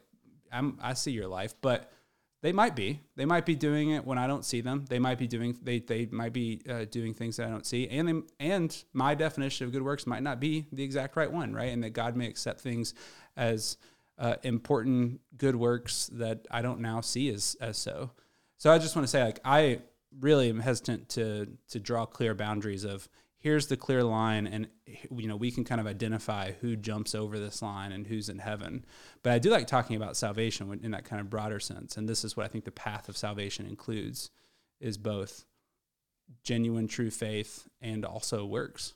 I'm 0.51 0.79
I 0.81 0.93
see 0.93 1.11
your 1.11 1.27
life, 1.27 1.53
but 1.61 1.91
they 2.41 2.53
might 2.53 2.75
be. 2.75 3.01
They 3.15 3.25
might 3.25 3.45
be 3.45 3.55
doing 3.55 3.89
it 3.91 4.05
when 4.05 4.17
I 4.17 4.25
don't 4.25 4.45
see 4.45 4.61
them. 4.61 4.85
They 4.87 4.99
might 4.99 5.17
be 5.17 5.27
doing 5.27 5.57
they 5.61 5.79
they 5.79 6.07
might 6.07 6.33
be 6.33 6.61
uh, 6.69 6.85
doing 6.89 7.13
things 7.13 7.37
that 7.37 7.47
I 7.47 7.49
don't 7.49 7.65
see, 7.65 7.87
and 7.89 8.07
they, 8.07 8.45
and 8.45 8.83
my 8.93 9.13
definition 9.13 9.65
of 9.65 9.73
good 9.73 9.81
works 9.81 10.07
might 10.07 10.23
not 10.23 10.39
be 10.39 10.65
the 10.71 10.83
exact 10.83 11.17
right 11.17 11.31
one, 11.31 11.53
right? 11.53 11.71
And 11.71 11.83
that 11.83 11.91
God 11.91 12.15
may 12.15 12.27
accept 12.27 12.61
things 12.61 12.93
as 13.35 13.77
uh, 14.17 14.35
important 14.43 15.21
good 15.37 15.55
works 15.55 16.09
that 16.13 16.47
I 16.49 16.61
don't 16.61 16.79
now 16.79 17.01
see 17.01 17.29
as 17.29 17.57
as 17.59 17.77
so. 17.77 18.11
So 18.59 18.71
I 18.71 18.77
just 18.77 18.95
want 18.95 19.07
to 19.07 19.11
say, 19.11 19.23
like, 19.23 19.39
I 19.43 19.79
really 20.19 20.49
am 20.49 20.59
hesitant 20.59 21.09
to 21.09 21.47
to 21.69 21.79
draw 21.79 22.05
clear 22.05 22.35
boundaries 22.35 22.83
of 22.83 23.09
here's 23.37 23.67
the 23.67 23.77
clear 23.77 24.03
line, 24.03 24.45
and 24.45 24.67
you 25.09 25.27
know 25.27 25.35
we 25.35 25.49
can 25.49 25.63
kind 25.63 25.81
of 25.81 25.87
identify 25.87 26.51
who 26.59 26.75
jumps 26.75 27.15
over 27.15 27.39
this 27.39 27.61
line 27.61 27.91
and 27.91 28.05
who's 28.05 28.29
in 28.29 28.39
heaven. 28.39 28.85
But 29.23 29.33
I 29.33 29.39
do 29.39 29.49
like 29.49 29.65
talking 29.65 29.95
about 29.95 30.17
salvation 30.17 30.79
in 30.83 30.91
that 30.91 31.05
kind 31.05 31.21
of 31.21 31.29
broader 31.29 31.59
sense, 31.59 31.97
and 31.97 32.07
this 32.07 32.23
is 32.23 32.37
what 32.37 32.45
I 32.45 32.49
think 32.49 32.65
the 32.65 32.71
path 32.71 33.09
of 33.09 33.17
salvation 33.17 33.65
includes 33.65 34.29
is 34.79 34.97
both 34.97 35.45
genuine 36.43 36.87
true 36.87 37.09
faith 37.09 37.67
and 37.81 38.05
also 38.05 38.45
works. 38.45 38.93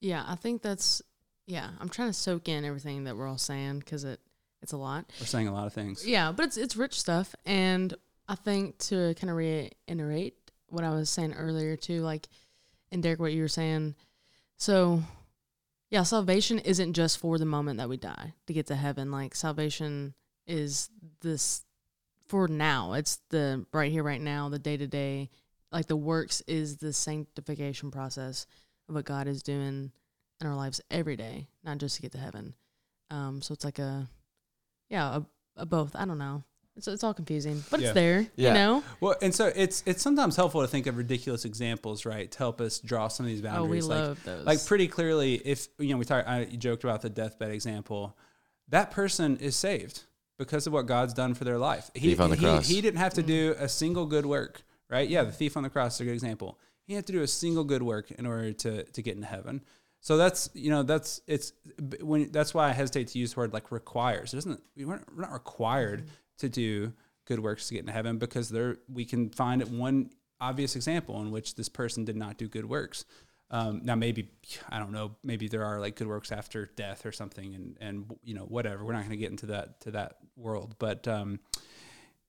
Yeah, 0.00 0.24
I 0.26 0.36
think 0.36 0.62
that's 0.62 1.02
yeah. 1.46 1.68
I'm 1.80 1.90
trying 1.90 2.08
to 2.08 2.14
soak 2.14 2.48
in 2.48 2.64
everything 2.64 3.04
that 3.04 3.16
we're 3.16 3.28
all 3.28 3.38
saying 3.38 3.80
because 3.80 4.04
it 4.04 4.20
it's 4.62 4.72
a 4.72 4.78
lot. 4.78 5.12
We're 5.20 5.26
saying 5.26 5.48
a 5.48 5.52
lot 5.52 5.66
of 5.66 5.74
things. 5.74 6.06
Yeah, 6.06 6.32
but 6.32 6.46
it's 6.46 6.56
it's 6.56 6.76
rich 6.76 6.98
stuff, 6.98 7.34
and 7.44 7.94
I 8.28 8.34
think 8.34 8.78
to 8.78 9.14
kind 9.14 9.30
of 9.30 9.36
reiterate 9.36 10.34
what 10.68 10.84
I 10.84 10.90
was 10.90 11.10
saying 11.10 11.34
earlier 11.34 11.76
too, 11.76 12.02
like, 12.02 12.28
and 12.90 13.02
Derek, 13.02 13.20
what 13.20 13.32
you 13.32 13.42
were 13.42 13.48
saying. 13.48 13.94
So, 14.56 15.02
yeah, 15.90 16.02
salvation 16.02 16.58
isn't 16.58 16.94
just 16.94 17.18
for 17.18 17.38
the 17.38 17.44
moment 17.44 17.78
that 17.78 17.88
we 17.88 17.96
die 17.96 18.34
to 18.46 18.52
get 18.52 18.66
to 18.66 18.76
heaven. 18.76 19.10
Like 19.10 19.34
salvation 19.34 20.14
is 20.46 20.90
this 21.20 21.64
for 22.26 22.48
now. 22.48 22.94
It's 22.94 23.20
the 23.30 23.66
right 23.72 23.92
here, 23.92 24.02
right 24.02 24.20
now, 24.20 24.48
the 24.48 24.58
day 24.58 24.76
to 24.76 24.86
day. 24.86 25.30
Like 25.70 25.86
the 25.86 25.96
works 25.96 26.42
is 26.46 26.76
the 26.76 26.92
sanctification 26.92 27.90
process 27.90 28.46
of 28.88 28.94
what 28.94 29.04
God 29.04 29.26
is 29.26 29.42
doing 29.42 29.92
in 30.40 30.46
our 30.46 30.56
lives 30.56 30.80
every 30.90 31.16
day, 31.16 31.48
not 31.62 31.78
just 31.78 31.96
to 31.96 32.02
get 32.02 32.12
to 32.12 32.18
heaven. 32.18 32.54
Um, 33.10 33.42
so 33.42 33.52
it's 33.52 33.64
like 33.64 33.78
a, 33.78 34.08
yeah, 34.88 35.16
a, 35.16 35.22
a 35.62 35.66
both. 35.66 35.94
I 35.94 36.04
don't 36.04 36.18
know. 36.18 36.44
It's 36.76 36.88
it's 36.88 37.04
all 37.04 37.14
confusing, 37.14 37.62
but 37.70 37.80
Yeah. 37.80 37.86
it's 37.86 37.94
there. 37.94 38.26
Yeah. 38.36 38.48
You 38.48 38.54
know. 38.54 38.84
Well, 39.00 39.14
and 39.22 39.34
so 39.34 39.52
it's 39.54 39.82
it's 39.86 40.02
sometimes 40.02 40.34
helpful 40.34 40.60
to 40.62 40.66
think 40.66 40.86
of 40.86 40.96
ridiculous 40.96 41.44
examples, 41.44 42.04
right, 42.04 42.30
to 42.30 42.38
help 42.38 42.60
us 42.60 42.80
draw 42.80 43.08
some 43.08 43.26
of 43.26 43.30
these 43.30 43.42
boundaries. 43.42 43.60
Oh, 43.62 43.70
we 43.70 43.80
boundaries. 43.80 43.88
like, 43.88 43.98
love 44.00 44.24
those. 44.24 44.46
like 44.46 44.66
pretty 44.66 44.88
clearly, 44.88 45.34
if 45.34 45.68
you 45.78 45.90
know, 45.90 45.98
we 45.98 46.04
talked, 46.04 46.28
I 46.28 46.40
you 46.40 46.56
joked 46.56 46.82
about 46.82 47.02
the 47.02 47.10
deathbed 47.10 47.52
example. 47.52 48.16
That 48.68 48.90
person 48.90 49.36
is 49.36 49.54
saved 49.54 50.02
because 50.38 50.66
of 50.66 50.72
what 50.72 50.86
God's 50.86 51.14
done 51.14 51.34
for 51.34 51.44
their 51.44 51.58
life. 51.58 51.90
He, 51.94 52.08
Thief 52.08 52.20
on 52.20 52.30
the 52.30 52.36
he, 52.36 52.44
cross. 52.44 52.66
he 52.66 52.80
didn't 52.80 52.98
have 52.98 53.14
to 53.14 53.20
mm-hmm. 53.20 53.28
do 53.28 53.54
a 53.58 53.68
single 53.68 54.06
good 54.06 54.26
work, 54.26 54.62
right? 54.90 55.08
Yeah, 55.08 55.22
the 55.22 55.32
thief 55.32 55.56
on 55.56 55.62
the 55.62 55.70
cross 55.70 55.94
is 55.94 56.00
a 56.00 56.04
good 56.04 56.14
example. 56.14 56.58
He 56.86 56.94
had 56.94 57.06
to 57.06 57.12
do 57.12 57.22
a 57.22 57.26
single 57.26 57.64
good 57.64 57.82
work 57.82 58.10
in 58.10 58.26
order 58.26 58.52
to 58.52 58.82
to 58.84 59.02
get 59.02 59.14
into 59.14 59.28
heaven. 59.28 59.62
So 60.00 60.18
that's 60.18 60.50
you 60.52 60.70
know 60.70 60.82
that's 60.82 61.20
it's 61.26 61.52
when 62.02 62.30
that's 62.30 62.52
why 62.52 62.68
I 62.68 62.72
hesitate 62.72 63.08
to 63.08 63.18
use 63.18 63.32
the 63.32 63.40
word 63.40 63.52
like 63.52 63.72
requires. 63.72 64.34
It 64.34 64.36
doesn't 64.36 64.60
we 64.76 64.84
weren't 64.84 65.06
we're 65.14 65.22
not 65.22 65.32
required 65.32 66.00
mm-hmm. 66.00 66.14
To 66.38 66.48
do 66.48 66.92
good 67.26 67.40
works 67.40 67.68
to 67.68 67.74
get 67.74 67.80
into 67.80 67.92
heaven 67.92 68.18
because 68.18 68.48
there 68.48 68.76
we 68.92 69.04
can 69.04 69.30
find 69.30 69.62
one 69.78 70.10
obvious 70.40 70.76
example 70.76 71.20
in 71.20 71.30
which 71.30 71.54
this 71.54 71.68
person 71.68 72.04
did 72.04 72.16
not 72.16 72.36
do 72.36 72.48
good 72.48 72.66
works. 72.66 73.04
Um, 73.50 73.82
now 73.84 73.94
maybe 73.94 74.30
I 74.68 74.78
don't 74.78 74.92
know 74.92 75.16
maybe 75.22 75.48
there 75.48 75.64
are 75.64 75.80
like 75.80 75.96
good 75.96 76.08
works 76.08 76.32
after 76.32 76.70
death 76.76 77.06
or 77.06 77.12
something 77.12 77.54
and 77.54 77.76
and 77.80 78.16
you 78.22 78.34
know 78.34 78.44
whatever. 78.44 78.84
We're 78.84 78.92
not 78.92 79.00
going 79.00 79.10
to 79.10 79.16
get 79.16 79.30
into 79.30 79.46
that 79.46 79.80
to 79.82 79.92
that 79.92 80.16
world. 80.36 80.76
But 80.78 81.06
um, 81.08 81.40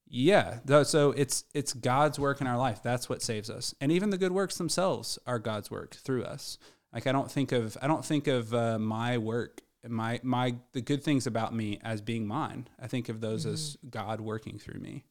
yeah 0.07 0.59
so 0.83 1.11
it's 1.11 1.45
it's 1.53 1.73
God's 1.73 2.19
work 2.19 2.41
in 2.41 2.47
our 2.47 2.57
life. 2.57 2.81
That's 2.83 3.09
what 3.09 3.21
saves 3.21 3.49
us. 3.49 3.73
And 3.81 3.91
even 3.91 4.11
the 4.11 4.17
good 4.17 4.31
works 4.31 4.57
themselves 4.57 5.17
are 5.25 5.39
God's 5.39 5.71
work 5.71 5.95
through 5.95 6.23
us. 6.23 6.57
Like 6.93 7.07
I 7.07 7.11
don't 7.11 7.31
think 7.31 7.51
of 7.51 7.77
I 7.81 7.87
don't 7.87 8.05
think 8.05 8.27
of 8.27 8.53
uh, 8.53 8.79
my 8.79 9.17
work 9.17 9.61
my 9.87 10.19
my 10.23 10.55
the 10.73 10.81
good 10.81 11.03
things 11.03 11.27
about 11.27 11.53
me 11.53 11.79
as 11.83 12.01
being 12.01 12.27
mine 12.27 12.67
I 12.79 12.87
think 12.87 13.09
of 13.09 13.21
those 13.21 13.45
as 13.45 13.77
God 13.89 14.21
working 14.21 14.57
through 14.59 14.79
me 14.79 15.03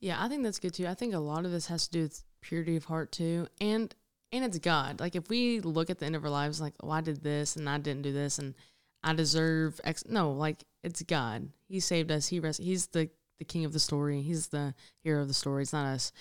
Yeah, 0.00 0.22
I 0.22 0.28
think 0.28 0.42
that's 0.44 0.58
good 0.58 0.74
too. 0.74 0.86
I 0.86 0.94
think 0.94 1.14
a 1.14 1.18
lot 1.18 1.44
of 1.44 1.50
this 1.50 1.66
has 1.66 1.86
to 1.88 1.92
do 1.92 2.02
with 2.02 2.22
purity 2.40 2.76
of 2.76 2.84
heart 2.84 3.10
too, 3.12 3.48
and 3.60 3.94
and 4.30 4.44
it's 4.44 4.58
God. 4.58 5.00
Like 5.00 5.16
if 5.16 5.28
we 5.28 5.60
look 5.60 5.90
at 5.90 5.98
the 5.98 6.06
end 6.06 6.14
of 6.16 6.24
our 6.24 6.30
lives, 6.30 6.60
like, 6.60 6.74
oh, 6.82 6.90
I 6.90 7.00
did 7.00 7.22
this 7.22 7.56
and 7.56 7.68
I 7.68 7.78
didn't 7.78 8.02
do 8.02 8.12
this, 8.12 8.38
and 8.38 8.54
I 9.02 9.14
deserve 9.14 9.80
X. 9.84 10.04
No, 10.06 10.32
like 10.32 10.64
it's 10.84 11.02
God. 11.02 11.48
He 11.68 11.80
saved 11.80 12.10
us. 12.10 12.28
He 12.28 12.40
res- 12.40 12.58
He's 12.58 12.86
the 12.88 13.10
the 13.38 13.44
king 13.44 13.64
of 13.64 13.72
the 13.72 13.80
story. 13.80 14.20
He's 14.22 14.48
the 14.48 14.74
hero 15.02 15.22
of 15.22 15.28
the 15.28 15.34
story. 15.34 15.62
It's 15.62 15.72
not 15.72 15.86
us. 15.86 16.12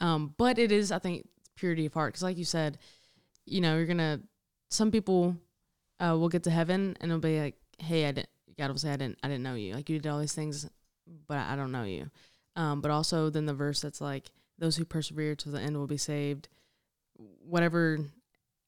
Um, 0.00 0.34
but 0.36 0.58
it 0.58 0.70
is, 0.72 0.92
I 0.92 0.98
think, 0.98 1.28
purity 1.56 1.86
of 1.86 1.94
heart. 1.94 2.12
Because 2.12 2.22
like 2.22 2.38
you 2.38 2.44
said, 2.44 2.78
you 3.44 3.60
know, 3.60 3.76
you're 3.76 3.86
gonna. 3.86 4.20
Some 4.70 4.90
people 4.90 5.36
uh, 6.00 6.16
will 6.18 6.28
get 6.28 6.42
to 6.44 6.50
heaven 6.50 6.96
and 7.00 7.10
it'll 7.10 7.20
be 7.20 7.40
like, 7.40 7.56
hey, 7.78 8.06
I 8.06 8.12
didn't. 8.12 8.28
God 8.58 8.70
will 8.70 8.78
say, 8.78 8.90
I 8.92 8.96
didn't. 8.96 9.18
I 9.22 9.28
didn't 9.28 9.42
know 9.42 9.54
you. 9.54 9.74
Like 9.74 9.88
you 9.90 9.98
did 9.98 10.08
all 10.10 10.18
these 10.20 10.32
things, 10.34 10.68
but 11.26 11.38
I 11.38 11.56
don't 11.56 11.72
know 11.72 11.84
you. 11.84 12.10
Um, 12.56 12.80
but 12.80 12.90
also 12.90 13.28
then 13.30 13.46
the 13.46 13.54
verse 13.54 13.80
that's 13.80 14.00
like, 14.00 14.30
those 14.58 14.76
who 14.76 14.84
persevere 14.86 15.34
to 15.36 15.50
the 15.50 15.60
end 15.60 15.76
will 15.76 15.86
be 15.86 15.98
saved. 15.98 16.48
Whatever, 17.44 17.98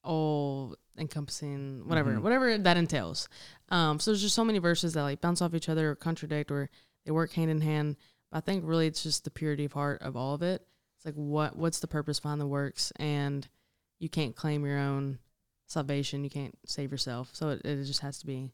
all 0.05 0.77
encompassing, 0.97 1.87
whatever, 1.87 2.13
Mhm. 2.15 2.23
whatever 2.23 2.59
that 2.59 2.77
entails. 2.77 3.29
Um, 3.71 3.99
so 4.01 4.11
there's 4.11 4.23
just 4.23 4.35
so 4.35 4.45
many 4.45 4.59
verses 4.59 4.95
that 4.95 5.03
like 5.03 5.21
bounce 5.21 5.41
off 5.43 5.55
each 5.55 5.69
other 5.69 5.91
or 5.91 5.95
contradict 5.95 6.51
or 6.51 6.71
they 7.05 7.11
work 7.11 7.33
hand 7.33 7.51
in 7.51 7.61
hand. 7.61 7.97
But 8.31 8.39
I 8.39 8.41
think 8.41 8.65
really 8.67 8.87
it's 8.87 9.03
just 9.03 9.25
the 9.25 9.31
purity 9.31 9.65
of 9.65 9.73
heart 9.73 10.03
of 10.03 10.17
all 10.17 10.35
of 10.35 10.43
it. 10.43 10.67
It's 10.97 11.07
like 11.07 11.15
what 11.15 11.57
what's 11.57 11.81
the 11.81 11.87
purpose 11.89 12.21
behind 12.21 12.41
the 12.41 12.47
works, 12.47 12.93
and 12.97 13.47
you 13.99 14.09
can't 14.09 14.35
claim 14.37 14.65
your 14.65 14.79
own 14.79 15.19
salvation. 15.69 16.25
You 16.25 16.31
can't 16.31 16.59
save 16.67 16.91
yourself. 16.91 17.31
So 17.33 17.51
it, 17.51 17.63
it 17.65 17.85
just 17.85 18.01
has 18.01 18.19
to 18.19 18.27
be 18.27 18.51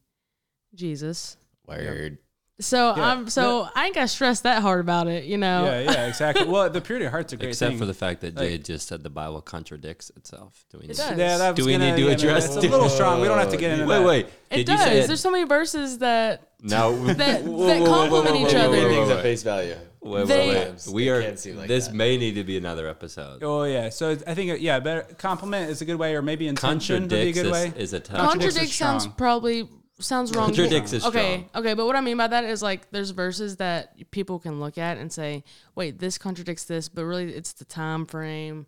Jesus. 0.75 1.37
Word. 1.67 2.19
So 2.61 2.95
Yeah. 2.95 3.03
I'm 3.11 3.29
so 3.29 3.67
I 3.75 3.87
ain't 3.87 3.95
got 3.95 4.03
to 4.03 4.07
stress 4.07 4.39
that 4.41 4.61
hard 4.61 4.79
about 4.79 5.07
it. 5.07 5.25
You 5.25 5.37
know. 5.37 5.65
yeah 5.65 5.79
yeah 5.91 6.07
exactly 6.07 6.45
well 6.47 6.69
the 6.69 6.79
purity 6.79 7.05
of 7.05 7.11
heart's 7.11 7.33
a 7.33 7.37
great 7.37 7.49
Except 7.49 7.71
thing 7.71 7.77
for 7.79 7.85
the 7.85 7.93
fact 7.93 8.21
that 8.21 8.35
Like- 8.35 8.47
Jade 8.47 8.65
just 8.65 8.87
said 8.87 9.03
the 9.03 9.09
Bible 9.09 9.41
contradicts 9.41 10.09
itself. 10.15 10.63
Do 10.71 10.77
we 10.77 10.85
It 10.85 10.87
need 10.89 10.97
does. 10.97 11.17
Yeah, 11.17 11.37
that 11.37 11.55
Do 11.57 11.65
we 11.65 11.73
gonna- 11.73 11.91
need 11.91 11.97
to 12.01 12.07
yeah, 12.07 12.13
address 12.13 12.55
It's 12.55 12.65
a 12.65 12.69
little 12.69 12.87
strong. 12.87 13.19
We 13.19 13.27
don't 13.27 13.39
have 13.39 13.51
to 13.51 13.57
get 13.57 13.71
into 13.73 13.85
Wait, 13.85 13.97
that. 13.97 14.05
wait. 14.05 14.25
It 14.51 14.55
Did 14.57 14.65
does. 14.67 14.79
you 14.79 14.85
say 15.01 15.07
There's 15.07 15.19
so 15.21 15.31
many 15.31 15.43
verses 15.43 15.97
that 15.97 16.47
No, 16.61 16.95
That- 17.05 17.17
that 17.17 17.85
complement 17.85 18.35
each 18.37 18.55
other. 18.55 18.77
Things 18.89 19.09
at 19.09 19.21
face 19.21 19.43
value. 19.43 19.75
Wait, 20.01 20.27
They- 20.27 20.49
wait, 20.49 20.67
wait. 20.69 20.87
We 20.93 21.09
are. 21.09 21.21
can 21.21 21.35
seem 21.35 21.57
like 21.57 21.67
this 21.67 21.87
that. 21.87 21.93
may 21.95 22.15
need 22.15 22.35
to 22.35 22.43
be 22.45 22.57
another 22.57 22.87
episode. 22.87 23.43
Oh 23.43 23.63
yeah, 23.63 23.89
so 23.89 24.11
I 24.25 24.33
think 24.35 24.61
yeah, 24.61 24.79
better 24.79 25.01
compliment 25.17 25.69
is 25.71 25.81
a 25.81 25.85
good 25.85 25.95
way, 25.95 26.15
or 26.15 26.21
maybe 26.21 26.47
intention 26.47 27.01
would 27.01 27.09
be 27.09 27.15
a 27.15 27.33
Contradicts 27.33 27.41
good 27.41 27.45
is, 27.47 27.51
way. 27.75 27.81
is 27.83 27.93
a 27.93 27.99
tough. 27.99 28.17
Contradicts 28.19 28.55
contradict 28.55 28.73
sounds 28.75 29.07
probably 29.07 29.67
sounds 29.99 30.33
wrong. 30.35 30.47
Contradicts 30.47 30.93
is 30.93 31.05
okay, 31.05 31.47
strong. 31.47 31.63
okay, 31.63 31.73
but 31.73 31.85
what 31.85 31.95
I 31.95 32.01
mean 32.01 32.17
by 32.17 32.27
that 32.27 32.43
is 32.43 32.61
like 32.61 32.89
there's 32.91 33.11
verses 33.11 33.57
that 33.57 34.09
people 34.11 34.39
can 34.39 34.59
look 34.59 34.77
at 34.77 34.97
and 34.97 35.11
say, 35.11 35.43
"Wait, 35.75 35.99
this 35.99 36.17
contradicts 36.17 36.65
this," 36.65 36.89
but 36.89 37.05
really 37.05 37.31
it's 37.33 37.53
the 37.53 37.65
time 37.65 38.05
frame, 38.05 38.65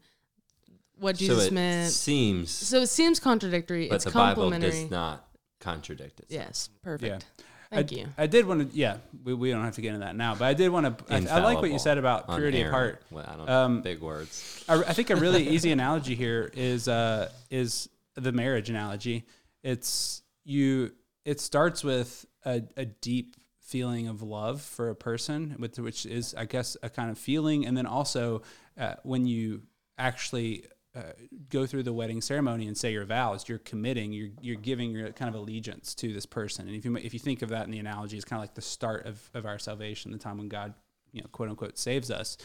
what 0.99 1.15
Jesus 1.17 1.37
so 1.43 1.47
it 1.47 1.53
meant. 1.53 1.91
seems, 1.91 2.51
So 2.51 2.81
it 2.81 2.87
seems 2.87 3.19
contradictory. 3.19 3.87
but 3.89 3.95
it's 3.95 4.05
the 4.05 4.11
Bible 4.11 4.43
complementary. 4.43 4.71
does 4.83 4.91
not 4.91 5.27
contradict 5.59 6.19
it. 6.21 6.27
Yes, 6.29 6.69
perfect. 6.81 7.25
Yeah. 7.39 7.43
Thank 7.69 7.91
I, 7.91 7.95
you. 7.97 8.07
I 8.17 8.27
did 8.27 8.45
want 8.47 8.71
to. 8.71 8.77
Yeah, 8.77 8.97
we, 9.25 9.33
we 9.33 9.51
don't 9.51 9.65
have 9.65 9.75
to 9.75 9.81
get 9.81 9.89
into 9.89 9.99
that 10.05 10.15
now, 10.15 10.35
but 10.35 10.45
I 10.45 10.53
did 10.53 10.69
want 10.69 10.97
to. 10.99 11.13
I, 11.13 11.17
I 11.17 11.39
like 11.43 11.57
what 11.61 11.69
you 11.69 11.79
said 11.79 11.97
about 11.97 12.27
purity 12.29 12.61
of 12.61 12.71
heart. 12.71 13.01
Well, 13.11 13.25
I 13.27 13.35
don't 13.35 13.49
Um, 13.49 13.75
know. 13.75 13.81
Big 13.81 13.99
words. 13.99 14.63
I, 14.69 14.75
I 14.75 14.93
think 14.93 15.09
a 15.09 15.17
really 15.17 15.45
easy 15.49 15.73
analogy 15.73 16.15
here 16.15 16.49
is 16.55 16.87
uh, 16.87 17.29
is 17.51 17.89
the 18.15 18.31
marriage 18.31 18.69
analogy. 18.69 19.25
It's 19.63 20.21
you. 20.45 20.91
It 21.27 21.41
starts 21.41 21.83
with 21.83 22.25
a, 22.45 22.63
a 22.77 22.85
deep 22.85 23.35
feeling 23.59 24.07
of 24.07 24.21
love 24.21 24.61
for 24.61 24.89
a 24.89 24.95
person, 24.95 25.57
with 25.59 25.77
which 25.77 26.05
is 26.05 26.33
I 26.33 26.45
guess 26.45 26.77
a 26.81 26.89
kind 26.89 27.11
of 27.11 27.17
feeling, 27.17 27.65
and 27.65 27.75
then 27.75 27.85
also 27.85 28.43
uh, 28.79 28.93
when 29.03 29.25
you 29.25 29.63
actually 29.97 30.67
uh, 30.95 31.01
go 31.49 31.65
through 31.65 31.83
the 31.83 31.91
wedding 31.91 32.21
ceremony 32.21 32.65
and 32.65 32.77
say 32.77 32.93
your 32.93 33.03
vows, 33.03 33.49
you're 33.49 33.57
committing, 33.57 34.13
you're 34.13 34.29
you're 34.39 34.55
giving 34.55 34.91
your 34.91 35.11
kind 35.11 35.27
of 35.27 35.35
allegiance 35.35 35.93
to 35.95 36.13
this 36.13 36.25
person. 36.25 36.65
And 36.69 36.77
if 36.77 36.85
you 36.85 36.95
if 36.95 37.13
you 37.13 37.19
think 37.19 37.41
of 37.41 37.49
that 37.49 37.65
in 37.65 37.71
the 37.71 37.79
analogy, 37.79 38.15
it's 38.15 38.23
kind 38.23 38.39
of 38.39 38.43
like 38.43 38.55
the 38.55 38.61
start 38.61 39.05
of 39.05 39.29
of 39.33 39.45
our 39.45 39.59
salvation, 39.59 40.11
the 40.13 40.17
time 40.17 40.37
when 40.37 40.47
God, 40.47 40.73
you 41.11 41.21
know, 41.21 41.27
quote 41.33 41.49
unquote, 41.49 41.77
saves 41.77 42.09
us. 42.09 42.37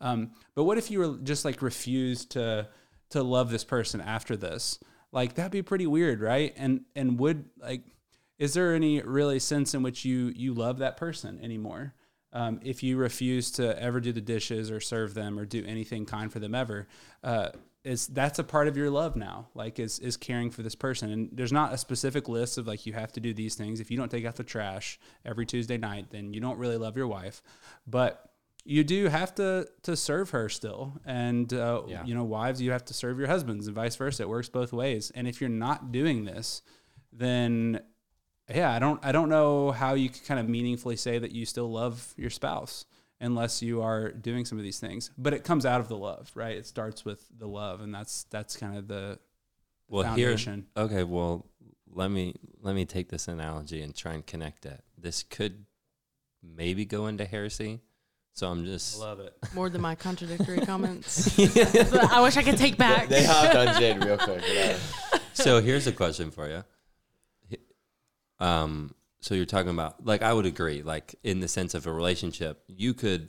Um, 0.00 0.30
but 0.54 0.64
what 0.64 0.78
if 0.78 0.90
you 0.90 1.00
were 1.00 1.18
just 1.22 1.44
like 1.44 1.60
refused 1.60 2.30
to 2.30 2.68
to 3.10 3.22
love 3.22 3.50
this 3.50 3.64
person 3.64 4.00
after 4.00 4.34
this? 4.34 4.78
Like 5.12 5.34
that'd 5.34 5.52
be 5.52 5.60
pretty 5.60 5.86
weird, 5.86 6.22
right? 6.22 6.54
And 6.56 6.86
and 6.96 7.18
would 7.18 7.44
like, 7.58 7.82
is 8.40 8.54
there 8.54 8.74
any 8.74 9.00
really 9.02 9.38
sense 9.38 9.74
in 9.74 9.82
which 9.84 10.04
you 10.04 10.32
you 10.34 10.52
love 10.54 10.78
that 10.78 10.96
person 10.96 11.38
anymore? 11.42 11.94
Um, 12.32 12.60
if 12.62 12.82
you 12.82 12.96
refuse 12.96 13.50
to 13.52 13.80
ever 13.80 14.00
do 14.00 14.12
the 14.12 14.20
dishes 14.20 14.70
or 14.70 14.80
serve 14.80 15.14
them 15.14 15.38
or 15.38 15.44
do 15.44 15.64
anything 15.66 16.06
kind 16.06 16.32
for 16.32 16.38
them 16.38 16.54
ever, 16.54 16.86
uh, 17.24 17.50
is 17.84 18.06
that's 18.06 18.38
a 18.38 18.44
part 18.44 18.66
of 18.68 18.76
your 18.76 18.88
love 18.90 19.14
now? 19.16 19.48
Like 19.54 19.78
is 19.78 19.98
is 19.98 20.16
caring 20.16 20.50
for 20.50 20.62
this 20.62 20.74
person? 20.74 21.10
And 21.10 21.28
there's 21.32 21.52
not 21.52 21.72
a 21.72 21.78
specific 21.78 22.28
list 22.28 22.56
of 22.58 22.66
like 22.66 22.86
you 22.86 22.92
have 22.94 23.12
to 23.12 23.20
do 23.20 23.34
these 23.34 23.54
things. 23.56 23.78
If 23.80 23.90
you 23.90 23.96
don't 23.96 24.10
take 24.10 24.24
out 24.24 24.36
the 24.36 24.44
trash 24.44 24.98
every 25.24 25.44
Tuesday 25.44 25.76
night, 25.76 26.06
then 26.10 26.32
you 26.32 26.40
don't 26.40 26.58
really 26.58 26.76
love 26.78 26.96
your 26.96 27.08
wife. 27.08 27.42
But 27.86 28.24
you 28.64 28.84
do 28.84 29.08
have 29.08 29.34
to 29.34 29.66
to 29.82 29.96
serve 29.96 30.30
her 30.30 30.48
still 30.48 30.94
and 31.04 31.52
uh, 31.52 31.82
Yeah. 31.88 32.04
you 32.04 32.14
know 32.14 32.24
wives 32.24 32.60
you 32.62 32.70
have 32.72 32.84
to 32.86 32.94
serve 32.94 33.18
your 33.18 33.28
husbands 33.28 33.66
and 33.66 33.74
vice 33.74 33.96
versa 33.96 34.22
it 34.24 34.28
works 34.28 34.50
both 34.50 34.70
ways 34.72 35.10
and 35.14 35.26
if 35.26 35.40
you're 35.40 35.48
not 35.50 35.90
doing 35.92 36.26
this 36.26 36.60
then 37.10 37.80
yeah 38.54 38.72
i 38.72 38.78
don't 38.78 39.04
i 39.04 39.12
don't 39.12 39.28
know 39.28 39.70
how 39.70 39.94
you 39.94 40.08
can 40.08 40.20
kind 40.26 40.40
of 40.40 40.48
meaningfully 40.48 40.96
say 40.96 41.18
that 41.18 41.32
you 41.32 41.44
still 41.46 41.70
love 41.70 42.12
your 42.16 42.30
spouse 42.30 42.84
unless 43.20 43.62
you 43.62 43.82
are 43.82 44.10
doing 44.12 44.44
some 44.44 44.56
of 44.58 44.64
these 44.64 44.78
things 44.80 45.10
but 45.18 45.32
it 45.34 45.44
comes 45.44 45.66
out 45.66 45.80
of 45.80 45.88
the 45.88 45.96
love 45.96 46.30
right 46.34 46.56
it 46.56 46.66
starts 46.66 47.04
with 47.04 47.26
the 47.38 47.46
love 47.46 47.80
and 47.80 47.94
that's 47.94 48.24
that's 48.30 48.56
kind 48.56 48.76
of 48.78 48.88
the 48.88 49.18
Well, 49.88 50.04
foundation. 50.04 50.66
here. 50.76 50.84
Okay. 50.84 51.02
Well, 51.04 51.44
let 51.92 52.10
me 52.10 52.34
let 52.62 52.74
me 52.74 52.84
take 52.84 53.08
this 53.08 53.26
analogy 53.28 53.82
and 53.82 53.92
try 53.94 54.14
and 54.14 54.24
connect 54.24 54.64
it. 54.64 54.80
This 54.96 55.24
could 55.24 55.66
maybe 56.42 56.84
go 56.84 57.08
into 57.08 57.24
heresy. 57.24 57.80
So 58.32 58.46
I'm 58.48 58.64
just. 58.64 58.98
love 59.00 59.18
it 59.18 59.34
More 59.52 59.68
than 59.68 59.80
my 59.80 59.96
contradictory 59.96 60.60
comments. 60.70 61.36
I 61.38 62.20
wish 62.22 62.36
I 62.36 62.42
could 62.44 62.56
take 62.56 62.76
back. 62.78 63.08
They 63.08 63.24
hopped 63.26 63.56
on 63.56 63.78
Jade 63.80 64.04
real 64.04 64.16
quick. 64.18 64.42
so 65.34 65.60
here's 65.60 65.86
a 65.88 65.92
question 65.92 66.30
for 66.30 66.48
you. 66.48 66.62
Um, 68.40 68.94
so 69.20 69.34
you're 69.34 69.44
talking 69.46 69.70
about 69.70 70.04
like 70.04 70.22
I 70.22 70.32
would 70.32 70.46
agree, 70.46 70.82
like 70.82 71.14
in 71.22 71.40
the 71.40 71.48
sense 71.48 71.74
of 71.74 71.86
a 71.86 71.92
relationship, 71.92 72.62
you 72.66 72.94
could 72.94 73.28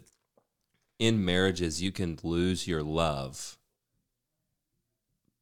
in 1.00 1.24
marriages 1.26 1.82
you 1.82 1.92
can 1.92 2.18
lose 2.24 2.68
your 2.68 2.84
love, 2.84 3.58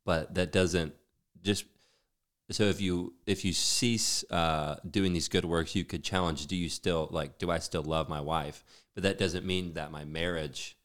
but 0.05 0.33
that 0.35 0.51
doesn't 0.51 0.93
just 1.41 1.65
so 2.51 2.63
if 2.63 2.81
you 2.81 3.13
if 3.27 3.45
you 3.45 3.53
cease 3.53 4.23
uh, 4.31 4.77
doing 4.89 5.13
these 5.13 5.27
good 5.27 5.45
works, 5.45 5.75
you 5.75 5.85
could 5.85 6.03
challenge: 6.03 6.47
Do 6.47 6.55
you 6.55 6.69
still 6.69 7.07
like? 7.11 7.37
Do 7.37 7.51
I 7.51 7.59
still 7.59 7.83
love 7.83 8.09
my 8.09 8.21
wife? 8.21 8.63
But 8.95 9.03
that 9.03 9.17
doesn't 9.19 9.45
mean 9.45 9.73
that 9.75 9.91
my 9.91 10.03
marriage 10.03 10.75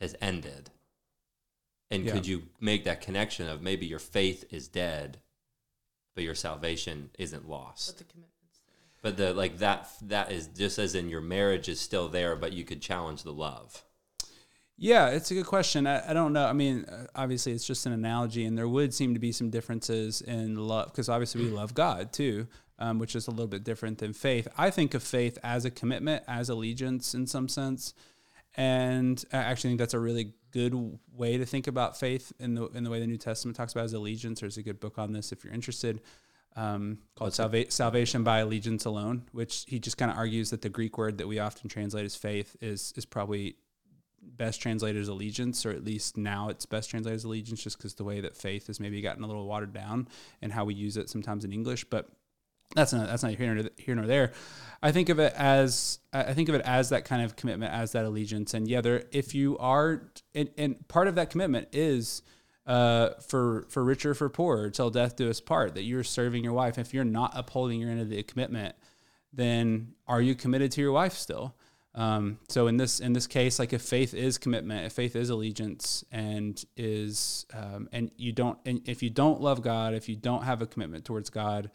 has 0.00 0.16
ended. 0.20 0.70
And 1.90 2.04
Yeah. 2.04 2.12
could 2.12 2.26
you 2.26 2.48
make 2.60 2.84
that 2.84 3.00
connection 3.02 3.48
of 3.48 3.60
maybe 3.62 3.84
your 3.86 3.98
faith 3.98 4.44
is 4.50 4.68
dead, 4.68 5.20
but 6.20 6.26
your 6.26 6.34
salvation 6.34 7.08
isn't 7.18 7.48
lost? 7.48 8.04
But 9.00 9.16
the 9.16 9.32
like 9.32 9.56
that 9.60 9.88
that 10.02 10.30
is 10.30 10.48
just 10.48 10.78
as 10.78 10.94
in 10.94 11.08
your 11.08 11.22
marriage 11.22 11.66
is 11.66 11.80
still 11.80 12.10
there, 12.10 12.36
but 12.36 12.52
you 12.52 12.62
could 12.62 12.82
challenge 12.82 13.22
the 13.22 13.32
love. 13.32 13.82
Yeah, 14.76 15.08
it's 15.08 15.30
a 15.30 15.34
good 15.34 15.46
question. 15.46 15.86
I, 15.86 16.10
I 16.10 16.12
don't 16.12 16.34
know. 16.34 16.44
I 16.44 16.52
mean, 16.52 16.84
uh, 16.84 17.06
obviously, 17.14 17.52
it's 17.52 17.66
just 17.66 17.86
an 17.86 17.92
analogy, 17.92 18.44
and 18.44 18.58
there 18.58 18.68
would 18.68 18.92
seem 18.92 19.14
to 19.14 19.20
be 19.20 19.32
some 19.32 19.48
differences 19.48 20.20
in 20.20 20.56
love 20.56 20.88
because 20.92 21.08
obviously 21.08 21.42
we 21.42 21.48
love 21.48 21.72
God 21.72 22.12
too, 22.12 22.46
um, 22.78 22.98
which 22.98 23.16
is 23.16 23.26
a 23.26 23.30
little 23.30 23.46
bit 23.46 23.64
different 23.64 23.96
than 23.96 24.12
faith. 24.12 24.46
I 24.58 24.68
think 24.68 24.92
of 24.92 25.02
faith 25.02 25.38
as 25.42 25.64
a 25.64 25.70
commitment, 25.70 26.22
as 26.28 26.50
allegiance 26.50 27.14
in 27.14 27.26
some 27.26 27.48
sense, 27.48 27.94
and 28.56 29.24
I 29.32 29.38
actually 29.38 29.70
think 29.70 29.78
that's 29.78 29.94
a 29.94 29.98
really 29.98 30.34
good 30.52 30.98
way 31.12 31.36
to 31.36 31.46
think 31.46 31.66
about 31.66 31.98
faith 31.98 32.32
in 32.38 32.54
the 32.54 32.66
in 32.68 32.84
the 32.84 32.90
way 32.90 33.00
the 33.00 33.06
New 33.06 33.18
Testament 33.18 33.56
talks 33.56 33.72
about 33.72 33.84
as 33.84 33.92
allegiance. 33.92 34.40
There's 34.40 34.56
a 34.56 34.62
good 34.62 34.80
book 34.80 34.98
on 34.98 35.12
this 35.12 35.32
if 35.32 35.44
you're 35.44 35.52
interested. 35.52 36.00
Um, 36.56 36.98
called 37.14 37.32
Salva- 37.32 37.70
Salvation 37.70 38.24
by 38.24 38.38
Allegiance 38.38 38.84
Alone, 38.84 39.22
which 39.30 39.64
he 39.68 39.78
just 39.78 39.96
kind 39.96 40.10
of 40.10 40.16
argues 40.16 40.50
that 40.50 40.62
the 40.62 40.68
Greek 40.68 40.98
word 40.98 41.18
that 41.18 41.28
we 41.28 41.38
often 41.38 41.68
translate 41.68 42.04
as 42.04 42.16
faith 42.16 42.56
is 42.60 42.92
is 42.96 43.04
probably 43.04 43.56
best 44.22 44.60
translated 44.60 45.00
as 45.00 45.08
allegiance, 45.08 45.64
or 45.64 45.70
at 45.70 45.84
least 45.84 46.16
now 46.16 46.48
it's 46.48 46.66
best 46.66 46.90
translated 46.90 47.16
as 47.16 47.24
allegiance, 47.24 47.62
just 47.62 47.78
because 47.78 47.94
the 47.94 48.04
way 48.04 48.20
that 48.20 48.36
faith 48.36 48.66
has 48.66 48.80
maybe 48.80 49.00
gotten 49.00 49.22
a 49.22 49.26
little 49.26 49.46
watered 49.46 49.72
down 49.72 50.08
and 50.42 50.52
how 50.52 50.64
we 50.64 50.74
use 50.74 50.96
it 50.96 51.08
sometimes 51.08 51.44
in 51.44 51.52
English. 51.52 51.84
But 51.84 52.08
that's 52.74 52.92
not 52.92 53.06
that's 53.06 53.22
not 53.22 53.34
here 53.34 53.54
nor, 53.54 53.64
here 53.76 53.94
nor 53.94 54.06
there. 54.06 54.32
I 54.82 54.92
think 54.92 55.08
of 55.08 55.18
it 55.18 55.34
as 55.36 55.98
I 56.12 56.32
think 56.32 56.48
of 56.48 56.54
it 56.54 56.62
as 56.62 56.88
that 56.90 57.04
kind 57.04 57.22
of 57.22 57.36
commitment, 57.36 57.72
as 57.72 57.92
that 57.92 58.04
allegiance, 58.04 58.54
and 58.54 58.66
yeah, 58.66 58.80
there 58.80 59.04
if 59.12 59.34
you 59.34 59.58
are, 59.58 60.10
and, 60.34 60.50
and 60.56 60.88
part 60.88 61.08
of 61.08 61.16
that 61.16 61.30
commitment 61.30 61.68
is 61.72 62.22
uh, 62.66 63.10
for 63.26 63.66
for 63.68 63.84
richer 63.84 64.14
for 64.14 64.28
poorer 64.28 64.70
till 64.70 64.90
death 64.90 65.16
do 65.16 65.28
us 65.28 65.40
part. 65.40 65.74
That 65.74 65.82
you're 65.82 66.04
serving 66.04 66.44
your 66.44 66.52
wife. 66.54 66.78
If 66.78 66.94
you're 66.94 67.04
not 67.04 67.32
upholding 67.34 67.80
your 67.80 67.90
end 67.90 68.00
of 68.00 68.08
the 68.08 68.22
commitment, 68.22 68.74
then 69.32 69.94
are 70.06 70.22
you 70.22 70.34
committed 70.34 70.72
to 70.72 70.80
your 70.80 70.92
wife 70.92 71.14
still? 71.14 71.54
Um, 71.94 72.38
so 72.48 72.68
in 72.68 72.76
this 72.76 73.00
in 73.00 73.12
this 73.12 73.26
case, 73.26 73.58
like 73.58 73.72
if 73.72 73.82
faith 73.82 74.14
is 74.14 74.38
commitment, 74.38 74.86
if 74.86 74.92
faith 74.92 75.16
is 75.16 75.28
allegiance, 75.28 76.04
and 76.12 76.62
is 76.76 77.44
um, 77.52 77.88
and 77.92 78.10
you 78.16 78.32
don't, 78.32 78.58
and 78.64 78.88
if 78.88 79.02
you 79.02 79.10
don't 79.10 79.40
love 79.40 79.60
God, 79.60 79.92
if 79.92 80.08
you 80.08 80.16
don't 80.16 80.44
have 80.44 80.62
a 80.62 80.66
commitment 80.66 81.04
towards 81.04 81.30
God, 81.30 81.70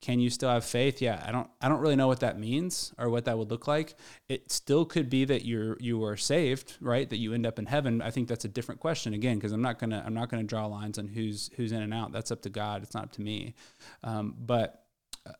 can 0.00 0.18
you 0.18 0.30
still 0.30 0.48
have 0.48 0.64
faith? 0.64 1.02
Yeah, 1.02 1.22
I 1.26 1.30
don't 1.30 1.48
I 1.60 1.68
don't 1.68 1.80
really 1.80 1.96
know 1.96 2.08
what 2.08 2.20
that 2.20 2.38
means 2.38 2.94
or 2.96 3.10
what 3.10 3.26
that 3.26 3.36
would 3.36 3.50
look 3.50 3.66
like. 3.66 3.96
It 4.28 4.50
still 4.50 4.86
could 4.86 5.10
be 5.10 5.26
that 5.26 5.44
you're 5.44 5.76
you 5.78 6.02
are 6.04 6.16
saved, 6.16 6.78
right? 6.80 7.08
That 7.08 7.18
you 7.18 7.34
end 7.34 7.46
up 7.46 7.58
in 7.58 7.66
heaven. 7.66 8.00
I 8.00 8.10
think 8.10 8.28
that's 8.28 8.46
a 8.46 8.48
different 8.48 8.80
question 8.80 9.12
again 9.12 9.36
because 9.36 9.52
I'm 9.52 9.60
not 9.60 9.78
gonna 9.78 10.02
I'm 10.04 10.14
not 10.14 10.30
gonna 10.30 10.42
draw 10.42 10.66
lines 10.66 10.98
on 10.98 11.06
who's 11.06 11.50
who's 11.56 11.72
in 11.72 11.82
and 11.82 11.92
out. 11.92 12.12
That's 12.12 12.30
up 12.30 12.40
to 12.42 12.50
God. 12.50 12.82
It's 12.82 12.94
not 12.94 13.04
up 13.04 13.12
to 13.12 13.20
me. 13.20 13.54
Um, 14.02 14.34
but 14.38 14.84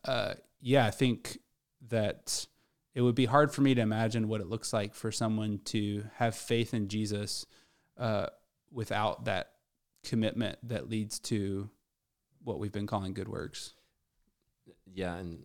uh, 0.05 0.35
yeah, 0.61 0.85
I 0.85 0.91
think 0.91 1.39
that 1.89 2.45
it 2.93 3.01
would 3.01 3.15
be 3.15 3.25
hard 3.25 3.51
for 3.51 3.61
me 3.61 3.73
to 3.73 3.81
imagine 3.81 4.27
what 4.27 4.41
it 4.41 4.47
looks 4.47 4.73
like 4.73 4.93
for 4.93 5.11
someone 5.11 5.59
to 5.65 6.03
have 6.15 6.35
faith 6.35 6.73
in 6.75 6.87
Jesus 6.87 7.47
uh, 7.97 8.27
without 8.71 9.25
that 9.25 9.53
commitment 10.03 10.59
that 10.63 10.89
leads 10.89 11.19
to 11.19 11.69
what 12.43 12.59
we've 12.59 12.71
been 12.71 12.87
calling 12.87 13.13
good 13.13 13.27
works. 13.27 13.73
Yeah, 14.93 15.15
and 15.15 15.43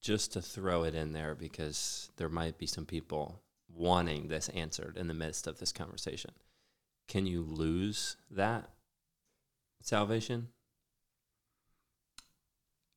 just 0.00 0.32
to 0.34 0.42
throw 0.42 0.84
it 0.84 0.94
in 0.94 1.12
there 1.12 1.34
because 1.34 2.10
there 2.16 2.28
might 2.28 2.58
be 2.58 2.66
some 2.66 2.86
people 2.86 3.40
wanting 3.68 4.28
this 4.28 4.48
answered 4.50 4.96
in 4.96 5.08
the 5.08 5.14
midst 5.14 5.46
of 5.46 5.58
this 5.58 5.72
conversation. 5.72 6.30
Can 7.08 7.26
you 7.26 7.42
lose 7.42 8.16
that 8.30 8.68
salvation? 9.82 10.48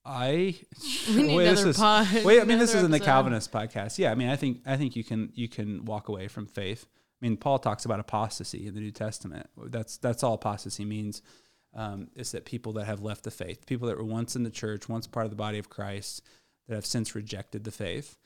I 0.06 0.56
We 1.10 1.24
need 1.24 1.36
Wait, 1.36 1.46
this 1.46 1.60
another 1.60 1.70
is- 1.72 1.78
pod. 1.78 2.24
Wait, 2.26 2.42
I 2.42 2.46
mean, 2.46 2.60
this 2.60 2.74
is 2.74 2.84
in 2.84 2.92
the. 2.92 3.00
Calvinist 3.00 3.52
podcast. 3.52 3.98
Yeah, 3.98 4.12
I 4.12 4.16
mean, 4.16 4.30
I 4.30 4.36
think 4.36 4.62
I 4.66 4.78
think 4.78 4.96
you 4.96 5.04
can 5.04 5.32
you 5.36 5.48
can 5.50 5.86
walk 5.86 6.08
away 6.10 6.28
from 6.28 6.46
faith. 6.46 6.86
I 7.22 7.26
mean, 7.26 7.36
Paul 7.38 7.58
talks 7.60 7.84
about 7.86 8.00
apostasy 8.00 8.68
in 8.68 8.74
the 8.76 8.80
New 8.80 8.92
Testament. 8.92 9.50
That's 9.58 9.98
that's 9.98 10.24
all 10.24 10.36
apostasy 10.36 10.86
means. 10.86 11.22
Um, 11.78 12.10
is 12.16 12.32
that 12.32 12.44
people 12.44 12.74
that 12.74 12.86
have 12.86 13.02
left 13.02 13.24
the 13.24 13.32
faith, 13.32 13.68
people 13.68 13.88
that 13.88 13.98
were 13.98 14.04
once 14.04 14.36
in 14.36 14.42
the 14.42 14.50
church, 14.50 14.90
once 14.90 15.06
part 15.06 15.28
of 15.28 15.30
the 15.30 15.36
body 15.36 15.60
of 15.60 15.70
Christ, 15.70 16.24
that 16.68 16.74
have 16.74 16.88
since 16.88 17.14
rejected 17.14 17.64
the 17.64 17.72
faith. 17.72 18.18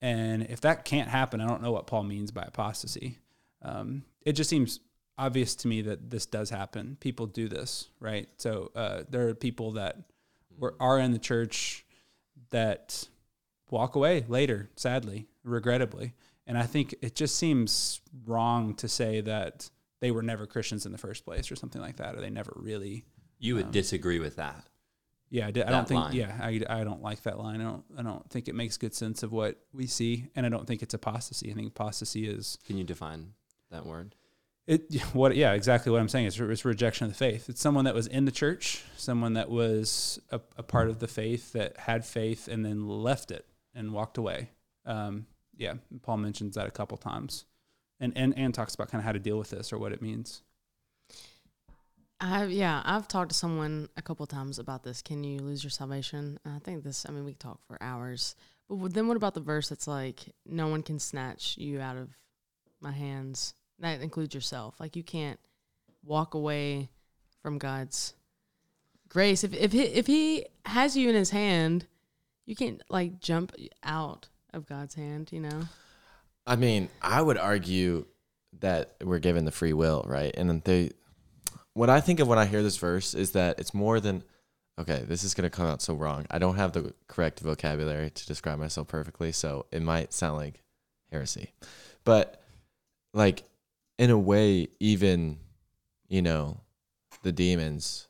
And 0.00 0.44
if 0.44 0.62
that 0.62 0.86
can't 0.86 1.10
happen, 1.10 1.40
I 1.40 1.46
don't 1.46 1.62
know 1.62 1.72
what 1.72 1.86
Paul 1.86 2.04
means 2.04 2.30
by 2.30 2.42
apostasy. 2.42 3.18
Um, 3.60 4.04
it 4.22 4.32
just 4.32 4.48
seems 4.48 4.80
obvious 5.18 5.54
to 5.56 5.68
me 5.68 5.82
that 5.82 6.10
this 6.10 6.26
does 6.26 6.50
happen. 6.50 6.96
People 7.00 7.26
do 7.26 7.48
this, 7.48 7.88
right? 8.00 8.28
So 8.38 8.70
uh, 8.74 9.02
there 9.10 9.28
are 9.28 9.34
people 9.34 9.72
that 9.72 9.96
were, 10.58 10.74
are 10.80 10.98
in 10.98 11.12
the 11.12 11.18
church 11.18 11.84
that 12.50 13.08
walk 13.70 13.94
away 13.94 14.24
later, 14.28 14.70
sadly, 14.76 15.26
regrettably. 15.44 16.14
And 16.46 16.56
I 16.56 16.62
think 16.64 16.94
it 17.02 17.14
just 17.14 17.36
seems 17.36 18.00
wrong 18.24 18.74
to 18.74 18.88
say 18.88 19.20
that 19.22 19.68
they 20.00 20.10
were 20.10 20.22
never 20.22 20.46
Christians 20.46 20.86
in 20.86 20.92
the 20.92 20.98
first 20.98 21.24
place 21.24 21.50
or 21.50 21.56
something 21.56 21.80
like 21.80 21.96
that, 21.96 22.14
or 22.14 22.20
they 22.20 22.30
never 22.30 22.52
really. 22.56 23.04
You 23.38 23.56
would 23.56 23.70
disagree 23.70 24.18
with 24.18 24.36
that. 24.36 24.64
Yeah, 25.28 25.48
I, 25.48 25.50
di- 25.50 25.62
I 25.62 25.70
don't 25.70 25.88
think. 25.88 26.00
line. 26.00 26.14
Yeah, 26.14 26.36
I, 26.40 26.60
I 26.68 26.84
don't 26.84 27.02
like 27.02 27.22
that 27.24 27.38
line. 27.38 27.60
I 27.60 27.64
don't. 27.64 27.84
I 27.98 28.02
don't 28.02 28.28
think 28.30 28.48
it 28.48 28.54
makes 28.54 28.76
good 28.76 28.94
sense 28.94 29.22
of 29.22 29.32
what 29.32 29.58
we 29.72 29.86
see, 29.86 30.28
and 30.36 30.46
I 30.46 30.48
don't 30.48 30.66
think 30.66 30.82
it's 30.82 30.94
apostasy. 30.94 31.50
I 31.50 31.54
think 31.54 31.68
apostasy 31.68 32.28
is 32.28 32.58
Can 32.66 32.78
you 32.78 32.84
define 32.84 33.32
that 33.70 33.84
word? 33.84 34.14
it. 34.66 34.84
What? 35.12 35.34
Yeah, 35.34 35.52
exactly 35.52 35.90
what 35.90 36.00
I'm 36.00 36.08
saying. 36.08 36.26
It's, 36.26 36.38
it's 36.38 36.64
rejection 36.64 37.06
of 37.06 37.12
the 37.12 37.16
faith. 37.18 37.48
It's 37.48 37.60
someone 37.60 37.84
that 37.86 37.94
was 37.94 38.06
in 38.06 38.24
the 38.24 38.30
church, 38.32 38.84
someone 38.96 39.32
that 39.34 39.50
was 39.50 40.20
a, 40.30 40.40
a 40.56 40.62
part 40.62 40.88
of 40.88 41.00
the 41.00 41.08
faith 41.08 41.52
that 41.52 41.76
had 41.76 42.04
faith 42.04 42.46
and 42.48 42.64
then 42.64 42.86
left 42.88 43.30
it 43.30 43.46
and 43.74 43.92
walked 43.92 44.18
away. 44.18 44.50
Um, 44.84 45.26
yeah, 45.56 45.74
Paul 46.02 46.18
mentions 46.18 46.54
that 46.54 46.66
a 46.66 46.70
couple 46.70 46.96
times, 46.98 47.46
and 48.00 48.12
and 48.16 48.36
and 48.36 48.54
talks 48.54 48.74
about 48.74 48.90
kind 48.90 49.00
of 49.00 49.04
how 49.04 49.12
to 49.12 49.18
deal 49.18 49.38
with 49.38 49.50
this 49.50 49.72
or 49.72 49.78
what 49.78 49.92
it 49.92 50.02
means. 50.02 50.42
I 52.20 52.44
yeah, 52.44 52.82
I've 52.84 53.08
talked 53.08 53.30
to 53.30 53.36
someone 53.36 53.88
a 53.96 54.02
couple 54.02 54.26
times 54.26 54.58
about 54.58 54.82
this. 54.82 55.02
Can 55.02 55.22
you 55.22 55.40
lose 55.40 55.62
your 55.62 55.70
salvation? 55.70 56.38
I 56.44 56.58
think 56.60 56.82
this. 56.82 57.04
I 57.08 57.12
mean, 57.12 57.24
we 57.24 57.34
talk 57.34 57.60
for 57.66 57.76
hours. 57.82 58.36
But 58.68 58.94
then 58.94 59.06
what 59.06 59.16
about 59.16 59.34
the 59.34 59.40
verse 59.40 59.68
that's 59.68 59.86
like, 59.86 60.34
"No 60.46 60.68
one 60.68 60.82
can 60.82 60.98
snatch 60.98 61.56
you 61.58 61.80
out 61.80 61.96
of 61.96 62.08
my 62.80 62.92
hands." 62.92 63.54
That 63.78 64.00
includes 64.00 64.34
yourself. 64.34 64.80
Like 64.80 64.96
you 64.96 65.02
can't 65.02 65.38
walk 66.02 66.34
away 66.34 66.88
from 67.42 67.58
God's 67.58 68.14
grace. 69.08 69.44
If 69.44 69.52
if 69.52 69.72
he 69.72 69.82
if 69.82 70.06
he 70.06 70.46
has 70.64 70.96
you 70.96 71.10
in 71.10 71.14
His 71.14 71.30
hand, 71.30 71.86
you 72.46 72.56
can't 72.56 72.82
like 72.88 73.20
jump 73.20 73.52
out 73.82 74.28
of 74.54 74.66
God's 74.66 74.94
hand. 74.94 75.30
You 75.32 75.40
know. 75.40 75.62
I 76.46 76.56
mean, 76.56 76.88
I 77.02 77.20
would 77.20 77.38
argue 77.38 78.06
that 78.60 78.94
we're 79.02 79.18
given 79.18 79.44
the 79.44 79.50
free 79.50 79.72
will, 79.72 80.04
right? 80.06 80.34
And 80.36 80.48
then 80.48 80.62
they, 80.64 80.90
what 81.74 81.90
I 81.90 82.00
think 82.00 82.20
of 82.20 82.28
when 82.28 82.38
I 82.38 82.46
hear 82.46 82.62
this 82.62 82.76
verse 82.76 83.14
is 83.14 83.32
that 83.32 83.58
it's 83.58 83.74
more 83.74 84.00
than, 84.00 84.22
okay, 84.78 85.04
this 85.06 85.24
is 85.24 85.34
going 85.34 85.50
to 85.50 85.54
come 85.54 85.66
out 85.66 85.82
so 85.82 85.94
wrong. 85.94 86.26
I 86.30 86.38
don't 86.38 86.56
have 86.56 86.72
the 86.72 86.94
correct 87.08 87.40
vocabulary 87.40 88.10
to 88.10 88.26
describe 88.26 88.58
myself 88.58 88.86
perfectly, 88.86 89.32
so 89.32 89.66
it 89.72 89.82
might 89.82 90.12
sound 90.12 90.36
like 90.36 90.62
heresy. 91.10 91.52
But, 92.04 92.40
like, 93.12 93.42
in 93.98 94.10
a 94.10 94.18
way, 94.18 94.68
even, 94.78 95.38
you 96.08 96.22
know, 96.22 96.60
the 97.22 97.32
demons, 97.32 98.06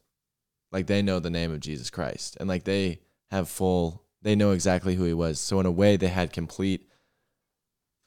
like, 0.70 0.86
they 0.86 1.00
know 1.00 1.20
the 1.20 1.30
name 1.30 1.52
of 1.52 1.60
Jesus 1.60 1.88
Christ 1.88 2.36
and, 2.38 2.48
like, 2.48 2.64
they 2.64 3.00
have 3.30 3.48
full, 3.48 4.04
they 4.20 4.36
know 4.36 4.50
exactly 4.50 4.94
who 4.94 5.04
he 5.04 5.14
was. 5.14 5.40
So, 5.40 5.58
in 5.58 5.66
a 5.66 5.70
way, 5.70 5.96
they 5.96 6.08
had 6.08 6.32
complete 6.32 6.85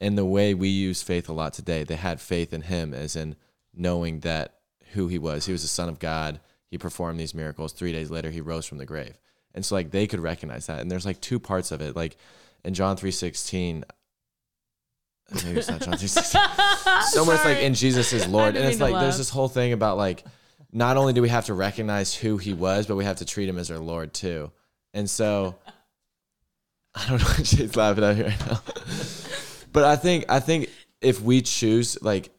in 0.00 0.14
the 0.16 0.24
way 0.24 0.54
we 0.54 0.68
use 0.68 1.02
faith 1.02 1.28
a 1.28 1.32
lot 1.32 1.52
today, 1.52 1.84
they 1.84 1.96
had 1.96 2.20
faith 2.20 2.52
in 2.52 2.62
him 2.62 2.94
as 2.94 3.14
in 3.16 3.36
knowing 3.74 4.20
that 4.20 4.54
who 4.92 5.08
he 5.08 5.18
was. 5.18 5.46
He 5.46 5.52
was 5.52 5.62
the 5.62 5.68
son 5.68 5.88
of 5.88 5.98
God. 5.98 6.40
He 6.68 6.78
performed 6.78 7.20
these 7.20 7.34
miracles. 7.34 7.72
Three 7.72 7.92
days 7.92 8.10
later, 8.10 8.30
he 8.30 8.40
rose 8.40 8.66
from 8.66 8.78
the 8.78 8.86
grave. 8.86 9.18
And 9.54 9.64
so 9.64 9.74
like 9.74 9.90
they 9.90 10.06
could 10.06 10.20
recognize 10.20 10.66
that. 10.66 10.80
And 10.80 10.90
there's 10.90 11.06
like 11.06 11.20
two 11.20 11.38
parts 11.38 11.70
of 11.70 11.80
it. 11.80 11.96
Like 11.96 12.16
in 12.64 12.74
John 12.74 12.96
3.16, 12.96 13.82
maybe 15.44 15.58
it's 15.58 15.68
not 15.68 15.80
John 15.82 15.94
3.16. 15.94 17.02
Somewhere 17.02 17.36
it's 17.36 17.44
like 17.44 17.58
in 17.58 17.74
Jesus 17.74 18.12
is 18.12 18.26
Lord. 18.26 18.56
And 18.56 18.66
it's 18.66 18.80
like 18.80 18.94
there's 18.94 19.18
this 19.18 19.30
whole 19.30 19.48
thing 19.48 19.72
about 19.72 19.96
like 19.96 20.24
not 20.72 20.96
only 20.96 21.12
do 21.12 21.20
we 21.20 21.28
have 21.28 21.46
to 21.46 21.54
recognize 21.54 22.14
who 22.14 22.38
he 22.38 22.54
was, 22.54 22.86
but 22.86 22.96
we 22.96 23.04
have 23.04 23.16
to 23.16 23.24
treat 23.24 23.48
him 23.48 23.58
as 23.58 23.70
our 23.70 23.78
Lord 23.78 24.14
too. 24.14 24.50
And 24.94 25.10
so 25.10 25.56
I 26.94 27.06
don't 27.08 27.18
know 27.18 27.28
what 27.28 27.46
she's 27.46 27.76
laughing 27.76 28.04
at 28.04 28.16
here 28.16 28.26
right 28.26 28.46
now. 28.46 28.60
But 29.72 29.84
I 29.84 29.96
think 29.96 30.24
I 30.28 30.40
think 30.40 30.68
if 31.00 31.20
we 31.20 31.42
choose 31.42 32.00
like 32.02 32.30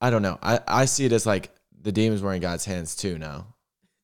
I 0.00 0.10
don't 0.10 0.22
know. 0.22 0.38
I, 0.42 0.60
I 0.66 0.84
see 0.86 1.04
it 1.04 1.12
as 1.12 1.26
like 1.26 1.50
the 1.80 1.92
demons 1.92 2.22
were 2.22 2.32
in 2.32 2.40
God's 2.40 2.64
hands 2.64 2.96
too 2.96 3.18
now. 3.18 3.46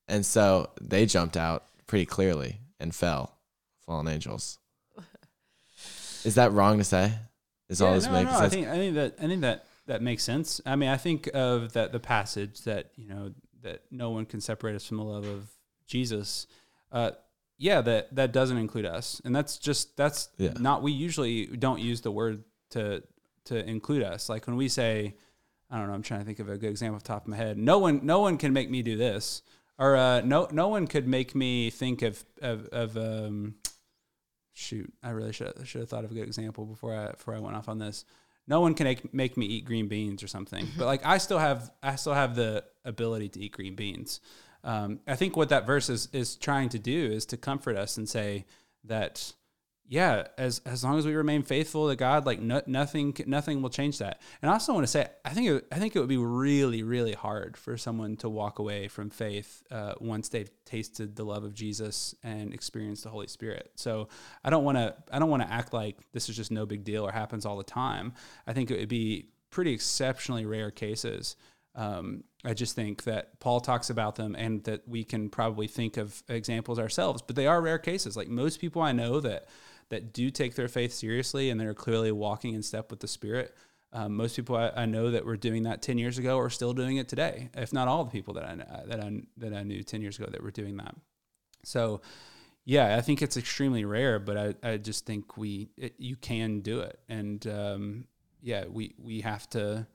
And 0.06 0.24
so 0.24 0.70
they 0.80 1.06
jumped 1.06 1.36
out 1.36 1.64
pretty 1.86 2.06
clearly 2.06 2.60
and 2.78 2.94
fell. 2.94 3.36
Fallen 3.84 4.06
angels. 4.08 4.58
Is 6.24 6.34
that 6.36 6.52
wrong 6.52 6.78
to 6.78 6.84
say? 6.84 7.12
Is 7.68 7.82
all 7.82 7.90
Yeah, 7.90 7.94
this 7.96 8.06
no, 8.06 8.12
making 8.12 8.26
no, 8.26 8.32
I 8.32 8.40
sense? 8.40 8.52
think 8.54 8.68
I 8.68 8.76
think 8.76 8.94
that 8.94 9.14
I 9.18 9.26
think 9.26 9.40
that 9.42 9.66
that 9.86 10.02
makes 10.02 10.22
sense. 10.22 10.60
I 10.66 10.76
mean, 10.76 10.88
I 10.88 10.96
think 10.96 11.28
of 11.34 11.72
that 11.72 11.92
the 11.92 12.00
passage 12.00 12.62
that 12.62 12.90
you 12.96 13.08
know 13.08 13.32
that 13.62 13.82
no 13.90 14.10
one 14.10 14.24
can 14.26 14.40
separate 14.40 14.74
us 14.76 14.86
from 14.86 14.98
the 14.98 15.04
love 15.04 15.26
of 15.26 15.48
Jesus. 15.86 16.46
Uh, 16.92 17.12
yeah, 17.58 17.80
that 17.82 18.14
that 18.14 18.32
doesn't 18.32 18.56
include 18.56 18.86
us, 18.86 19.20
and 19.24 19.34
that's 19.34 19.58
just 19.58 19.96
that's 19.96 20.28
Yeah. 20.38 20.52
not. 20.58 20.82
We 20.82 20.92
usually 20.92 21.46
don't 21.46 21.80
use 21.80 22.00
the 22.00 22.10
word 22.10 22.44
to 22.70 23.02
to 23.46 23.68
include 23.68 24.02
us. 24.02 24.28
Like 24.28 24.46
when 24.46 24.56
we 24.56 24.68
say, 24.68 25.16
I 25.70 25.78
don't 25.78 25.88
know, 25.88 25.94
I'm 25.94 26.02
trying 26.02 26.20
to 26.20 26.26
think 26.26 26.38
of 26.38 26.48
a 26.48 26.56
good 26.56 26.70
example 26.70 26.96
off 26.96 27.02
the 27.02 27.08
top 27.08 27.22
of 27.22 27.28
my 27.28 27.36
head. 27.36 27.58
No 27.58 27.78
one, 27.78 28.00
no 28.04 28.20
one 28.20 28.36
can 28.38 28.52
make 28.52 28.70
me 28.70 28.82
do 28.82 28.96
this, 28.96 29.42
or 29.78 29.96
uh, 29.96 30.20
no, 30.20 30.48
no 30.52 30.68
one 30.68 30.86
could 30.86 31.06
make 31.08 31.34
me 31.34 31.70
think 31.70 32.02
of 32.02 32.24
of, 32.42 32.66
of 32.72 32.96
um, 32.96 33.54
shoot, 34.52 34.92
I 35.02 35.10
really 35.10 35.32
should 35.32 35.52
should 35.64 35.80
have 35.80 35.88
thought 35.90 36.04
of 36.04 36.10
a 36.10 36.14
good 36.14 36.26
example 36.26 36.64
before 36.66 36.94
I 36.94 37.12
before 37.12 37.34
I 37.34 37.40
went 37.40 37.56
off 37.56 37.68
on 37.68 37.78
this. 37.78 38.04
No 38.46 38.60
one 38.62 38.74
can 38.74 38.84
make, 38.84 39.12
make 39.12 39.36
me 39.36 39.44
eat 39.44 39.66
green 39.66 39.88
beans 39.88 40.22
or 40.22 40.26
something, 40.26 40.66
but 40.78 40.86
like 40.86 41.04
I 41.04 41.18
still 41.18 41.38
have 41.38 41.70
I 41.82 41.96
still 41.96 42.14
have 42.14 42.34
the 42.34 42.64
ability 42.84 43.28
to 43.30 43.40
eat 43.40 43.52
green 43.52 43.74
beans. 43.74 44.20
Um, 44.68 45.00
I 45.06 45.16
think 45.16 45.34
what 45.34 45.48
that 45.48 45.66
verse 45.66 45.88
is 45.88 46.10
is 46.12 46.36
trying 46.36 46.68
to 46.68 46.78
do 46.78 47.06
is 47.06 47.24
to 47.26 47.38
comfort 47.38 47.76
us 47.76 47.96
and 47.96 48.06
say 48.06 48.44
that 48.84 49.32
yeah, 49.90 50.26
as 50.36 50.60
as 50.66 50.84
long 50.84 50.98
as 50.98 51.06
we 51.06 51.14
remain 51.14 51.42
faithful 51.42 51.88
to 51.88 51.96
God, 51.96 52.26
like 52.26 52.38
no, 52.38 52.60
nothing 52.66 53.16
nothing 53.26 53.62
will 53.62 53.70
change 53.70 53.96
that. 53.98 54.20
And 54.42 54.50
I 54.50 54.52
also 54.52 54.74
want 54.74 54.84
to 54.84 54.90
say, 54.90 55.08
I 55.24 55.30
think 55.30 55.48
it, 55.48 55.66
I 55.72 55.78
think 55.78 55.96
it 55.96 56.00
would 56.00 56.08
be 56.10 56.18
really 56.18 56.82
really 56.82 57.14
hard 57.14 57.56
for 57.56 57.78
someone 57.78 58.16
to 58.18 58.28
walk 58.28 58.58
away 58.58 58.88
from 58.88 59.08
faith 59.08 59.62
uh, 59.70 59.94
once 60.02 60.28
they've 60.28 60.50
tasted 60.66 61.16
the 61.16 61.24
love 61.24 61.44
of 61.44 61.54
Jesus 61.54 62.14
and 62.22 62.52
experienced 62.52 63.04
the 63.04 63.10
Holy 63.10 63.26
Spirit. 63.26 63.72
So 63.76 64.08
I 64.44 64.50
don't 64.50 64.64
want 64.64 64.76
to 64.76 64.94
I 65.10 65.18
don't 65.18 65.30
want 65.30 65.44
to 65.44 65.50
act 65.50 65.72
like 65.72 65.96
this 66.12 66.28
is 66.28 66.36
just 66.36 66.50
no 66.50 66.66
big 66.66 66.84
deal 66.84 67.06
or 67.06 67.10
happens 67.10 67.46
all 67.46 67.56
the 67.56 67.64
time. 67.64 68.12
I 68.46 68.52
think 68.52 68.70
it 68.70 68.78
would 68.78 68.90
be 68.90 69.30
pretty 69.48 69.72
exceptionally 69.72 70.44
rare 70.44 70.70
cases. 70.70 71.36
Um, 71.78 72.24
I 72.44 72.54
just 72.54 72.74
think 72.74 73.04
that 73.04 73.38
Paul 73.38 73.60
talks 73.60 73.88
about 73.88 74.16
them 74.16 74.34
and 74.36 74.64
that 74.64 74.86
we 74.88 75.04
can 75.04 75.30
probably 75.30 75.68
think 75.68 75.96
of 75.96 76.24
examples 76.28 76.80
ourselves, 76.80 77.22
but 77.22 77.36
they 77.36 77.46
are 77.46 77.62
rare 77.62 77.78
cases. 77.78 78.16
Like 78.16 78.28
most 78.28 78.60
people 78.60 78.82
I 78.82 78.90
know 78.90 79.20
that 79.20 79.46
that 79.90 80.12
do 80.12 80.28
take 80.30 80.56
their 80.56 80.68
faith 80.68 80.92
seriously 80.92 81.48
and 81.48 81.58
they're 81.58 81.74
clearly 81.74 82.10
walking 82.12 82.54
in 82.54 82.62
step 82.62 82.90
with 82.90 82.98
the 82.98 83.06
Spirit. 83.08 83.54
Um, 83.92 84.16
most 84.16 84.34
people 84.34 84.56
I, 84.56 84.72
I 84.76 84.86
know 84.86 85.12
that 85.12 85.24
were 85.24 85.36
doing 85.36 85.62
that 85.62 85.80
ten 85.80 85.98
years 85.98 86.18
ago 86.18 86.36
are 86.38 86.50
still 86.50 86.72
doing 86.72 86.96
it 86.96 87.08
today. 87.08 87.48
If 87.54 87.72
not 87.72 87.86
all 87.86 88.04
the 88.04 88.10
people 88.10 88.34
that 88.34 88.44
I 88.44 88.56
that 88.88 89.00
I 89.00 89.22
that 89.36 89.54
I 89.54 89.62
knew 89.62 89.84
ten 89.84 90.02
years 90.02 90.18
ago 90.18 90.28
that 90.30 90.42
were 90.42 90.50
doing 90.50 90.78
that. 90.78 90.96
So, 91.64 92.00
yeah, 92.64 92.96
I 92.96 93.02
think 93.02 93.22
it's 93.22 93.36
extremely 93.36 93.84
rare, 93.84 94.18
but 94.18 94.36
I, 94.36 94.54
I 94.72 94.76
just 94.78 95.06
think 95.06 95.36
we 95.36 95.68
it, 95.76 95.94
you 95.98 96.16
can 96.16 96.60
do 96.60 96.80
it, 96.80 96.98
and 97.08 97.46
um, 97.46 98.04
yeah, 98.42 98.64
we 98.66 98.94
we 98.98 99.20
have 99.20 99.48
to 99.50 99.86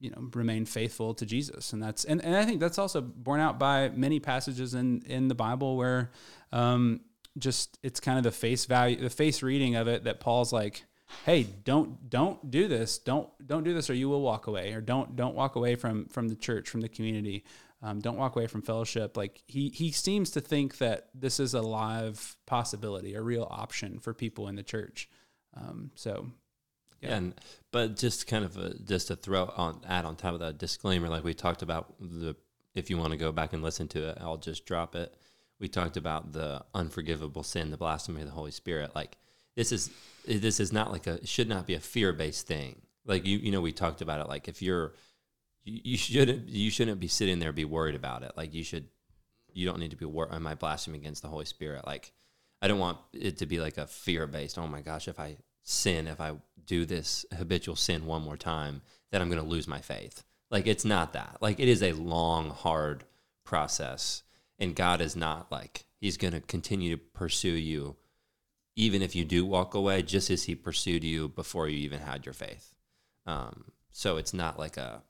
you 0.00 0.10
know 0.10 0.28
remain 0.34 0.64
faithful 0.64 1.14
to 1.14 1.26
Jesus, 1.26 1.72
and 1.72 1.82
that's 1.82 2.04
and, 2.04 2.24
and 2.24 2.36
I 2.36 2.44
think 2.44 2.60
that's 2.60 2.78
also 2.78 3.00
borne 3.00 3.40
out 3.40 3.58
by 3.58 3.88
many 3.90 4.20
passages 4.20 4.74
in 4.74 5.02
in 5.02 5.28
the 5.28 5.34
Bible 5.34 5.76
where 5.76 6.10
um, 6.52 7.00
just 7.38 7.78
it's 7.82 8.00
kind 8.00 8.18
of 8.18 8.24
the 8.24 8.30
face 8.30 8.64
value, 8.64 8.96
the 8.96 9.10
face 9.10 9.42
reading 9.42 9.76
of 9.76 9.88
it 9.88 10.04
that 10.04 10.20
Paul's 10.20 10.52
like, 10.52 10.84
hey, 11.24 11.44
don't 11.64 12.08
don't 12.08 12.50
do 12.50 12.68
this, 12.68 12.98
don't 12.98 13.28
don't 13.44 13.64
do 13.64 13.74
this, 13.74 13.90
or 13.90 13.94
you 13.94 14.08
will 14.08 14.22
walk 14.22 14.46
away, 14.46 14.72
or 14.72 14.80
don't 14.80 15.16
don't 15.16 15.34
walk 15.34 15.56
away 15.56 15.74
from 15.74 16.06
from 16.06 16.28
the 16.28 16.36
church, 16.36 16.68
from 16.68 16.80
the 16.80 16.88
community. 16.88 17.44
Um, 17.80 18.00
don't 18.00 18.16
walk 18.16 18.34
away 18.34 18.48
from 18.48 18.62
fellowship. 18.62 19.16
Like 19.16 19.42
he 19.46 19.70
he 19.70 19.92
seems 19.92 20.30
to 20.30 20.40
think 20.40 20.78
that 20.78 21.08
this 21.14 21.38
is 21.38 21.54
a 21.54 21.62
live 21.62 22.36
possibility, 22.46 23.14
a 23.14 23.22
real 23.22 23.46
option 23.50 24.00
for 24.00 24.14
people 24.14 24.48
in 24.48 24.56
the 24.56 24.62
church. 24.62 25.08
Um, 25.54 25.90
so 25.94 26.26
Yeah. 27.00 27.16
And 27.16 27.34
but 27.70 27.96
just 27.96 28.26
kind 28.26 28.44
of 28.44 28.56
a, 28.56 28.74
just 28.78 29.08
to 29.08 29.16
throw 29.16 29.52
on 29.56 29.80
add 29.86 30.04
on 30.04 30.16
top 30.16 30.34
of 30.34 30.40
that 30.40 30.58
disclaimer, 30.58 31.08
like 31.08 31.24
we 31.24 31.34
talked 31.34 31.62
about 31.62 31.94
the 32.00 32.34
if 32.74 32.90
you 32.90 32.98
want 32.98 33.12
to 33.12 33.16
go 33.16 33.32
back 33.32 33.52
and 33.52 33.62
listen 33.62 33.88
to 33.88 34.10
it, 34.10 34.18
I'll 34.20 34.36
just 34.36 34.66
drop 34.66 34.94
it. 34.94 35.14
We 35.60 35.68
talked 35.68 35.96
about 35.96 36.32
the 36.32 36.64
unforgivable 36.74 37.42
sin, 37.42 37.70
the 37.70 37.76
blasphemy 37.76 38.22
of 38.22 38.28
the 38.28 38.34
Holy 38.34 38.50
Spirit. 38.50 38.94
Like 38.94 39.16
this 39.56 39.72
is 39.72 39.90
this 40.26 40.60
is 40.60 40.72
not 40.72 40.92
like 40.92 41.06
a 41.06 41.24
should 41.26 41.48
not 41.48 41.66
be 41.66 41.74
a 41.74 41.80
fear 41.80 42.12
based 42.12 42.46
thing. 42.46 42.82
Like 43.04 43.26
you 43.26 43.38
you 43.38 43.52
know 43.52 43.60
we 43.60 43.72
talked 43.72 44.00
about 44.00 44.20
it. 44.20 44.28
Like 44.28 44.48
if 44.48 44.62
you're 44.62 44.94
you, 45.64 45.80
you 45.84 45.96
shouldn't 45.96 46.48
you 46.48 46.70
shouldn't 46.70 47.00
be 47.00 47.08
sitting 47.08 47.38
there 47.38 47.52
be 47.52 47.64
worried 47.64 47.94
about 47.94 48.22
it. 48.22 48.32
Like 48.36 48.54
you 48.54 48.64
should 48.64 48.88
you 49.52 49.66
don't 49.66 49.80
need 49.80 49.90
to 49.90 49.96
be 49.96 50.04
worried. 50.04 50.32
Am 50.32 50.46
I 50.46 50.54
blaspheming 50.54 51.00
against 51.00 51.22
the 51.22 51.28
Holy 51.28 51.44
Spirit? 51.44 51.86
Like 51.86 52.12
I 52.60 52.68
don't 52.68 52.78
want 52.78 52.98
it 53.12 53.38
to 53.38 53.46
be 53.46 53.60
like 53.60 53.78
a 53.78 53.86
fear 53.86 54.26
based. 54.26 54.58
Oh 54.58 54.66
my 54.66 54.80
gosh, 54.80 55.08
if 55.08 55.18
I 55.18 55.36
sin, 55.68 56.06
if 56.06 56.20
I 56.20 56.32
do 56.64 56.84
this 56.86 57.26
habitual 57.36 57.76
sin 57.76 58.06
one 58.06 58.22
more 58.22 58.36
time, 58.36 58.80
then 59.10 59.20
I'm 59.20 59.28
going 59.28 59.42
to 59.42 59.48
lose 59.48 59.68
my 59.68 59.80
faith. 59.80 60.24
Like 60.50 60.66
it's 60.66 60.84
not 60.84 61.12
that. 61.12 61.36
Like 61.40 61.60
it 61.60 61.68
is 61.68 61.82
a 61.82 61.92
long, 61.92 62.50
hard 62.50 63.04
process, 63.44 64.22
and 64.58 64.74
God 64.74 65.00
is 65.00 65.14
not 65.14 65.52
like 65.52 65.84
He's 66.00 66.16
going 66.16 66.32
to 66.32 66.40
continue 66.40 66.96
to 66.96 67.02
pursue 67.12 67.50
you, 67.50 67.96
even 68.76 69.02
if 69.02 69.14
you 69.14 69.24
do 69.24 69.44
walk 69.44 69.74
away, 69.74 70.02
just 70.02 70.30
as 70.30 70.44
He 70.44 70.54
pursued 70.54 71.04
you 71.04 71.28
before 71.28 71.68
you 71.68 71.76
even 71.78 72.00
had 72.00 72.24
your 72.24 72.32
faith. 72.32 72.72
Um, 73.26 73.72
so 73.90 74.16
it's 74.16 74.32
not 74.32 74.58
like 74.58 74.78
a, 74.78 75.02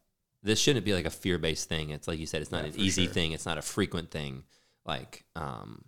this 0.43 0.59
shouldn't 0.59 0.85
be 0.85 0.95
like 0.95 1.07
a 1.07 1.11
fear 1.11 1.39
based 1.39 1.69
thing. 1.69 1.91
It's 1.91 2.09
like 2.09 2.19
you 2.19 2.27
said, 2.27 2.43
it's 2.43 2.51
not 2.51 2.65
Yeah, 2.65 2.71
an 2.73 2.81
easy 2.81 3.05
sure. 3.05 3.13
thing. 3.13 3.33
It's 3.33 3.47
not 3.47 3.59
a 3.59 3.63
frequent 3.63 4.11
thing. 4.11 4.43
Like, 4.85 5.25
um, 5.37 5.85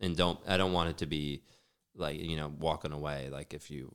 and 0.00 0.16
don't, 0.16 0.38
I 0.46 0.56
don't 0.56 0.72
want 0.72 0.90
it 0.90 0.98
to 0.98 1.06
be 1.06 1.42
like, 1.96 2.20
you 2.20 2.36
know, 2.36 2.52
walking 2.60 2.92
away. 2.92 3.28
Like 3.30 3.54
if 3.54 3.70
you, 3.70 3.94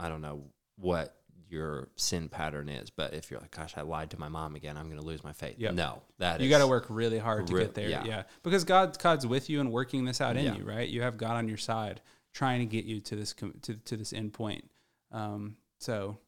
I 0.00 0.08
don't 0.08 0.22
know 0.22 0.42
what 0.76 1.14
your 1.48 1.88
sin 1.96 2.28
pattern 2.28 2.68
is, 2.68 2.90
but 2.90 3.12
if 3.12 3.30
you're 3.30 3.40
like, 3.40 3.50
gosh, 3.50 3.74
I 3.76 3.82
lied 3.82 4.10
to 4.10 4.20
my 4.20 4.28
mom 4.28 4.54
again, 4.54 4.76
I'm 4.76 4.86
going 4.86 5.00
to 5.00 5.04
lose 5.06 5.22
my 5.24 5.32
faith. 5.32 5.56
Yep. 5.58 5.74
No, 5.74 6.00
that 6.18 6.40
you 6.40 6.48
got 6.48 6.58
to 6.58 6.66
work 6.68 6.86
really 6.88 7.18
hard 7.18 7.46
to 7.48 7.52
get 7.58 7.74
there. 7.74 7.88
yeah. 7.88 8.04
Yeah. 8.04 8.22
Because 8.42 8.64
God, 8.64 8.96
God's 9.02 9.26
with 9.26 9.50
you 9.50 9.60
and 9.60 9.72
working 9.72 10.04
this 10.04 10.20
out 10.20 10.36
in 10.36 10.44
Yeah. 10.44 10.54
you, 10.56 10.64
right? 10.64 10.88
You 10.88 11.02
have 11.02 11.16
God 11.16 11.32
on 11.32 11.48
your 11.48 11.56
side 11.58 12.00
trying 12.32 12.60
to 12.60 12.66
get 12.66 12.84
you 12.84 13.00
to 13.00 13.16
this, 13.16 13.34
to, 13.62 13.74
to 13.74 13.96
this 13.96 14.12
end 14.12 14.32
point. 14.32 14.64
Um, 15.10 15.56
so 15.78 16.18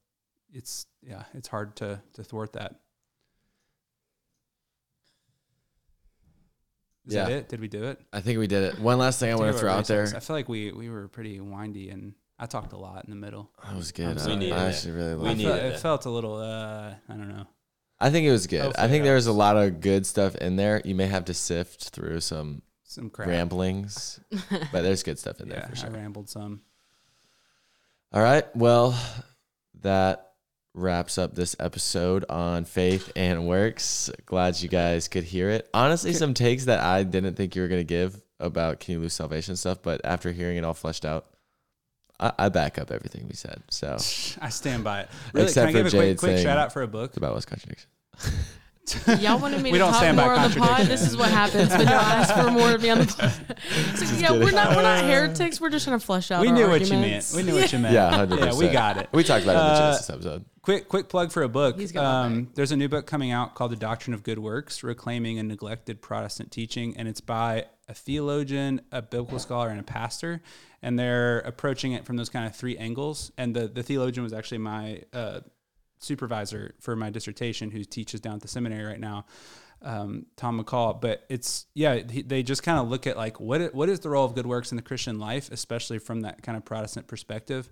it's, 0.52 0.86
yeah, 1.02 1.22
it's 1.34 1.46
hard 1.48 1.76
to, 1.76 2.02
to 2.14 2.24
thwart 2.24 2.52
that. 2.54 2.74
Is 7.06 7.14
that 7.14 7.30
Yeah. 7.30 7.36
it? 7.38 7.48
Did 7.48 7.60
we 7.60 7.68
do 7.68 7.84
it? 7.84 8.00
I 8.12 8.20
think 8.20 8.38
we 8.38 8.46
did 8.46 8.62
it. 8.74 8.78
One 8.80 8.98
last 8.98 9.18
thing 9.18 9.32
I 9.32 9.36
want 9.36 9.52
to 9.52 9.58
throw 9.58 9.70
out 9.72 9.86
there. 9.86 10.04
I 10.14 10.20
feel 10.20 10.36
like 10.36 10.48
we, 10.48 10.72
we 10.72 10.88
were 10.88 11.08
pretty 11.08 11.40
windy 11.40 11.90
and 11.90 12.14
I 12.42 12.46
talked 12.46 12.72
a 12.72 12.76
lot 12.76 13.04
in 13.04 13.10
the 13.10 13.16
middle. 13.16 13.50
That 13.64 13.76
was 13.76 13.92
good. 13.92 14.06
I'm 14.08 14.16
I, 14.18 14.20
sorry. 14.20 14.52
I 14.52 14.66
it. 14.66 14.68
actually 14.70 14.92
really 14.94 15.14
We 15.14 15.20
I 15.20 15.24
liked 15.28 15.38
needed 15.38 15.54
it. 15.56 15.64
it. 15.64 15.72
it 15.74 15.78
felt 15.80 16.06
a 16.06 16.10
little, 16.10 16.36
uh, 16.36 16.94
I 17.08 17.12
don't 17.14 17.28
know. 17.28 17.46
I 18.00 18.10
think 18.10 18.26
it 18.26 18.32
was 18.32 18.48
good. 18.48 18.62
Hopefully 18.62 18.84
I 18.84 18.88
think 18.88 19.04
there 19.04 19.14
was 19.14 19.28
a 19.28 19.32
lot 19.32 19.56
of 19.56 19.80
good 19.80 20.04
stuff 20.06 20.34
in 20.34 20.56
there. 20.56 20.82
You 20.84 20.96
may 20.96 21.06
have 21.06 21.26
to 21.26 21.34
sift 21.34 21.90
through 21.90 22.18
some 22.20 22.62
Some 22.82 23.10
crap. 23.10 23.28
ramblings, 23.28 24.18
but 24.72 24.82
there's 24.82 25.04
good 25.04 25.20
stuff 25.20 25.40
in 25.40 25.48
there 25.50 25.60
Yeah, 25.60 25.68
for 25.68 25.76
sure. 25.76 25.90
I 25.90 25.92
rambled 25.92 26.28
some. 26.28 26.62
All 28.12 28.20
right. 28.22 28.44
Well, 28.56 28.98
that 29.82 30.32
wraps 30.74 31.18
up 31.18 31.34
this 31.36 31.54
episode 31.60 32.24
on 32.28 32.64
faith 32.64 33.12
and 33.14 33.46
works. 33.46 34.10
Glad 34.26 34.60
you 34.60 34.68
guys 34.68 35.06
could 35.06 35.24
hear 35.24 35.48
it. 35.50 35.68
Honestly, 35.72 36.12
some 36.12 36.34
takes 36.34 36.64
that 36.64 36.80
I 36.80 37.04
didn't 37.04 37.34
think 37.36 37.54
you 37.54 37.62
were 37.62 37.68
going 37.68 37.80
to 37.80 37.84
give 37.84 38.20
about 38.40 38.80
can 38.80 38.94
you 38.94 39.00
lose 39.00 39.12
salvation 39.14 39.54
stuff, 39.54 39.78
but 39.80 40.00
after 40.04 40.32
hearing 40.32 40.56
it 40.56 40.64
all 40.64 40.74
fleshed 40.74 41.04
out, 41.04 41.26
I, 42.22 42.32
I 42.38 42.48
back 42.48 42.78
up 42.78 42.90
everything 42.90 43.26
we 43.28 43.34
said. 43.34 43.62
So 43.70 43.96
I 44.40 44.48
stand 44.48 44.84
by 44.84 45.00
it. 45.02 45.08
Really, 45.34 45.46
Except 45.48 45.70
can 45.72 45.76
I 45.76 45.82
give 45.82 45.90
for 45.92 45.96
a 45.98 46.00
quick, 46.00 46.18
quick 46.18 46.38
shout 46.38 46.56
out 46.58 46.72
for 46.72 46.82
a 46.82 46.88
book? 46.88 47.16
about 47.16 47.34
what's 47.34 47.44
contradiction. 47.46 47.90
Y'all 49.20 49.38
wanted 49.38 49.62
me 49.62 49.70
We 49.70 49.78
to 49.78 49.84
don't 49.84 49.92
talk 49.92 50.00
stand 50.00 50.16
by 50.16 50.24
more 50.24 50.34
on 50.34 50.50
the 50.50 50.56
pod. 50.58 50.68
contradiction. 50.68 50.88
This 50.88 51.06
is 51.06 51.16
what 51.16 51.30
happens 51.30 51.70
when 51.70 51.82
y'all 51.82 51.90
ask 52.00 52.34
for 52.34 52.50
more 52.50 52.72
of 52.74 52.82
me 52.82 52.90
on 52.90 52.98
the 52.98 53.06
pod. 53.06 53.32
It's 53.92 54.12
like, 54.12 54.20
yeah, 54.20 54.32
we're 54.32 54.50
not 54.50 54.74
we're 54.74 54.82
not 54.82 55.04
heretics. 55.04 55.60
We're 55.60 55.70
just 55.70 55.86
trying 55.86 56.00
to 56.00 56.04
flesh 56.04 56.32
out. 56.32 56.40
We 56.40 56.48
our 56.48 56.54
knew 56.54 56.68
what 56.68 56.80
you 56.80 56.88
meant. 56.88 56.94
arguments. 57.04 57.34
We 57.36 57.42
knew 57.44 57.54
what 57.54 57.72
you 57.72 57.78
meant. 57.78 57.94
Yeah, 57.94 58.26
100%. 58.26 58.38
Yeah, 58.40 58.54
we 58.58 58.68
got 58.70 58.96
it. 58.96 59.08
We 59.12 59.22
talked 59.22 59.44
about 59.44 59.54
it 59.54 59.60
in 59.60 59.66
the 59.66 59.72
Uh, 59.72 59.78
Genesis 59.92 60.10
episode. 60.10 60.44
Quick, 60.62 60.88
quick 60.88 61.08
plug 61.08 61.30
for 61.30 61.44
a 61.44 61.48
book. 61.48 61.78
He's 61.78 61.92
got 61.92 62.02
my 62.02 62.26
Um, 62.26 62.50
there's 62.56 62.72
a 62.72 62.76
new 62.76 62.88
book 62.88 63.06
coming 63.06 63.30
out 63.30 63.54
called 63.54 63.70
The 63.70 63.76
Doctrine 63.76 64.14
of 64.14 64.24
Good 64.24 64.40
Works: 64.40 64.82
Reclaiming 64.82 65.38
a 65.38 65.44
Neglected 65.44 66.02
Protestant 66.02 66.50
Teaching, 66.50 66.96
and 66.96 67.06
it's 67.06 67.20
by 67.20 67.66
a 67.88 67.94
theologian, 67.94 68.80
a 68.90 69.00
biblical 69.00 69.38
scholar, 69.38 69.68
and 69.68 69.78
a 69.78 69.84
pastor. 69.84 70.42
And 70.82 70.98
they're 70.98 71.38
approaching 71.40 71.92
it 71.92 72.04
from 72.04 72.16
those 72.16 72.28
kind 72.28 72.46
of 72.46 72.56
three 72.56 72.76
angles. 72.76 73.30
And 73.38 73.54
the 73.54 73.68
the 73.68 73.82
theologian 73.82 74.24
was 74.24 74.32
actually 74.32 74.58
my 74.58 75.02
uh, 75.12 75.40
supervisor 75.98 76.74
for 76.80 76.96
my 76.96 77.10
dissertation, 77.10 77.70
who 77.70 77.84
teaches 77.84 78.20
down 78.20 78.34
at 78.34 78.42
the 78.42 78.48
seminary 78.48 78.84
right 78.84 79.00
now. 79.00 79.24
um, 79.84 80.26
Tom 80.36 80.62
McCall. 80.62 81.00
But 81.00 81.24
it's 81.28 81.66
yeah, 81.74 82.00
he, 82.08 82.22
they 82.22 82.42
just 82.42 82.62
kind 82.62 82.78
of 82.78 82.88
look 82.88 83.06
at 83.06 83.16
like 83.16 83.40
what 83.40 83.74
what 83.74 83.88
is 83.88 84.00
the 84.00 84.08
role 84.10 84.24
of 84.24 84.34
good 84.34 84.46
works 84.46 84.72
in 84.72 84.76
the 84.76 84.82
Christian 84.82 85.18
life, 85.18 85.50
especially 85.50 85.98
from 85.98 86.22
that 86.22 86.42
kind 86.42 86.56
of 86.56 86.64
Protestant 86.64 87.06
perspective, 87.06 87.70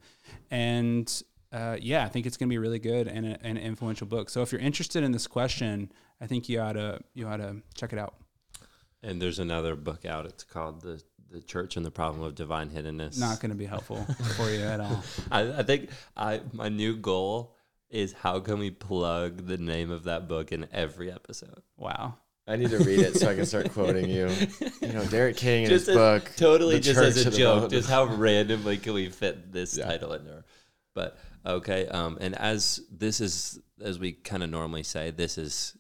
and 0.50 1.22
uh, 1.52 1.76
yeah, 1.80 2.04
I 2.04 2.08
think 2.08 2.26
it's 2.26 2.36
going 2.36 2.48
to 2.48 2.52
be 2.52 2.58
really 2.58 2.78
good 2.78 3.08
and 3.08 3.26
an 3.42 3.56
influential 3.56 4.06
book. 4.06 4.30
So 4.30 4.42
if 4.42 4.52
you're 4.52 4.60
interested 4.60 5.02
in 5.02 5.12
this 5.12 5.26
question, 5.26 5.90
I 6.20 6.26
think 6.26 6.48
you 6.48 6.60
ought 6.60 6.74
to 6.74 7.00
you 7.14 7.26
ought 7.26 7.38
to 7.38 7.56
check 7.74 7.92
it 7.92 7.98
out. 7.98 8.14
And 9.02 9.20
there's 9.20 9.38
another 9.38 9.76
book 9.76 10.04
out. 10.04 10.26
It's 10.26 10.44
called 10.44 10.82
the 10.82 11.02
the 11.30 11.40
Church 11.40 11.76
and 11.76 11.84
the 11.86 11.90
Problem 11.90 12.22
of 12.22 12.34
Divine 12.34 12.70
Hiddenness. 12.70 13.18
Not 13.18 13.40
going 13.40 13.50
to 13.50 13.56
be 13.56 13.66
helpful 13.66 14.04
for 14.36 14.50
you 14.50 14.60
at 14.62 14.80
all. 14.80 15.02
I, 15.30 15.58
I 15.58 15.62
think 15.62 15.90
I 16.16 16.40
my 16.52 16.68
new 16.68 16.96
goal 16.96 17.54
is 17.88 18.12
how 18.12 18.40
can 18.40 18.58
we 18.58 18.70
plug 18.70 19.46
the 19.46 19.56
name 19.56 19.90
of 19.90 20.04
that 20.04 20.28
book 20.28 20.52
in 20.52 20.66
every 20.72 21.10
episode? 21.10 21.62
Wow. 21.76 22.16
I 22.48 22.56
need 22.56 22.70
to 22.70 22.78
read 22.78 22.98
it 23.00 23.16
so 23.16 23.28
I 23.30 23.34
can 23.36 23.46
start 23.46 23.72
quoting 23.72 24.08
you. 24.08 24.28
You 24.80 24.92
know, 24.94 25.04
Derek 25.04 25.36
King 25.36 25.64
in 25.64 25.70
his 25.70 25.88
as- 25.88 25.94
book. 25.96 26.30
totally 26.36 26.76
The 26.76 26.80
just 26.80 26.98
as 27.00 27.26
a 27.26 27.30
joke. 27.30 27.70
Just 27.70 27.88
how 27.88 28.04
randomly 28.06 28.76
can 28.78 28.94
we 28.94 29.08
fit 29.08 29.52
this 29.52 29.76
Yeah. 29.76 29.84
title 29.86 30.12
in 30.14 30.24
there? 30.24 30.44
But 30.94 31.16
okay, 31.46 31.86
um, 31.86 32.18
and 32.20 32.34
as 32.34 32.80
this 32.90 33.20
is 33.20 33.60
as 33.80 33.98
we 34.00 34.12
kind 34.12 34.42
of 34.42 34.50
normally 34.50 34.82
say, 34.82 35.10
this 35.12 35.38
is 35.38 35.76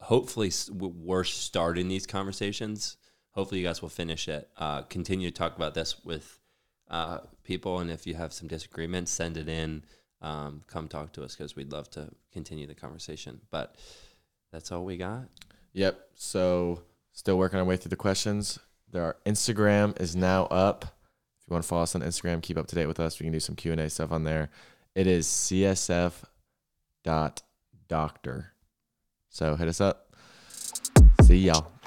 hopefully 0.00 0.50
we're 0.72 1.24
starting 1.24 1.88
these 1.88 2.06
conversations. 2.06 2.96
Hopefully, 3.38 3.60
you 3.60 3.66
guys 3.68 3.80
will 3.80 3.88
finish 3.88 4.26
it. 4.26 4.48
Uh, 4.56 4.82
continue 4.82 5.30
to 5.30 5.32
talk 5.32 5.54
about 5.54 5.72
this 5.72 6.04
with 6.04 6.40
uh, 6.90 7.18
people, 7.44 7.78
and 7.78 7.88
if 7.88 8.04
you 8.04 8.14
have 8.14 8.32
some 8.32 8.48
disagreements, 8.48 9.12
send 9.12 9.36
it 9.36 9.48
in. 9.48 9.84
Um, 10.20 10.64
come 10.66 10.88
talk 10.88 11.12
to 11.12 11.22
us 11.22 11.36
because 11.36 11.54
we'd 11.54 11.70
love 11.70 11.88
to 11.90 12.10
continue 12.32 12.66
the 12.66 12.74
conversation. 12.74 13.40
But 13.52 13.76
that's 14.50 14.72
all 14.72 14.84
we 14.84 14.96
got. 14.96 15.28
Yep. 15.72 16.00
So 16.16 16.82
still 17.12 17.38
working 17.38 17.60
our 17.60 17.64
way 17.64 17.76
through 17.76 17.90
the 17.90 17.94
questions. 17.96 18.58
There 18.90 19.04
are 19.04 19.16
Instagram 19.24 20.00
is 20.00 20.16
now 20.16 20.46
up. 20.46 20.86
If 21.38 21.46
you 21.46 21.52
want 21.52 21.62
to 21.62 21.68
follow 21.68 21.84
us 21.84 21.94
on 21.94 22.00
Instagram, 22.02 22.42
keep 22.42 22.58
up 22.58 22.66
to 22.66 22.74
date 22.74 22.86
with 22.86 22.98
us. 22.98 23.20
We 23.20 23.24
can 23.26 23.32
do 23.32 23.38
some 23.38 23.54
Q 23.54 23.70
and 23.70 23.80
A 23.80 23.88
stuff 23.88 24.10
on 24.10 24.24
there. 24.24 24.50
It 24.96 25.06
is 25.06 25.28
csf 25.28 26.24
dot 27.04 27.42
doctor. 27.86 28.54
So 29.28 29.54
hit 29.54 29.68
us 29.68 29.80
up. 29.80 30.12
See 31.22 31.38
y'all. 31.38 31.77